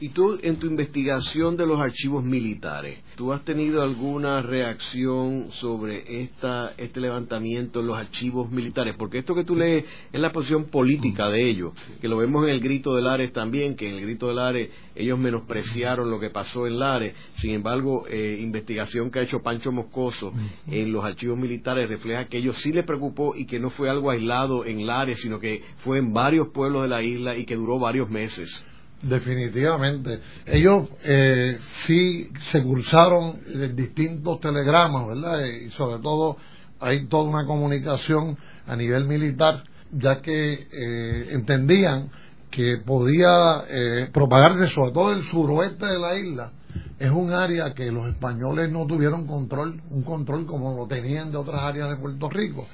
Y 0.00 0.10
tú, 0.10 0.38
en 0.42 0.60
tu 0.60 0.68
investigación 0.68 1.56
de 1.56 1.66
los 1.66 1.80
archivos 1.80 2.22
militares, 2.22 3.00
¿tú 3.16 3.32
has 3.32 3.44
tenido 3.44 3.82
alguna 3.82 4.40
reacción 4.42 5.48
sobre 5.50 6.22
esta, 6.22 6.72
este 6.76 7.00
levantamiento 7.00 7.80
en 7.80 7.88
los 7.88 7.98
archivos 7.98 8.48
militares? 8.48 8.94
Porque 8.96 9.18
esto 9.18 9.34
que 9.34 9.42
tú 9.42 9.56
lees 9.56 9.84
es 10.12 10.20
la 10.20 10.30
posición 10.30 10.66
política 10.66 11.28
de 11.28 11.50
ellos, 11.50 11.72
que 12.00 12.06
lo 12.06 12.18
vemos 12.18 12.44
en 12.44 12.50
el 12.50 12.60
grito 12.60 12.94
de 12.94 13.02
Lares 13.02 13.32
también, 13.32 13.74
que 13.74 13.88
en 13.88 13.96
el 13.96 14.02
grito 14.02 14.28
de 14.28 14.34
Lares 14.34 14.70
ellos 14.94 15.18
menospreciaron 15.18 16.08
lo 16.08 16.20
que 16.20 16.30
pasó 16.30 16.68
en 16.68 16.78
Lares. 16.78 17.16
Sin 17.34 17.54
embargo, 17.54 18.06
eh, 18.08 18.38
investigación 18.40 19.10
que 19.10 19.18
ha 19.18 19.22
hecho 19.22 19.42
Pancho 19.42 19.72
Moscoso 19.72 20.32
en 20.68 20.92
los 20.92 21.04
archivos 21.04 21.36
militares 21.36 21.88
refleja 21.88 22.26
que 22.26 22.38
ellos 22.38 22.56
sí 22.58 22.72
les 22.72 22.84
preocupó 22.84 23.34
y 23.34 23.46
que 23.46 23.58
no 23.58 23.70
fue 23.70 23.90
algo 23.90 24.12
aislado 24.12 24.64
en 24.64 24.86
Lares, 24.86 25.20
sino 25.22 25.40
que 25.40 25.60
fue 25.78 25.98
en 25.98 26.12
varios 26.12 26.50
pueblos 26.54 26.82
de 26.82 26.88
la 26.88 27.02
isla 27.02 27.36
y 27.36 27.44
que 27.44 27.56
duró 27.56 27.80
varios 27.80 28.08
meses. 28.08 28.64
Definitivamente. 29.02 30.20
Ellos 30.44 30.88
eh, 31.04 31.56
sí 31.86 32.30
se 32.50 32.62
cursaron 32.62 33.38
distintos 33.76 34.40
telegramas, 34.40 35.06
¿verdad? 35.06 35.44
Y 35.44 35.70
sobre 35.70 36.02
todo 36.02 36.36
hay 36.80 37.06
toda 37.06 37.24
una 37.24 37.46
comunicación 37.46 38.36
a 38.66 38.74
nivel 38.74 39.04
militar, 39.04 39.62
ya 39.92 40.20
que 40.20 40.66
eh, 40.72 41.28
entendían 41.30 42.10
que 42.50 42.78
podía 42.78 43.62
eh, 43.68 44.08
propagarse 44.12 44.68
sobre 44.68 44.92
todo 44.92 45.12
el 45.12 45.22
suroeste 45.22 45.86
de 45.86 45.98
la 45.98 46.18
isla. 46.18 46.52
Es 46.98 47.10
un 47.10 47.32
área 47.32 47.74
que 47.74 47.92
los 47.92 48.08
españoles 48.08 48.70
no 48.72 48.84
tuvieron 48.86 49.26
control, 49.26 49.80
un 49.90 50.02
control 50.02 50.44
como 50.44 50.76
lo 50.76 50.86
tenían 50.88 51.30
de 51.30 51.38
otras 51.38 51.62
áreas 51.62 51.90
de 51.90 51.96
Puerto 51.96 52.28
Rico. 52.28 52.66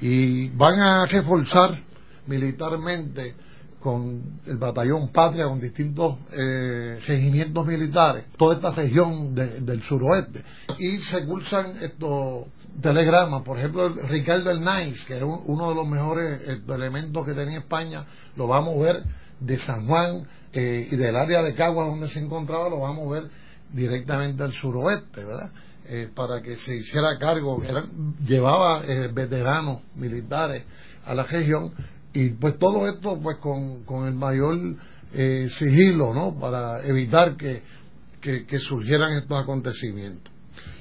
Y 0.00 0.48
van 0.50 0.80
a 0.80 1.06
reforzar 1.06 1.80
militarmente 2.26 3.34
con 3.80 4.40
el 4.46 4.58
batallón 4.58 5.08
Patria, 5.10 5.46
con 5.46 5.60
distintos 5.60 6.16
eh, 6.32 6.98
regimientos 7.06 7.64
militares, 7.66 8.24
toda 8.36 8.56
esta 8.56 8.72
región 8.72 9.34
del 9.34 9.82
suroeste. 9.82 10.42
Y 10.78 10.98
se 10.98 11.24
cursan 11.24 11.76
estos 11.82 12.46
telegramas, 12.82 13.42
por 13.42 13.58
ejemplo, 13.58 13.88
Ricardo 13.88 14.50
el 14.50 14.60
Nice, 14.60 15.06
que 15.06 15.16
era 15.16 15.26
uno 15.26 15.68
de 15.68 15.74
los 15.74 15.86
mejores 15.86 16.40
eh, 16.44 16.60
elementos 16.68 17.24
que 17.24 17.34
tenía 17.34 17.58
España, 17.58 18.04
lo 18.36 18.48
vamos 18.48 18.76
a 18.76 18.84
ver 18.84 19.04
de 19.38 19.58
San 19.58 19.86
Juan 19.86 20.26
eh, 20.52 20.88
y 20.90 20.96
del 20.96 21.14
área 21.14 21.42
de 21.42 21.54
Caguas 21.54 21.86
donde 21.86 22.08
se 22.08 22.18
encontraba, 22.18 22.68
lo 22.68 22.80
vamos 22.80 23.06
a 23.08 23.20
ver 23.20 23.30
directamente 23.72 24.42
al 24.42 24.52
suroeste, 24.52 25.24
¿verdad? 25.24 25.50
para 26.14 26.42
que 26.42 26.56
se 26.56 26.76
hiciera 26.76 27.18
cargo, 27.18 27.62
llevaba 28.26 28.80
veteranos 29.10 29.80
militares 29.94 30.64
a 31.06 31.14
la 31.14 31.22
región 31.22 31.72
y 32.18 32.30
pues 32.30 32.58
todo 32.58 32.88
esto 32.88 33.16
pues 33.22 33.36
con, 33.36 33.84
con 33.84 34.08
el 34.08 34.14
mayor 34.14 34.58
eh, 35.12 35.48
sigilo 35.50 36.12
no 36.12 36.36
para 36.36 36.84
evitar 36.84 37.36
que, 37.36 37.62
que, 38.20 38.58
surgieran 38.58 39.12
estos 39.12 39.40
acontecimientos. 39.40 40.32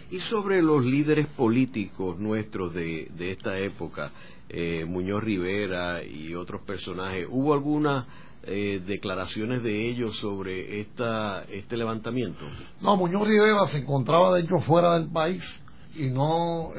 Y 0.09 0.19
sobre 0.19 0.63
los 0.63 0.83
líderes 0.83 1.27
políticos 1.27 2.17
nuestros 2.17 2.73
de, 2.73 3.11
de 3.15 3.33
esta 3.33 3.59
época 3.59 4.11
eh, 4.49 4.83
Muñoz 4.85 5.23
Rivera 5.23 6.03
y 6.03 6.33
otros 6.33 6.61
personajes 6.63 7.27
hubo 7.29 7.53
algunas 7.53 8.07
eh, 8.43 8.81
declaraciones 8.83 9.61
de 9.61 9.89
ellos 9.89 10.17
sobre 10.17 10.79
esta, 10.81 11.43
este 11.43 11.77
levantamiento 11.77 12.45
no 12.81 12.95
Muñoz 12.97 13.27
Rivera 13.27 13.67
se 13.67 13.79
encontraba 13.79 14.33
de 14.33 14.41
hecho 14.41 14.57
fuera 14.59 14.97
del 14.97 15.09
país 15.09 15.43
y 15.95 16.09
no 16.09 16.71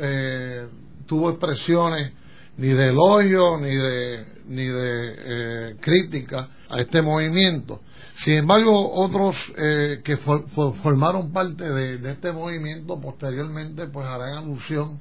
tuvo 1.07 1.31
expresiones 1.31 2.13
ni 2.59 2.69
de 2.69 2.89
elogio 2.89 3.57
ni 3.59 3.75
de, 3.75 4.27
ni 4.49 4.67
de 4.67 5.15
eh, 5.19 5.77
crítica 5.81 6.49
a 6.69 6.81
este 6.81 7.01
movimiento. 7.01 7.81
Sin 8.17 8.35
embargo, 8.35 8.93
otros 8.95 9.37
eh, 9.57 10.01
que 10.05 10.17
formaron 10.17 11.33
parte 11.33 11.65
de, 11.65 12.11
este 12.11 12.33
movimiento 12.33 13.01
posteriormente 13.01 13.87
pues 13.87 14.07
harán 14.07 14.35
alusión 14.35 15.01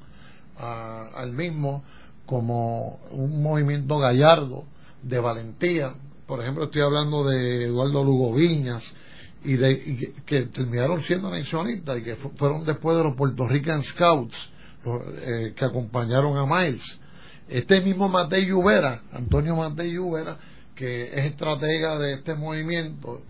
al 0.56 1.32
mismo 1.32 1.84
como 2.26 3.00
un 3.10 3.42
movimiento 3.42 3.98
gallardo 3.98 4.64
de 5.02 5.18
valentía. 5.18 5.94
Por 6.26 6.40
ejemplo, 6.40 6.64
estoy 6.64 6.82
hablando 6.82 7.24
de 7.24 7.64
Eduardo 7.64 8.04
Lugo 8.04 8.34
Viñas 8.34 8.94
y, 9.44 9.56
de, 9.56 10.12
que, 10.26 10.42
terminaron 10.46 11.02
siendo 11.02 11.28
anexionistas 11.28 11.98
y 11.98 12.02
que 12.02 12.16
fueron 12.16 12.64
después 12.64 12.96
de 12.96 13.04
los 13.04 13.16
Puerto 13.16 13.48
Rican 13.48 13.82
Scouts 13.82 14.50
eh, 14.84 15.54
que 15.56 15.64
acompañaron 15.64 16.36
a 16.36 16.46
Miles 16.46 17.00
este 17.48 17.80
mismo 17.80 18.08
Matei 18.08 18.46
Lluvera, 18.46 19.02
Antonio 19.12 19.56
Matei 19.56 19.92
Lluvera, 19.92 20.36
que 20.74 21.04
es 21.04 21.24
estratega 21.26 21.98
de 21.98 22.14
este 22.14 22.34
movimiento, 22.34 23.22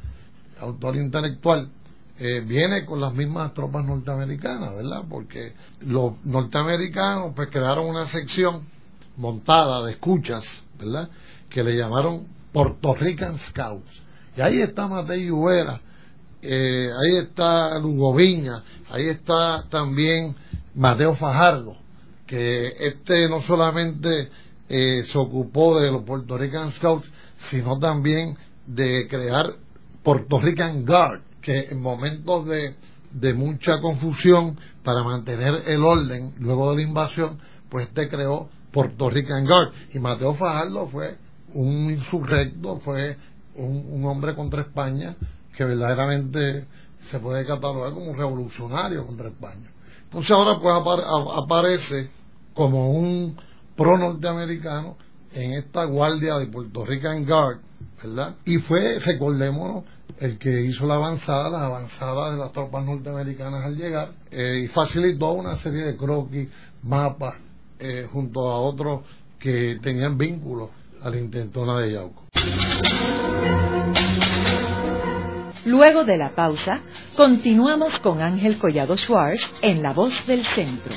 autor 0.61 0.97
intelectual, 0.97 1.71
eh, 2.19 2.41
viene 2.41 2.85
con 2.85 3.01
las 3.01 3.15
mismas 3.15 3.55
tropas 3.55 3.85
norteamericanas, 3.85 4.75
¿verdad? 4.75 5.05
Porque 5.09 5.53
los 5.81 6.15
norteamericanos 6.25 7.33
pues 7.35 7.49
crearon 7.49 7.87
una 7.87 8.09
sección 8.09 8.63
montada 9.17 9.87
de 9.87 9.93
escuchas, 9.93 10.45
¿verdad? 10.79 11.09
Que 11.49 11.63
le 11.63 11.77
llamaron 11.77 12.27
Puerto 12.53 12.95
Rican 12.95 13.39
Scouts. 13.49 14.03
Y 14.37 14.41
ahí 14.41 14.61
está 14.61 14.89
Mateo 14.89 15.37
Uvera, 15.37 15.81
eh, 16.43 16.91
ahí 16.93 17.19
está 17.19 17.79
Lugo 17.79 18.15
Viña, 18.15 18.65
ahí 18.91 19.09
está 19.09 19.65
también 19.71 20.35
Mateo 20.75 21.15
Fajardo, 21.15 21.77
que 22.29 22.69
este 22.79 23.29
no 23.29 23.43
solamente 23.43 24.29
eh, 24.69 25.03
se 25.05 25.19
ocupó 25.19 25.81
de 25.81 25.91
los 25.91 26.05
Puerto 26.05 26.39
Rican 26.39 26.71
Scouts, 26.73 27.11
sino 27.51 27.79
también 27.79 28.37
de 28.67 29.09
crear 29.09 29.55
Puerto 30.05 30.41
Rican 30.41 30.85
Guard, 30.85 31.23
que 31.41 31.69
en 31.71 31.81
momentos 31.81 32.47
de, 32.47 32.77
de 33.11 33.35
mucha 33.35 33.81
confusión 33.81 34.59
para 34.85 35.03
mantener 35.03 35.55
el 35.67 35.83
orden 35.83 36.35
luego 36.39 36.71
de 36.71 36.77
la 36.77 36.83
invasión, 36.83 37.39
pues 37.69 37.89
este 37.89 38.09
creó 38.09 38.49
Puerto 38.71 39.11
Rican 39.11 39.47
Guard. 39.47 39.73
Y 39.95 39.99
Mateo 39.99 40.35
Fajardo 40.35 40.87
fue 40.87 41.17
un 41.55 41.91
insurrecto, 41.91 42.79
fue 42.81 43.17
un, 43.57 44.05
hombre 44.05 44.35
contra 44.35 44.63
España 44.63 45.17
que 45.57 45.65
verdaderamente 45.65 46.67
se 47.03 47.19
puede 47.19 47.45
catalogar 47.45 47.93
como 47.93 48.11
un 48.11 48.17
revolucionario 48.17 49.07
contra 49.07 49.29
España. 49.29 49.71
Entonces 50.05 50.31
ahora 50.31 50.59
pues 50.61 50.75
aparece 51.35 52.11
como 52.59 52.91
un 52.91 53.37
pro 53.77 53.97
norteamericano 53.97 54.97
en 55.33 55.53
esta 55.53 55.85
guardia 55.85 56.39
de 56.39 56.49
Puerto 56.49 56.85
Rican 56.85 57.25
Guard, 57.25 57.61
¿verdad? 58.03 58.35
Y 58.45 58.59
fue, 58.59 58.99
recordémonos, 58.99 59.85
el 60.19 60.39
que 60.39 60.63
hizo 60.63 60.85
la 60.85 60.97
avanzada, 60.97 61.51
las 61.51 61.63
avanzadas 61.63 62.33
de 62.33 62.39
las 62.39 62.51
tropas 62.51 62.85
norteamericanas 62.85 63.65
al 63.65 63.77
llegar, 63.77 64.11
eh, 64.33 64.63
y 64.65 64.67
facilitó 64.67 65.35
una 65.35 65.57
serie 65.59 65.85
de 65.85 65.97
croquis, 65.97 66.49
mapas, 66.83 67.37
eh, 67.79 68.09
junto 68.13 68.41
a 68.51 68.59
otros 68.59 69.03
que 69.39 69.79
tenían 69.81 70.19
vínculos 70.19 70.71
a 71.01 71.11
la 71.11 71.17
intentona 71.17 71.79
de 71.79 71.93
Yauco. 71.93 72.25
Luego 75.65 76.03
de 76.03 76.17
la 76.17 76.31
pausa, 76.35 76.81
continuamos 77.17 78.01
con 78.01 78.21
Ángel 78.21 78.59
Collado 78.59 78.97
Schwartz 78.97 79.49
en 79.63 79.81
La 79.81 79.93
Voz 79.93 80.27
del 80.27 80.45
Centro. 80.45 80.93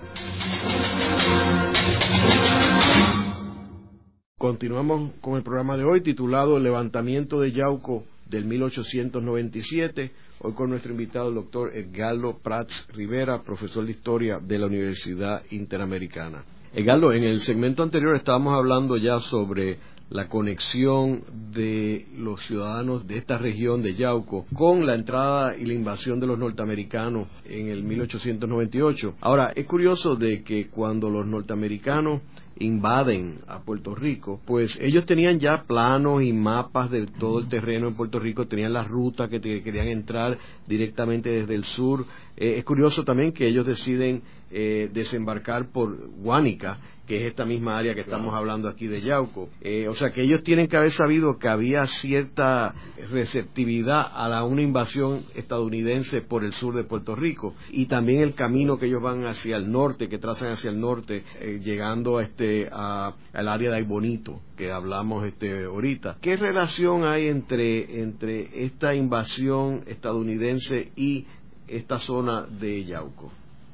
Continuamos 4.37 5.13
con 5.23 5.39
el 5.39 5.43
programa 5.43 5.79
de 5.79 5.85
hoy 5.85 6.03
titulado 6.03 6.59
levantamiento 6.59 7.41
de 7.41 7.53
Yauco 7.53 8.05
del 8.29 8.45
1897. 8.45 10.11
Hoy 10.41 10.53
con 10.53 10.69
nuestro 10.69 10.93
invitado, 10.93 11.31
el 11.31 11.37
doctor 11.37 11.75
Edgardo 11.75 12.37
Prats 12.37 12.87
Rivera, 12.93 13.43
profesor 13.43 13.87
de 13.87 13.93
Historia 13.93 14.41
de 14.43 14.59
la 14.59 14.67
Universidad 14.67 15.41
Interamericana. 15.51 16.45
Edgardo, 16.77 17.11
en 17.15 17.25
el 17.25 17.41
segmento 17.41 17.83
anterior 17.83 18.15
estábamos 18.17 18.53
hablando 18.53 18.99
ya 18.99 19.19
sobre 19.19 19.79
la 20.11 20.29
conexión 20.29 21.25
de 21.53 22.07
los 22.19 22.43
ciudadanos 22.43 23.07
de 23.07 23.17
esta 23.17 23.39
región 23.39 23.83
de 23.83 23.95
Yauco 23.95 24.45
con 24.53 24.85
la 24.85 24.95
entrada 24.95 25.57
y 25.57 25.65
la 25.65 25.73
invasión 25.73 26.21
de 26.21 26.27
los 26.27 26.39
norteamericanos 26.39 27.29
en 27.47 27.69
el 27.69 27.83
1898. 27.83 29.15
Ahora, 29.23 29.53
es 29.57 29.67
curioso 29.67 30.17
de 30.17 30.43
que 30.43 30.69
cuando 30.69 31.09
los 31.09 31.27
norteamericanos 31.27 32.21
invaden 32.59 33.41
a 33.47 33.61
Puerto 33.61 33.95
Rico, 33.95 34.41
pues 34.45 34.79
ellos 34.79 35.07
tenían 35.07 35.41
ya 35.41 35.65
planos 35.67 36.23
y 36.23 36.35
mapas 36.35 36.91
de 36.91 37.07
todo 37.07 37.39
el 37.39 37.49
terreno 37.49 37.89
en 37.89 37.97
Puerto 37.97 38.19
Rico, 38.19 38.47
tenían 38.47 38.75
la 38.75 38.85
ruta 38.85 39.29
que 39.29 39.41
querían 39.41 39.89
entrar 39.89 40.37
directamente 40.67 41.31
desde 41.31 41.55
el 41.55 41.65
sur. 41.65 42.05
Eh, 42.37 42.57
es 42.59 42.65
curioso 42.67 43.03
también 43.03 43.33
que 43.33 43.49
ellos 43.49 43.67
deciden 43.67 44.23
eh, 44.51 44.91
desembarcar 44.93 45.71
por 45.73 46.09
Guánica 46.19 46.79
que 47.07 47.19
es 47.21 47.29
esta 47.29 47.45
misma 47.45 47.79
área 47.79 47.95
que 47.95 48.01
estamos 48.01 48.35
hablando 48.35 48.69
aquí 48.69 48.87
de 48.87 49.01
Yauco. 49.01 49.49
Eh, 49.61 49.89
o 49.89 49.95
sea 49.95 50.11
que 50.11 50.23
ellos 50.23 50.43
tienen 50.43 50.67
que 50.67 50.77
haber 50.77 50.91
sabido 50.91 51.39
que 51.39 51.49
había 51.49 51.87
cierta 51.87 52.75
receptividad 53.11 54.11
a 54.13 54.29
la, 54.29 54.45
una 54.45 54.63
invasión 54.63 55.23
estadounidense 55.35 56.21
por 56.21 56.45
el 56.45 56.53
sur 56.53 56.75
de 56.75 56.85
Puerto 56.85 57.15
Rico 57.15 57.55
y 57.71 57.87
también 57.87 58.21
el 58.21 58.35
camino 58.35 58.77
que 58.77 58.87
ellos 58.87 59.03
van 59.03 59.27
hacia 59.27 59.57
el 59.57 59.71
norte, 59.71 60.09
que 60.09 60.19
trazan 60.19 60.51
hacia 60.51 60.71
el 60.71 60.81
norte, 60.81 61.23
eh, 61.41 61.61
llegando 61.63 62.21
este, 62.21 62.69
a, 62.71 63.15
al 63.33 63.49
área 63.49 63.71
de 63.71 63.77
Aybonito, 63.77 64.41
que 64.57 64.73
hablamos 64.73 65.25
este, 65.27 65.65
ahorita. 65.65 66.19
¿Qué 66.21 66.37
relación 66.37 67.05
hay 67.05 67.29
entre, 67.29 68.03
entre 68.03 68.65
esta 68.65 68.95
invasión 68.95 69.85
estadounidense 69.87 70.91
y 70.97 71.27
esta 71.69 71.99
zona 71.99 72.47
de 72.47 72.85
Yauco? 72.85 73.31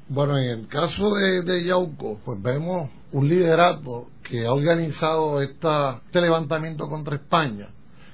Bueno, 0.09 0.37
en 0.37 0.49
el 0.49 0.67
caso 0.67 1.15
de, 1.15 1.63
Yauco, 1.63 2.19
pues 2.25 2.41
vemos 2.41 2.89
un 3.13 3.27
liderato 3.27 4.09
que 4.21 4.45
ha 4.45 4.51
organizado 4.51 5.41
esta, 5.41 6.01
este 6.05 6.21
levantamiento 6.21 6.89
contra 6.89 7.15
España, 7.15 7.69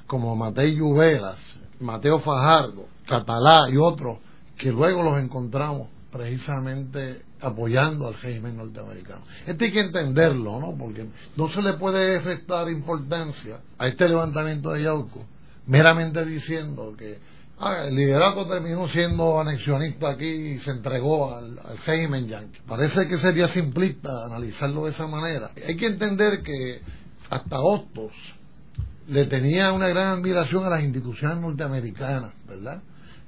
como 0.05 0.35
Mateo 0.35 0.67
Lluvelas, 0.67 1.39
Mateo 1.79 2.19
Fajardo, 2.19 2.85
Catalá 3.07 3.69
y 3.71 3.77
otros, 3.77 4.19
que 4.57 4.71
luego 4.71 5.01
los 5.01 5.19
encontramos 5.19 5.87
precisamente 6.11 7.23
apoyando 7.41 8.07
al 8.07 8.15
régimen 8.15 8.57
norteamericano. 8.57 9.21
Esto 9.47 9.65
hay 9.65 9.71
que 9.71 9.81
entenderlo, 9.81 10.59
¿no? 10.59 10.75
Porque 10.77 11.07
no 11.35 11.47
se 11.47 11.61
le 11.61 11.73
puede 11.73 12.19
restar 12.19 12.69
importancia 12.69 13.61
a 13.77 13.87
este 13.87 14.07
levantamiento 14.07 14.71
de 14.71 14.83
Yauco 14.83 15.25
meramente 15.69 16.25
diciendo 16.25 16.95
que 16.97 17.19
Ah, 17.61 17.83
el 17.85 17.95
liderato 17.95 18.47
terminó 18.47 18.87
siendo 18.87 19.41
anexionista 19.41 20.11
aquí 20.11 20.25
y 20.25 20.59
se 20.59 20.71
entregó 20.71 21.35
al, 21.35 21.59
al 21.59 22.25
yanqui. 22.25 22.59
Parece 22.65 23.05
que 23.05 23.17
sería 23.17 23.49
simplista 23.49 24.25
analizarlo 24.25 24.85
de 24.85 24.91
esa 24.91 25.07
manera. 25.07 25.51
Hay 25.67 25.75
que 25.75 25.87
entender 25.87 26.41
que 26.41 26.81
hasta 27.29 27.59
Hostos 27.59 28.13
le 29.09 29.25
tenía 29.25 29.73
una 29.73 29.89
gran 29.89 30.19
admiración 30.19 30.63
a 30.63 30.69
las 30.69 30.83
instituciones 30.83 31.37
norteamericanas, 31.39 32.31
¿verdad? 32.47 32.81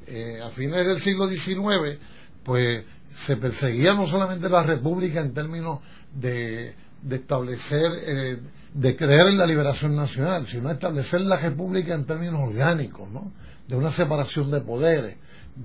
Eh, 0.07 0.39
a 0.41 0.49
fines 0.51 0.85
del 0.85 1.01
siglo 1.01 1.27
XIX, 1.27 1.99
pues 2.43 2.85
se 3.25 3.35
perseguía 3.35 3.93
no 3.93 4.07
solamente 4.07 4.47
la 4.47 4.63
república 4.63 5.19
en 5.19 5.33
términos 5.33 5.79
de, 6.13 6.73
establecer, 7.09 7.91
eh, 8.05 8.39
de 8.73 8.95
creer 8.95 9.27
en 9.27 9.37
la 9.37 9.45
liberación 9.45 9.93
nacional, 9.93 10.47
sino 10.47 10.71
establecer 10.71 11.19
la 11.19 11.35
república 11.35 11.93
en 11.95 12.05
términos 12.05 12.39
orgánicos, 12.39 13.09
¿no? 13.09 13.33
De 13.71 13.77
una 13.77 13.91
separación 13.93 14.51
de 14.51 14.59
poderes, 14.59 15.15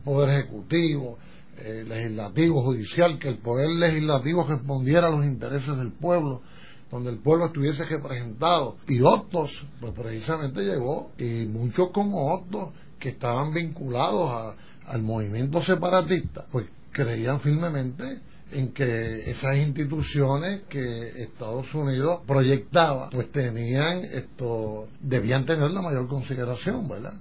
poder 0.05 0.29
ejecutivo, 0.31 1.19
eh, 1.59 1.85
legislativo, 1.85 2.63
judicial, 2.63 3.19
que 3.19 3.29
el 3.29 3.39
poder 3.39 3.69
legislativo 3.71 4.45
respondiera 4.45 5.09
a 5.09 5.11
los 5.11 5.25
intereses 5.25 5.77
del 5.77 5.91
pueblo, 5.91 6.41
donde 6.89 7.11
el 7.11 7.19
pueblo 7.19 7.47
estuviese 7.47 7.85
representado. 7.85 8.77
Y 8.87 9.01
otros, 9.01 9.51
pues 9.81 9.93
precisamente 9.93 10.61
llegó, 10.63 11.11
y 11.19 11.47
muchos 11.47 11.89
como 11.93 12.33
otros 12.33 12.75
que 13.01 13.09
estaban 13.09 13.53
vinculados 13.53 14.55
al 14.87 15.03
movimiento 15.03 15.61
separatista, 15.61 16.47
pues 16.53 16.67
creían 16.93 17.41
firmemente 17.41 18.21
en 18.53 18.73
que 18.73 19.29
esas 19.29 19.57
instituciones 19.57 20.63
que 20.69 21.25
Estados 21.25 21.75
Unidos 21.75 22.21
proyectaba, 22.25 23.11
pues 23.11 23.33
tenían 23.33 24.05
esto, 24.05 24.87
debían 25.01 25.45
tener 25.45 25.73
la 25.73 25.83
mayor 25.83 26.07
consideración, 26.07 26.89
¿verdad? 26.89 27.15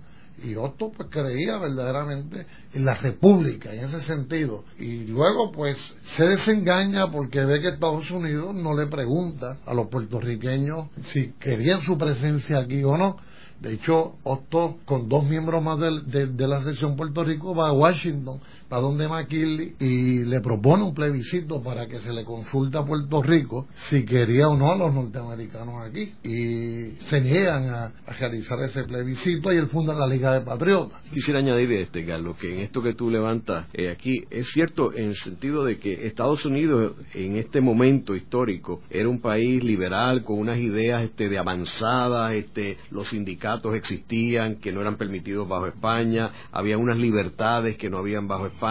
Y 0.45 0.55
Otto 0.55 0.91
pues 0.95 1.09
creía 1.09 1.57
verdaderamente 1.57 2.45
en 2.73 2.85
la 2.85 2.93
república 2.93 3.73
en 3.73 3.85
ese 3.85 4.01
sentido. 4.01 4.63
Y 4.77 5.05
luego 5.05 5.51
pues 5.51 5.77
se 6.15 6.25
desengaña 6.25 7.11
porque 7.11 7.43
ve 7.43 7.61
que 7.61 7.69
Estados 7.69 8.09
Unidos 8.11 8.53
no 8.53 8.75
le 8.75 8.87
pregunta 8.87 9.57
a 9.65 9.73
los 9.73 9.87
puertorriqueños 9.87 10.87
si 11.07 11.33
querían 11.39 11.81
su 11.81 11.97
presencia 11.97 12.59
aquí 12.59 12.83
o 12.83 12.95
no. 12.97 13.17
De 13.59 13.73
hecho, 13.73 14.15
Otto, 14.23 14.77
con 14.85 15.07
dos 15.07 15.23
miembros 15.23 15.63
más 15.63 15.79
de, 15.79 16.27
de 16.27 16.47
la 16.47 16.61
sección 16.61 16.95
Puerto 16.95 17.23
Rico, 17.23 17.55
va 17.55 17.69
a 17.69 17.73
Washington 17.73 18.39
a 18.76 18.80
donde 18.82 19.07
McKinley 19.07 19.76
y 19.80 20.26
le 20.26 20.41
propone 20.41 20.84
un 20.84 20.93
plebiscito 20.93 21.63
para 21.63 21.88
que 21.88 21.99
se 21.99 22.11
le 22.11 22.26
consulte 22.26 22.78
a 22.78 22.84
Puerto 22.84 23.23
Rico 23.23 23.67
si 23.76 24.03
quería 24.03 24.49
o 24.49 24.57
no 24.57 24.69
a 24.69 24.76
los 24.76 24.93
norteamericanos 24.93 25.76
aquí. 25.82 26.11
Y 26.23 26.97
se 27.05 27.21
niegan 27.21 27.69
a, 27.69 27.93
realizar 28.19 28.61
ese 28.63 28.84
plebiscito 28.84 29.53
y 29.53 29.57
él 29.57 29.67
funda 29.67 29.93
la 29.93 30.05
Liga 30.05 30.34
de 30.34 30.41
Patriotas. 30.41 31.01
Quisiera 31.13 31.39
añadir 31.39 31.71
este, 31.71 32.03
Galo, 32.03 32.36
que 32.36 32.53
en 32.53 32.59
esto 32.61 32.82
que 32.82 32.93
tú 32.93 33.09
levantas 33.09 33.67
eh, 33.73 33.89
aquí 33.89 34.26
es 34.30 34.49
cierto 34.51 34.93
en 34.93 35.05
el 35.05 35.15
sentido 35.15 35.63
de 35.63 35.78
que 35.78 36.07
Estados 36.07 36.45
Unidos 36.45 36.95
en 37.13 37.38
este 37.38 37.61
momento 37.61 38.13
histórico 38.13 38.82
era 38.89 39.07
un 39.07 39.21
país 39.21 39.63
liberal 39.63 40.23
con 40.26 40.38
unas 40.38 40.59
ideas 40.59 41.03
este, 41.03 41.30
de 41.30 41.38
avanzadas, 41.38 42.34
este, 42.34 42.78
los 42.91 43.07
sindicatos 43.07 43.73
existían, 43.73 44.57
que 44.57 44.73
no 44.73 44.82
eran 44.82 44.97
permitidos 44.97 45.47
bajo 45.47 45.67
España, 45.67 46.32
había 46.51 46.78
unas 46.78 46.99
libertades 46.99 47.78
que 47.78 47.89
no 47.89 47.99
habían 47.99 48.28
bajo 48.28 48.47
España 48.47 48.64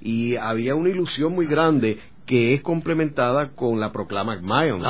Y 0.00 0.36
había 0.36 0.74
una 0.74 0.90
ilusión 0.90 1.32
muy 1.32 1.46
grande 1.46 1.98
que 2.26 2.54
es 2.54 2.62
complementada 2.62 3.50
con 3.54 3.80
la 3.80 3.90
proclama 3.90 4.40
Mayon, 4.40 4.82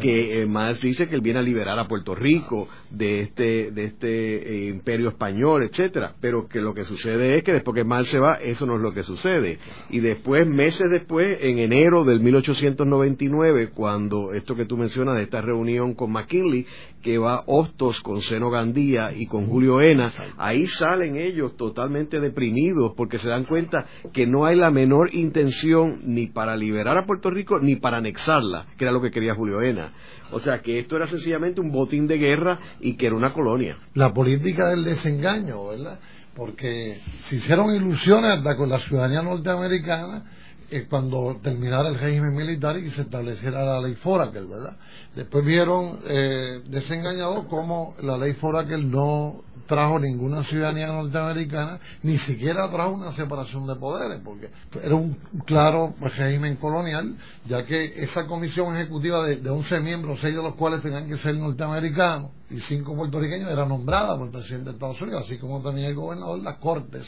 que 0.00 0.42
eh, 0.42 0.46
dice 0.82 1.08
que 1.08 1.14
él 1.14 1.20
viene 1.20 1.38
a 1.38 1.42
liberar 1.42 1.78
a 1.78 1.86
Puerto 1.86 2.14
Rico 2.14 2.68
de 2.90 3.20
este 3.20 3.70
de 3.70 3.84
este 3.84 4.08
eh, 4.08 4.68
imperio 4.68 5.10
español, 5.10 5.62
etcétera, 5.62 6.14
pero 6.20 6.48
que 6.48 6.60
lo 6.60 6.74
que 6.74 6.84
sucede 6.84 7.36
es 7.36 7.44
que 7.44 7.52
después 7.52 7.76
que 7.76 7.84
Mal 7.84 8.04
se 8.06 8.18
va, 8.18 8.34
eso 8.34 8.66
no 8.66 8.76
es 8.76 8.82
lo 8.82 8.92
que 8.92 9.04
sucede. 9.04 9.58
Y 9.90 10.00
después, 10.00 10.46
meses 10.46 10.90
después, 10.90 11.38
en 11.40 11.58
enero 11.58 12.04
del 12.04 12.20
1899, 12.20 13.70
cuando 13.70 14.32
esto 14.32 14.56
que 14.56 14.66
tú 14.66 14.76
mencionas 14.76 15.16
de 15.16 15.22
esta 15.22 15.40
reunión 15.40 15.94
con 15.94 16.10
McKinley, 16.10 16.66
que 17.02 17.18
va 17.18 17.42
Hostos 17.46 18.00
con 18.00 18.22
Seno 18.22 18.50
Gandía 18.50 19.12
y 19.14 19.26
con 19.26 19.46
Julio 19.46 19.80
Ena, 19.80 20.10
ahí 20.38 20.66
salen 20.66 21.16
ellos 21.16 21.56
totalmente 21.56 22.20
deprimidos 22.20 22.92
porque 22.96 23.18
se 23.18 23.28
dan 23.28 23.44
cuenta 23.44 23.84
que 24.12 24.26
no 24.26 24.46
hay 24.46 24.56
la 24.56 24.70
menor 24.70 25.14
intención 25.14 26.00
ni 26.04 26.28
para 26.28 26.56
liberar 26.56 26.96
a 26.98 27.06
Puerto 27.06 27.30
Rico 27.30 27.58
ni 27.60 27.76
para 27.76 27.98
anexarla, 27.98 28.66
que 28.76 28.84
era 28.84 28.92
lo 28.92 29.02
que 29.02 29.10
quería 29.10 29.34
Julio 29.34 29.60
Ena. 29.60 29.92
O 30.30 30.40
sea 30.40 30.60
que 30.62 30.78
esto 30.78 30.96
era 30.96 31.06
sencillamente 31.06 31.60
un 31.60 31.70
botín 31.72 32.06
de 32.06 32.18
guerra 32.18 32.58
y 32.80 32.96
que 32.96 33.06
era 33.06 33.16
una 33.16 33.32
colonia. 33.32 33.76
La 33.94 34.12
política 34.14 34.68
del 34.68 34.84
desengaño, 34.84 35.66
¿verdad? 35.66 35.98
Porque 36.34 36.98
se 37.24 37.36
hicieron 37.36 37.74
ilusiones 37.74 38.38
hasta 38.38 38.56
con 38.56 38.70
la 38.70 38.78
ciudadanía 38.78 39.22
norteamericana 39.22 40.24
eh, 40.72 40.86
cuando 40.88 41.38
terminara 41.42 41.90
el 41.90 41.98
régimen 41.98 42.34
militar 42.34 42.78
y 42.78 42.90
se 42.90 43.02
estableciera 43.02 43.62
la 43.62 43.78
ley 43.78 43.94
Foraker, 43.94 44.46
¿verdad? 44.46 44.74
Después 45.14 45.44
vieron 45.44 45.98
eh, 46.06 46.62
desengañados 46.66 47.44
cómo 47.50 47.94
la 48.00 48.16
ley 48.16 48.32
Foraker 48.32 48.78
no 48.78 49.42
trajo 49.66 49.98
ninguna 49.98 50.42
ciudadanía 50.44 50.86
norteamericana, 50.86 51.78
ni 52.02 52.16
siquiera 52.16 52.70
trajo 52.70 52.92
una 52.92 53.12
separación 53.12 53.66
de 53.66 53.76
poderes, 53.76 54.22
porque 54.24 54.48
era 54.82 54.94
un 54.94 55.12
claro 55.44 55.94
régimen 56.00 56.56
colonial, 56.56 57.16
ya 57.44 57.66
que 57.66 58.02
esa 58.02 58.24
comisión 58.24 58.74
ejecutiva 58.74 59.26
de, 59.26 59.36
de 59.36 59.50
11 59.50 59.78
miembros, 59.80 60.20
seis 60.22 60.34
de 60.34 60.42
los 60.42 60.54
cuales 60.54 60.80
tenían 60.80 61.06
que 61.06 61.18
ser 61.18 61.34
norteamericanos 61.34 62.30
y 62.48 62.56
cinco 62.60 62.96
puertorriqueños, 62.96 63.50
era 63.50 63.66
nombrada 63.66 64.16
por 64.16 64.28
el 64.28 64.32
presidente 64.32 64.70
de 64.70 64.76
Estados 64.76 65.02
Unidos, 65.02 65.24
así 65.26 65.36
como 65.36 65.60
también 65.60 65.88
el 65.88 65.94
gobernador, 65.94 66.38
las 66.38 66.56
Cortes. 66.56 67.06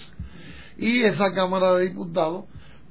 Y 0.76 1.00
esa 1.00 1.32
Cámara 1.32 1.74
de 1.74 1.88
Diputados 1.88 2.44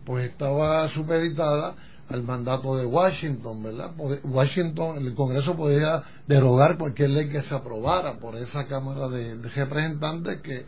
pues 0.05 0.29
estaba 0.29 0.87
supeditada 0.89 1.75
al 2.09 2.23
mandato 2.23 2.75
de 2.75 2.85
Washington, 2.85 3.63
¿verdad? 3.63 3.91
Washington, 4.23 4.97
el 4.97 5.15
Congreso 5.15 5.55
podía 5.55 6.03
derogar 6.27 6.77
cualquier 6.77 7.11
ley 7.11 7.29
que 7.29 7.41
se 7.41 7.55
aprobara 7.55 8.19
por 8.19 8.35
esa 8.35 8.65
Cámara 8.67 9.07
de, 9.07 9.35
Representantes 9.35 10.41
que 10.41 10.65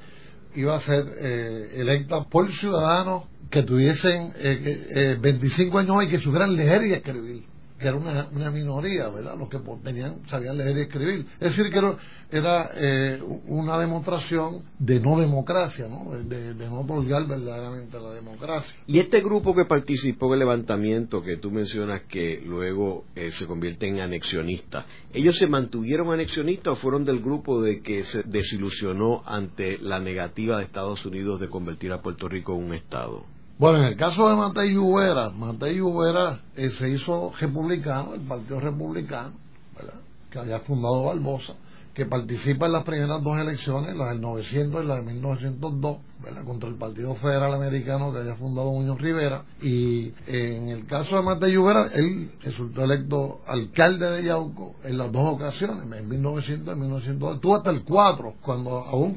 iba 0.56 0.76
a 0.76 0.80
ser 0.80 1.06
eh, 1.20 1.82
electa 1.82 2.24
por 2.24 2.52
ciudadanos 2.52 3.26
que 3.50 3.64
tuviesen 3.64 4.34
eh, 4.38 5.18
25 5.20 5.78
eh, 5.78 5.82
años 5.84 6.04
y 6.04 6.08
que 6.08 6.20
supieran 6.20 6.56
leer 6.56 6.84
y 6.84 6.94
escribir 6.94 7.55
que 7.78 7.88
era 7.88 7.98
una, 7.98 8.28
una, 8.32 8.52
minoría, 8.52 9.10
¿verdad? 9.10 9.38
Los 9.38 9.50
que 9.50 9.60
tenían, 9.84 10.26
sabían 10.28 10.58
leer 10.58 10.78
y 10.78 10.82
escribir. 10.82 11.26
Es 11.40 11.56
decir, 11.56 11.66
que 11.72 12.38
era, 12.38 12.70
eh, 12.76 13.22
una 13.48 13.78
demostración 13.78 14.64
de 14.80 15.00
no 15.00 15.20
democracia, 15.20 15.88
¿no? 15.88 16.12
De, 16.12 16.54
no 16.54 16.82
otorgar 16.82 17.28
verdaderamente 17.28 18.00
la 18.00 18.12
democracia. 18.12 18.80
Y 18.88 19.00
este 19.00 19.20
grupo 19.22 19.54
que 19.54 19.66
participó 19.66 20.28
en 20.28 20.34
el 20.34 20.40
levantamiento 20.40 21.22
que 21.22 21.38
tú 21.38 21.52
mencionas 21.52 22.04
que 22.04 22.42
luego 22.46 23.06
eh, 23.14 23.32
se 23.32 23.46
convierte 23.46 23.88
en 23.88 24.00
anexionista, 24.00 24.86
¿ellos 25.14 25.38
se 25.38 25.48
mantuvieron 25.48 26.14
anexionistas 26.14 26.74
o 26.74 26.76
fueron 26.78 27.04
del 27.04 27.20
grupo 27.20 27.62
de 27.62 27.82
que 27.82 28.04
se 28.04 28.24
desilusionó 28.24 29.22
ante 29.26 29.78
la 29.80 30.00
negativa 30.00 30.58
de 30.58 30.66
Estados 30.66 31.06
Unidos 31.06 31.42
de 31.42 31.50
convertir 31.50 31.92
a 31.92 32.02
Puerto 32.02 32.30
Rico 32.30 32.56
en 32.56 32.64
un 32.64 32.74
Estado? 32.74 33.35
Bueno, 33.58 33.78
en 33.78 33.86
el 33.86 33.96
caso 33.96 34.28
de 34.28 34.36
Matei 34.36 34.74
Lluvera, 34.74 35.30
Matei 35.30 35.78
Lluvera 35.78 36.42
eh, 36.58 36.70
se 36.72 36.90
hizo 36.90 37.32
republicano, 37.40 38.14
el 38.14 38.20
Partido 38.20 38.60
Republicano, 38.60 39.32
¿verdad? 39.78 40.02
que 40.30 40.40
había 40.40 40.60
fundado 40.60 41.06
Barbosa, 41.06 41.54
que 41.94 42.06
participa 42.06 42.66
en 42.66 42.74
las 42.74 42.84
primeras 42.84 43.24
dos 43.24 43.38
elecciones, 43.38 43.96
las 43.96 44.10
del 44.10 44.20
900 44.20 44.84
y 44.84 44.88
la 44.88 44.96
de 44.96 45.04
1902, 45.04 45.98
¿verdad? 46.22 46.44
contra 46.44 46.68
el 46.68 46.76
Partido 46.76 47.16
Federal 47.16 47.54
Americano 47.54 48.12
que 48.12 48.20
había 48.20 48.36
fundado 48.36 48.74
Muñoz 48.74 49.00
Rivera. 49.00 49.46
Y 49.62 50.12
en 50.28 50.68
el 50.68 50.86
caso 50.86 51.16
de 51.16 51.22
Matei 51.22 51.54
Lluvera, 51.54 51.86
él 51.94 52.34
resultó 52.42 52.84
electo 52.84 53.40
alcalde 53.48 54.12
de 54.18 54.24
Yauco 54.26 54.76
en 54.84 54.98
las 54.98 55.10
dos 55.14 55.34
ocasiones, 55.34 55.90
en 55.98 56.10
1900 56.10 56.76
y 56.76 56.78
1902. 56.78 57.36
Estuvo 57.36 57.56
hasta 57.56 57.70
el 57.70 57.86
4, 57.86 58.34
cuando, 58.42 58.80
aún 58.80 59.16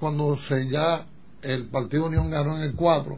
cuando 0.00 0.36
se 0.48 0.68
ya 0.68 1.06
el 1.42 1.66
Partido 1.66 2.06
Unión 2.06 2.28
ganó 2.28 2.56
en 2.56 2.62
el 2.62 2.74
4 2.74 3.16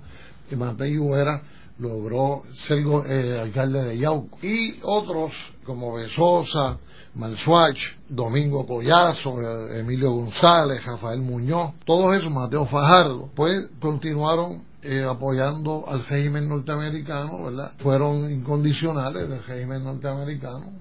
Matei 0.57 0.95
Lluvera 0.95 1.43
logró 1.79 2.43
ser 2.55 2.79
eh, 3.07 3.41
alcalde 3.41 3.83
de 3.85 3.99
Yauco. 3.99 4.39
Y 4.43 4.79
otros 4.83 5.33
como 5.65 5.95
Besosa, 5.95 6.79
Malsuach, 7.15 7.79
Domingo 8.09 8.67
Collazo, 8.67 9.41
eh, 9.41 9.81
Emilio 9.81 10.13
González, 10.13 10.85
Rafael 10.85 11.21
Muñoz, 11.21 11.75
todos 11.85 12.17
esos, 12.17 12.31
Mateo 12.31 12.67
Fajardo, 12.67 13.31
pues 13.35 13.69
continuaron 13.81 14.65
eh, 14.83 15.05
apoyando 15.05 15.85
al 15.89 16.05
régimen 16.07 16.49
norteamericano, 16.49 17.45
¿verdad? 17.45 17.73
Fueron 17.79 18.31
incondicionales 18.31 19.29
del 19.29 19.43
régimen 19.43 19.85
norteamericano, 19.85 20.73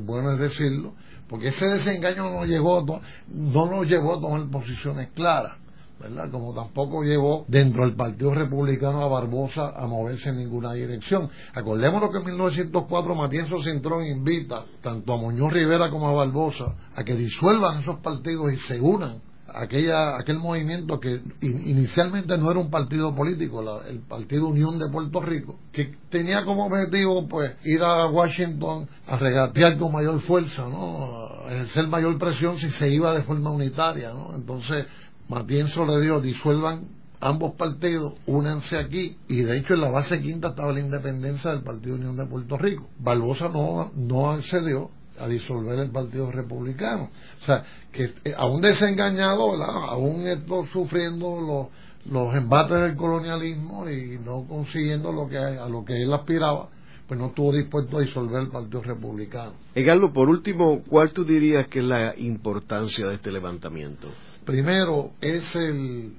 bueno 0.00 0.32
es 0.32 0.38
decirlo, 0.38 0.94
porque 1.28 1.48
ese 1.48 1.66
desengaño 1.66 2.30
no 2.30 2.44
llegó, 2.44 2.84
no 3.28 3.66
nos 3.66 3.86
llevó 3.86 4.16
a 4.16 4.20
tomar 4.20 4.48
posiciones 4.48 5.10
claras. 5.14 5.63
¿Verdad? 6.04 6.30
Como 6.30 6.52
tampoco 6.52 7.02
llevó 7.02 7.44
dentro 7.48 7.84
del 7.84 7.96
Partido 7.96 8.34
Republicano 8.34 9.02
a 9.02 9.08
Barbosa 9.08 9.72
a 9.74 9.86
moverse 9.86 10.28
en 10.28 10.38
ninguna 10.38 10.74
dirección. 10.74 11.30
Acordémonos 11.54 12.10
que 12.10 12.18
en 12.18 12.26
1904 12.26 13.14
Matienzo 13.14 13.62
Cintrón 13.62 14.06
invita 14.06 14.64
tanto 14.82 15.14
a 15.14 15.16
Muñoz 15.16 15.52
Rivera 15.52 15.90
como 15.90 16.08
a 16.08 16.12
Barbosa 16.12 16.74
a 16.94 17.04
que 17.04 17.14
disuelvan 17.14 17.80
esos 17.80 17.98
partidos 18.00 18.52
y 18.52 18.56
se 18.58 18.80
unan 18.80 19.22
aquella, 19.54 20.18
aquel 20.18 20.38
movimiento 20.38 20.98
que 20.98 21.22
inicialmente 21.40 22.36
no 22.36 22.50
era 22.50 22.60
un 22.60 22.70
partido 22.70 23.14
político, 23.14 23.62
el 23.82 24.00
Partido 24.00 24.48
Unión 24.48 24.78
de 24.78 24.90
Puerto 24.90 25.20
Rico, 25.20 25.58
que 25.72 25.94
tenía 26.10 26.44
como 26.44 26.66
objetivo 26.66 27.26
pues 27.28 27.52
ir 27.64 27.82
a 27.82 28.06
Washington 28.06 28.88
a 29.06 29.16
regatear 29.16 29.78
con 29.78 29.92
mayor 29.92 30.20
fuerza, 30.20 30.68
¿no? 30.68 31.28
a 31.46 31.52
ejercer 31.52 31.86
mayor 31.88 32.18
presión 32.18 32.58
si 32.58 32.70
se 32.70 32.88
iba 32.88 33.12
de 33.14 33.22
forma 33.22 33.50
unitaria, 33.50 34.12
¿no? 34.12 34.34
Entonces 34.34 34.86
Matienzo 35.28 35.84
le 35.84 36.00
dio, 36.00 36.20
disuelvan 36.20 36.88
ambos 37.20 37.54
partidos, 37.54 38.14
únanse 38.26 38.76
aquí, 38.76 39.16
y 39.28 39.42
de 39.42 39.56
hecho 39.56 39.74
en 39.74 39.80
la 39.80 39.90
base 39.90 40.20
quinta 40.20 40.48
estaba 40.48 40.72
la 40.72 40.80
independencia 40.80 41.50
del 41.52 41.62
Partido 41.62 41.94
Unión 41.94 42.16
de 42.16 42.26
Puerto 42.26 42.58
Rico. 42.58 42.88
Barbosa 42.98 43.48
no, 43.48 43.90
no 43.94 44.30
accedió 44.30 44.90
a 45.18 45.26
disolver 45.26 45.78
el 45.78 45.90
Partido 45.90 46.30
Republicano. 46.30 47.10
O 47.40 47.44
sea, 47.44 47.64
que 47.92 48.12
eh, 48.24 48.34
aún 48.36 48.60
desengañado, 48.60 49.54
aún 49.62 50.26
esto 50.26 50.66
sufriendo 50.66 51.40
los, 51.40 52.12
los 52.12 52.34
embates 52.34 52.82
del 52.82 52.96
colonialismo 52.96 53.88
y 53.88 54.18
no 54.18 54.44
consiguiendo 54.46 55.12
lo 55.12 55.28
que, 55.28 55.38
a 55.38 55.66
lo 55.68 55.84
que 55.84 56.02
él 56.02 56.12
aspiraba, 56.12 56.68
pues 57.06 57.20
no 57.20 57.26
estuvo 57.26 57.52
dispuesto 57.52 57.98
a 57.98 58.00
disolver 58.00 58.42
el 58.42 58.48
Partido 58.48 58.82
Republicano. 58.82 59.52
Egardo, 59.74 60.12
por 60.12 60.28
último, 60.28 60.82
¿cuál 60.88 61.12
tú 61.12 61.24
dirías 61.24 61.68
que 61.68 61.80
es 61.80 61.84
la 61.84 62.14
importancia 62.18 63.06
de 63.06 63.14
este 63.14 63.30
levantamiento? 63.30 64.08
Primero, 64.44 65.12
es 65.20 65.54
el, 65.56 66.12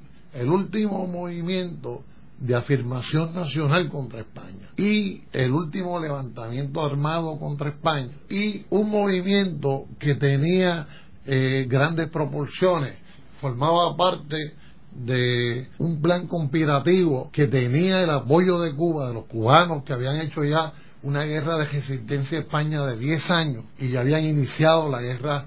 último 0.48 1.08
movimiento 1.08 2.04
de 2.40 2.56
afirmación 2.56 3.34
nacional 3.34 3.88
contra 3.88 4.22
España 4.22 4.68
y 4.76 5.22
el 5.32 5.52
último 5.52 6.00
levantamiento 6.00 6.84
armado 6.84 7.38
contra 7.40 7.70
España 7.70 8.12
y 8.30 8.66
un 8.70 8.90
movimiento 8.90 9.86
que 10.00 10.16
tenía 10.16 10.88
eh, 11.26 11.66
grandes 11.70 12.10
proporciones, 12.10 12.96
formaba 13.40 13.96
parte 13.96 14.54
de 14.92 15.70
un 15.78 16.02
plan 16.02 16.28
conspirativo 16.28 17.30
que 17.32 17.48
tenía 17.48 18.02
el 18.02 18.10
apoyo 18.10 18.60
de 18.60 18.74
Cuba, 18.76 19.08
de 19.08 19.14
los 19.14 19.26
cubanos 19.26 19.84
que 19.84 19.94
habían 19.94 20.20
hecho 20.20 20.44
ya 20.44 20.74
una 21.04 21.24
guerra 21.24 21.58
de 21.58 21.66
resistencia 21.66 22.40
a 22.40 22.42
España 22.42 22.86
de 22.86 22.98
10 22.98 23.30
años 23.30 23.64
y 23.78 23.90
ya 23.90 24.02
habían 24.02 24.26
iniciado 24.26 24.90
la 24.90 25.02
guerra 25.02 25.46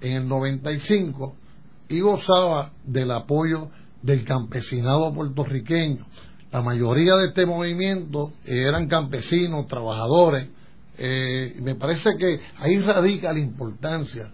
en 0.00 0.12
el 0.12 0.28
95 0.28 1.36
y 1.90 2.00
gozaba 2.00 2.72
del 2.84 3.10
apoyo 3.10 3.68
del 4.02 4.24
campesinado 4.24 5.12
puertorriqueño. 5.12 6.06
La 6.52 6.62
mayoría 6.62 7.16
de 7.16 7.26
este 7.26 7.44
movimiento 7.46 8.32
eran 8.44 8.88
campesinos, 8.88 9.66
trabajadores. 9.66 10.48
Eh, 10.96 11.56
me 11.60 11.74
parece 11.74 12.10
que 12.18 12.40
ahí 12.58 12.78
radica 12.80 13.32
la 13.32 13.38
importancia 13.38 14.30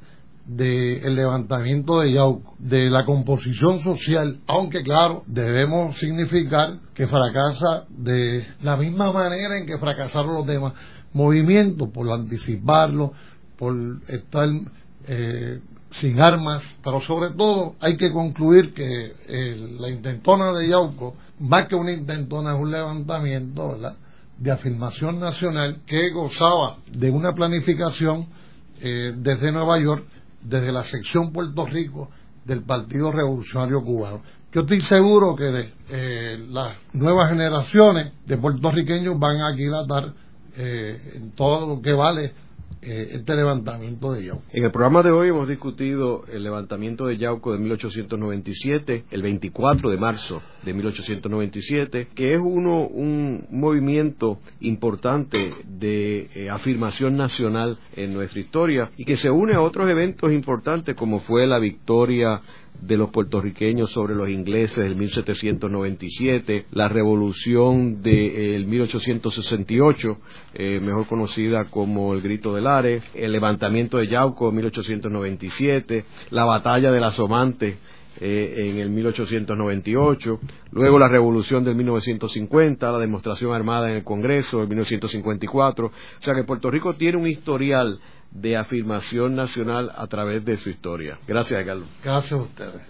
del 0.47 1.17
levantamiento 1.17 2.01
de 2.01 2.15
Yauco, 2.15 2.55
de 2.59 2.89
la 2.89 3.05
composición 3.05 3.81
social, 3.81 4.39
aunque 4.47 4.83
claro, 4.83 5.25
debemos 5.27 5.99
significar 5.99 6.79
que 6.95 7.09
fracasa 7.09 7.85
de 7.89 8.47
la 8.63 8.77
misma 8.77 9.13
manera 9.13 9.59
en 9.59 9.67
que 9.67 9.77
fracasaron 9.79 10.35
los 10.35 10.47
demás 10.47 10.75
movimientos, 11.13 11.89
por 11.89 12.11
anticiparlo, 12.13 13.13
por 13.59 13.75
estar 14.09 14.49
eh, 15.07 15.61
sin 15.91 16.21
armas, 16.21 16.63
pero 16.83 17.01
sobre 17.01 17.31
todo 17.31 17.77
hay 17.81 17.97
que 17.97 18.13
concluir 18.13 18.75
que 18.75 19.15
eh, 19.29 19.77
la 19.79 19.89
intentona 19.89 20.53
de 20.53 20.69
Yauco, 20.69 21.15
más 21.41 21.67
que 21.69 21.77
una 21.77 21.93
intentona, 21.93 22.55
es 22.55 22.61
un 22.61 22.71
levantamiento, 22.71 23.79
de 24.39 24.51
afirmación 24.51 25.19
nacional 25.19 25.81
que 25.87 26.11
gozaba 26.11 26.79
de 26.93 27.11
una 27.11 27.33
planificación 27.33 28.27
eh, 28.81 29.15
desde 29.17 29.51
Nueva 29.51 29.81
York 29.81 30.05
desde 30.43 30.73
la 30.73 30.85
sección 30.85 31.33
Puerto 31.33 31.67
Rico 31.67 32.11
del 32.45 32.63
Partido 32.63 33.11
Revolucionario 33.11 33.83
Cubano. 33.83 34.23
Yo 34.53 34.61
estoy 34.61 34.81
seguro 34.81 35.35
que 35.35 35.73
eh, 35.91 36.47
las 36.51 36.77
nuevas 36.93 37.29
generaciones 37.31 38.13
de 38.25 38.39
puertorriqueños 38.39 39.19
van 39.19 39.41
a 39.41 39.49
aquilatar 39.49 40.13
eh, 40.57 41.13
en 41.15 41.33
todo 41.33 41.67
lo 41.67 41.83
que 41.83 41.93
vale 41.93 42.33
eh, 42.87 43.09
este 43.17 43.35
levantamiento 43.35 44.13
de 44.13 44.27
Yauco. 44.27 44.45
En 44.53 44.65
el 44.65 44.71
programa 44.71 45.03
de 45.03 45.11
hoy 45.11 45.29
hemos 45.29 45.49
discutido 45.49 46.25
el 46.33 46.45
levantamiento 46.45 47.07
de 47.07 47.17
Yauco 47.17 47.53
de 47.53 47.59
1897, 47.59 49.05
el 49.11 49.23
24 49.23 49.91
de 49.91 49.97
marzo 49.97 50.41
de 50.63 50.73
1897, 50.73 52.09
que 52.15 52.35
es 52.35 52.41
uno 52.41 52.87
un 52.87 53.47
movimiento 53.51 54.39
importante 54.61 55.53
de 55.65 56.29
eh, 56.35 56.49
afirmación 56.49 57.17
nacional 57.17 57.77
en 57.97 58.15
nuestra 58.15 58.41
historia 58.41 58.91
y 58.97 59.05
que 59.05 59.17
se 59.17 59.31
une 59.31 59.55
a 59.55 59.61
otros 59.61 59.91
eventos 59.91 60.33
importantes 60.33 60.95
como 60.95 61.19
fue 61.19 61.47
la 61.47 61.59
victoria 61.59 62.41
de 62.81 62.97
los 62.97 63.11
puertorriqueños 63.11 63.91
sobre 63.91 64.15
los 64.15 64.29
ingleses 64.29 64.77
del 64.77 64.97
1797, 64.97 66.67
la 66.73 66.89
revolución 66.89 68.03
del 68.03 68.63
de, 68.63 68.67
1868, 68.67 70.19
eh, 70.55 70.81
mejor 70.81 71.07
conocida 71.07 71.65
como 71.67 72.15
el 72.15 72.23
Grito 72.23 72.55
del 72.55 72.67
Ares, 72.67 73.03
el 73.15 73.33
levantamiento 73.33 73.99
de 73.99 74.09
Yauco 74.09 74.49
en 74.49 74.57
1897, 74.57 76.05
la 76.31 76.45
batalla 76.45 76.91
de 76.91 77.01
las 77.01 77.15
Somantes 77.15 77.77
eh, 78.19 78.71
en 78.71 78.79
el 78.79 78.89
1898, 78.89 80.41
luego 80.71 80.99
la 80.99 81.09
revolución 81.09 81.65
del 81.65 81.75
1950, 81.75 82.91
la 82.91 82.99
demostración 82.99 83.53
armada 83.53 83.91
en 83.91 83.97
el 83.97 84.05
Congreso 84.05 84.63
en 84.63 84.69
1954, 84.69 85.87
o 85.87 85.93
sea 86.21 86.35
que 86.35 86.45
Puerto 86.45 86.71
Rico 86.71 86.95
tiene 86.95 87.19
un 87.19 87.27
historial 87.27 88.01
de 88.41 88.57
afirmación 88.57 89.35
nacional 89.35 89.91
a 89.95 90.07
través 90.07 90.45
de 90.45 90.57
su 90.57 90.71
historia. 90.71 91.19
Gracias, 91.27 91.65
Carlos. 91.65 91.89
Gracias 92.03 92.33
a 92.33 92.43
ustedes. 92.43 92.83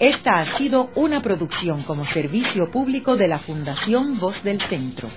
Esta 0.00 0.40
ha 0.40 0.56
sido 0.56 0.90
una 0.96 1.22
producción 1.22 1.82
como 1.84 2.04
servicio 2.04 2.70
público 2.70 3.16
de 3.16 3.28
la 3.28 3.38
Fundación 3.38 4.18
Voz 4.18 4.42
del 4.42 4.60
Centro. 4.60 5.08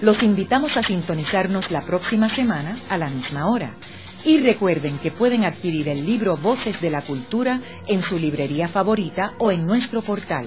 Los 0.00 0.22
invitamos 0.22 0.76
a 0.76 0.82
sintonizarnos 0.82 1.70
la 1.70 1.82
próxima 1.82 2.28
semana 2.28 2.76
a 2.88 2.98
la 2.98 3.08
misma 3.08 3.48
hora. 3.48 3.76
Y 4.24 4.38
recuerden 4.38 4.98
que 4.98 5.10
pueden 5.10 5.44
adquirir 5.44 5.88
el 5.88 6.04
libro 6.04 6.36
Voces 6.36 6.80
de 6.80 6.90
la 6.90 7.02
Cultura 7.02 7.60
en 7.86 8.02
su 8.02 8.18
librería 8.18 8.68
favorita 8.68 9.32
o 9.38 9.50
en 9.50 9.66
nuestro 9.66 10.02
portal. 10.02 10.46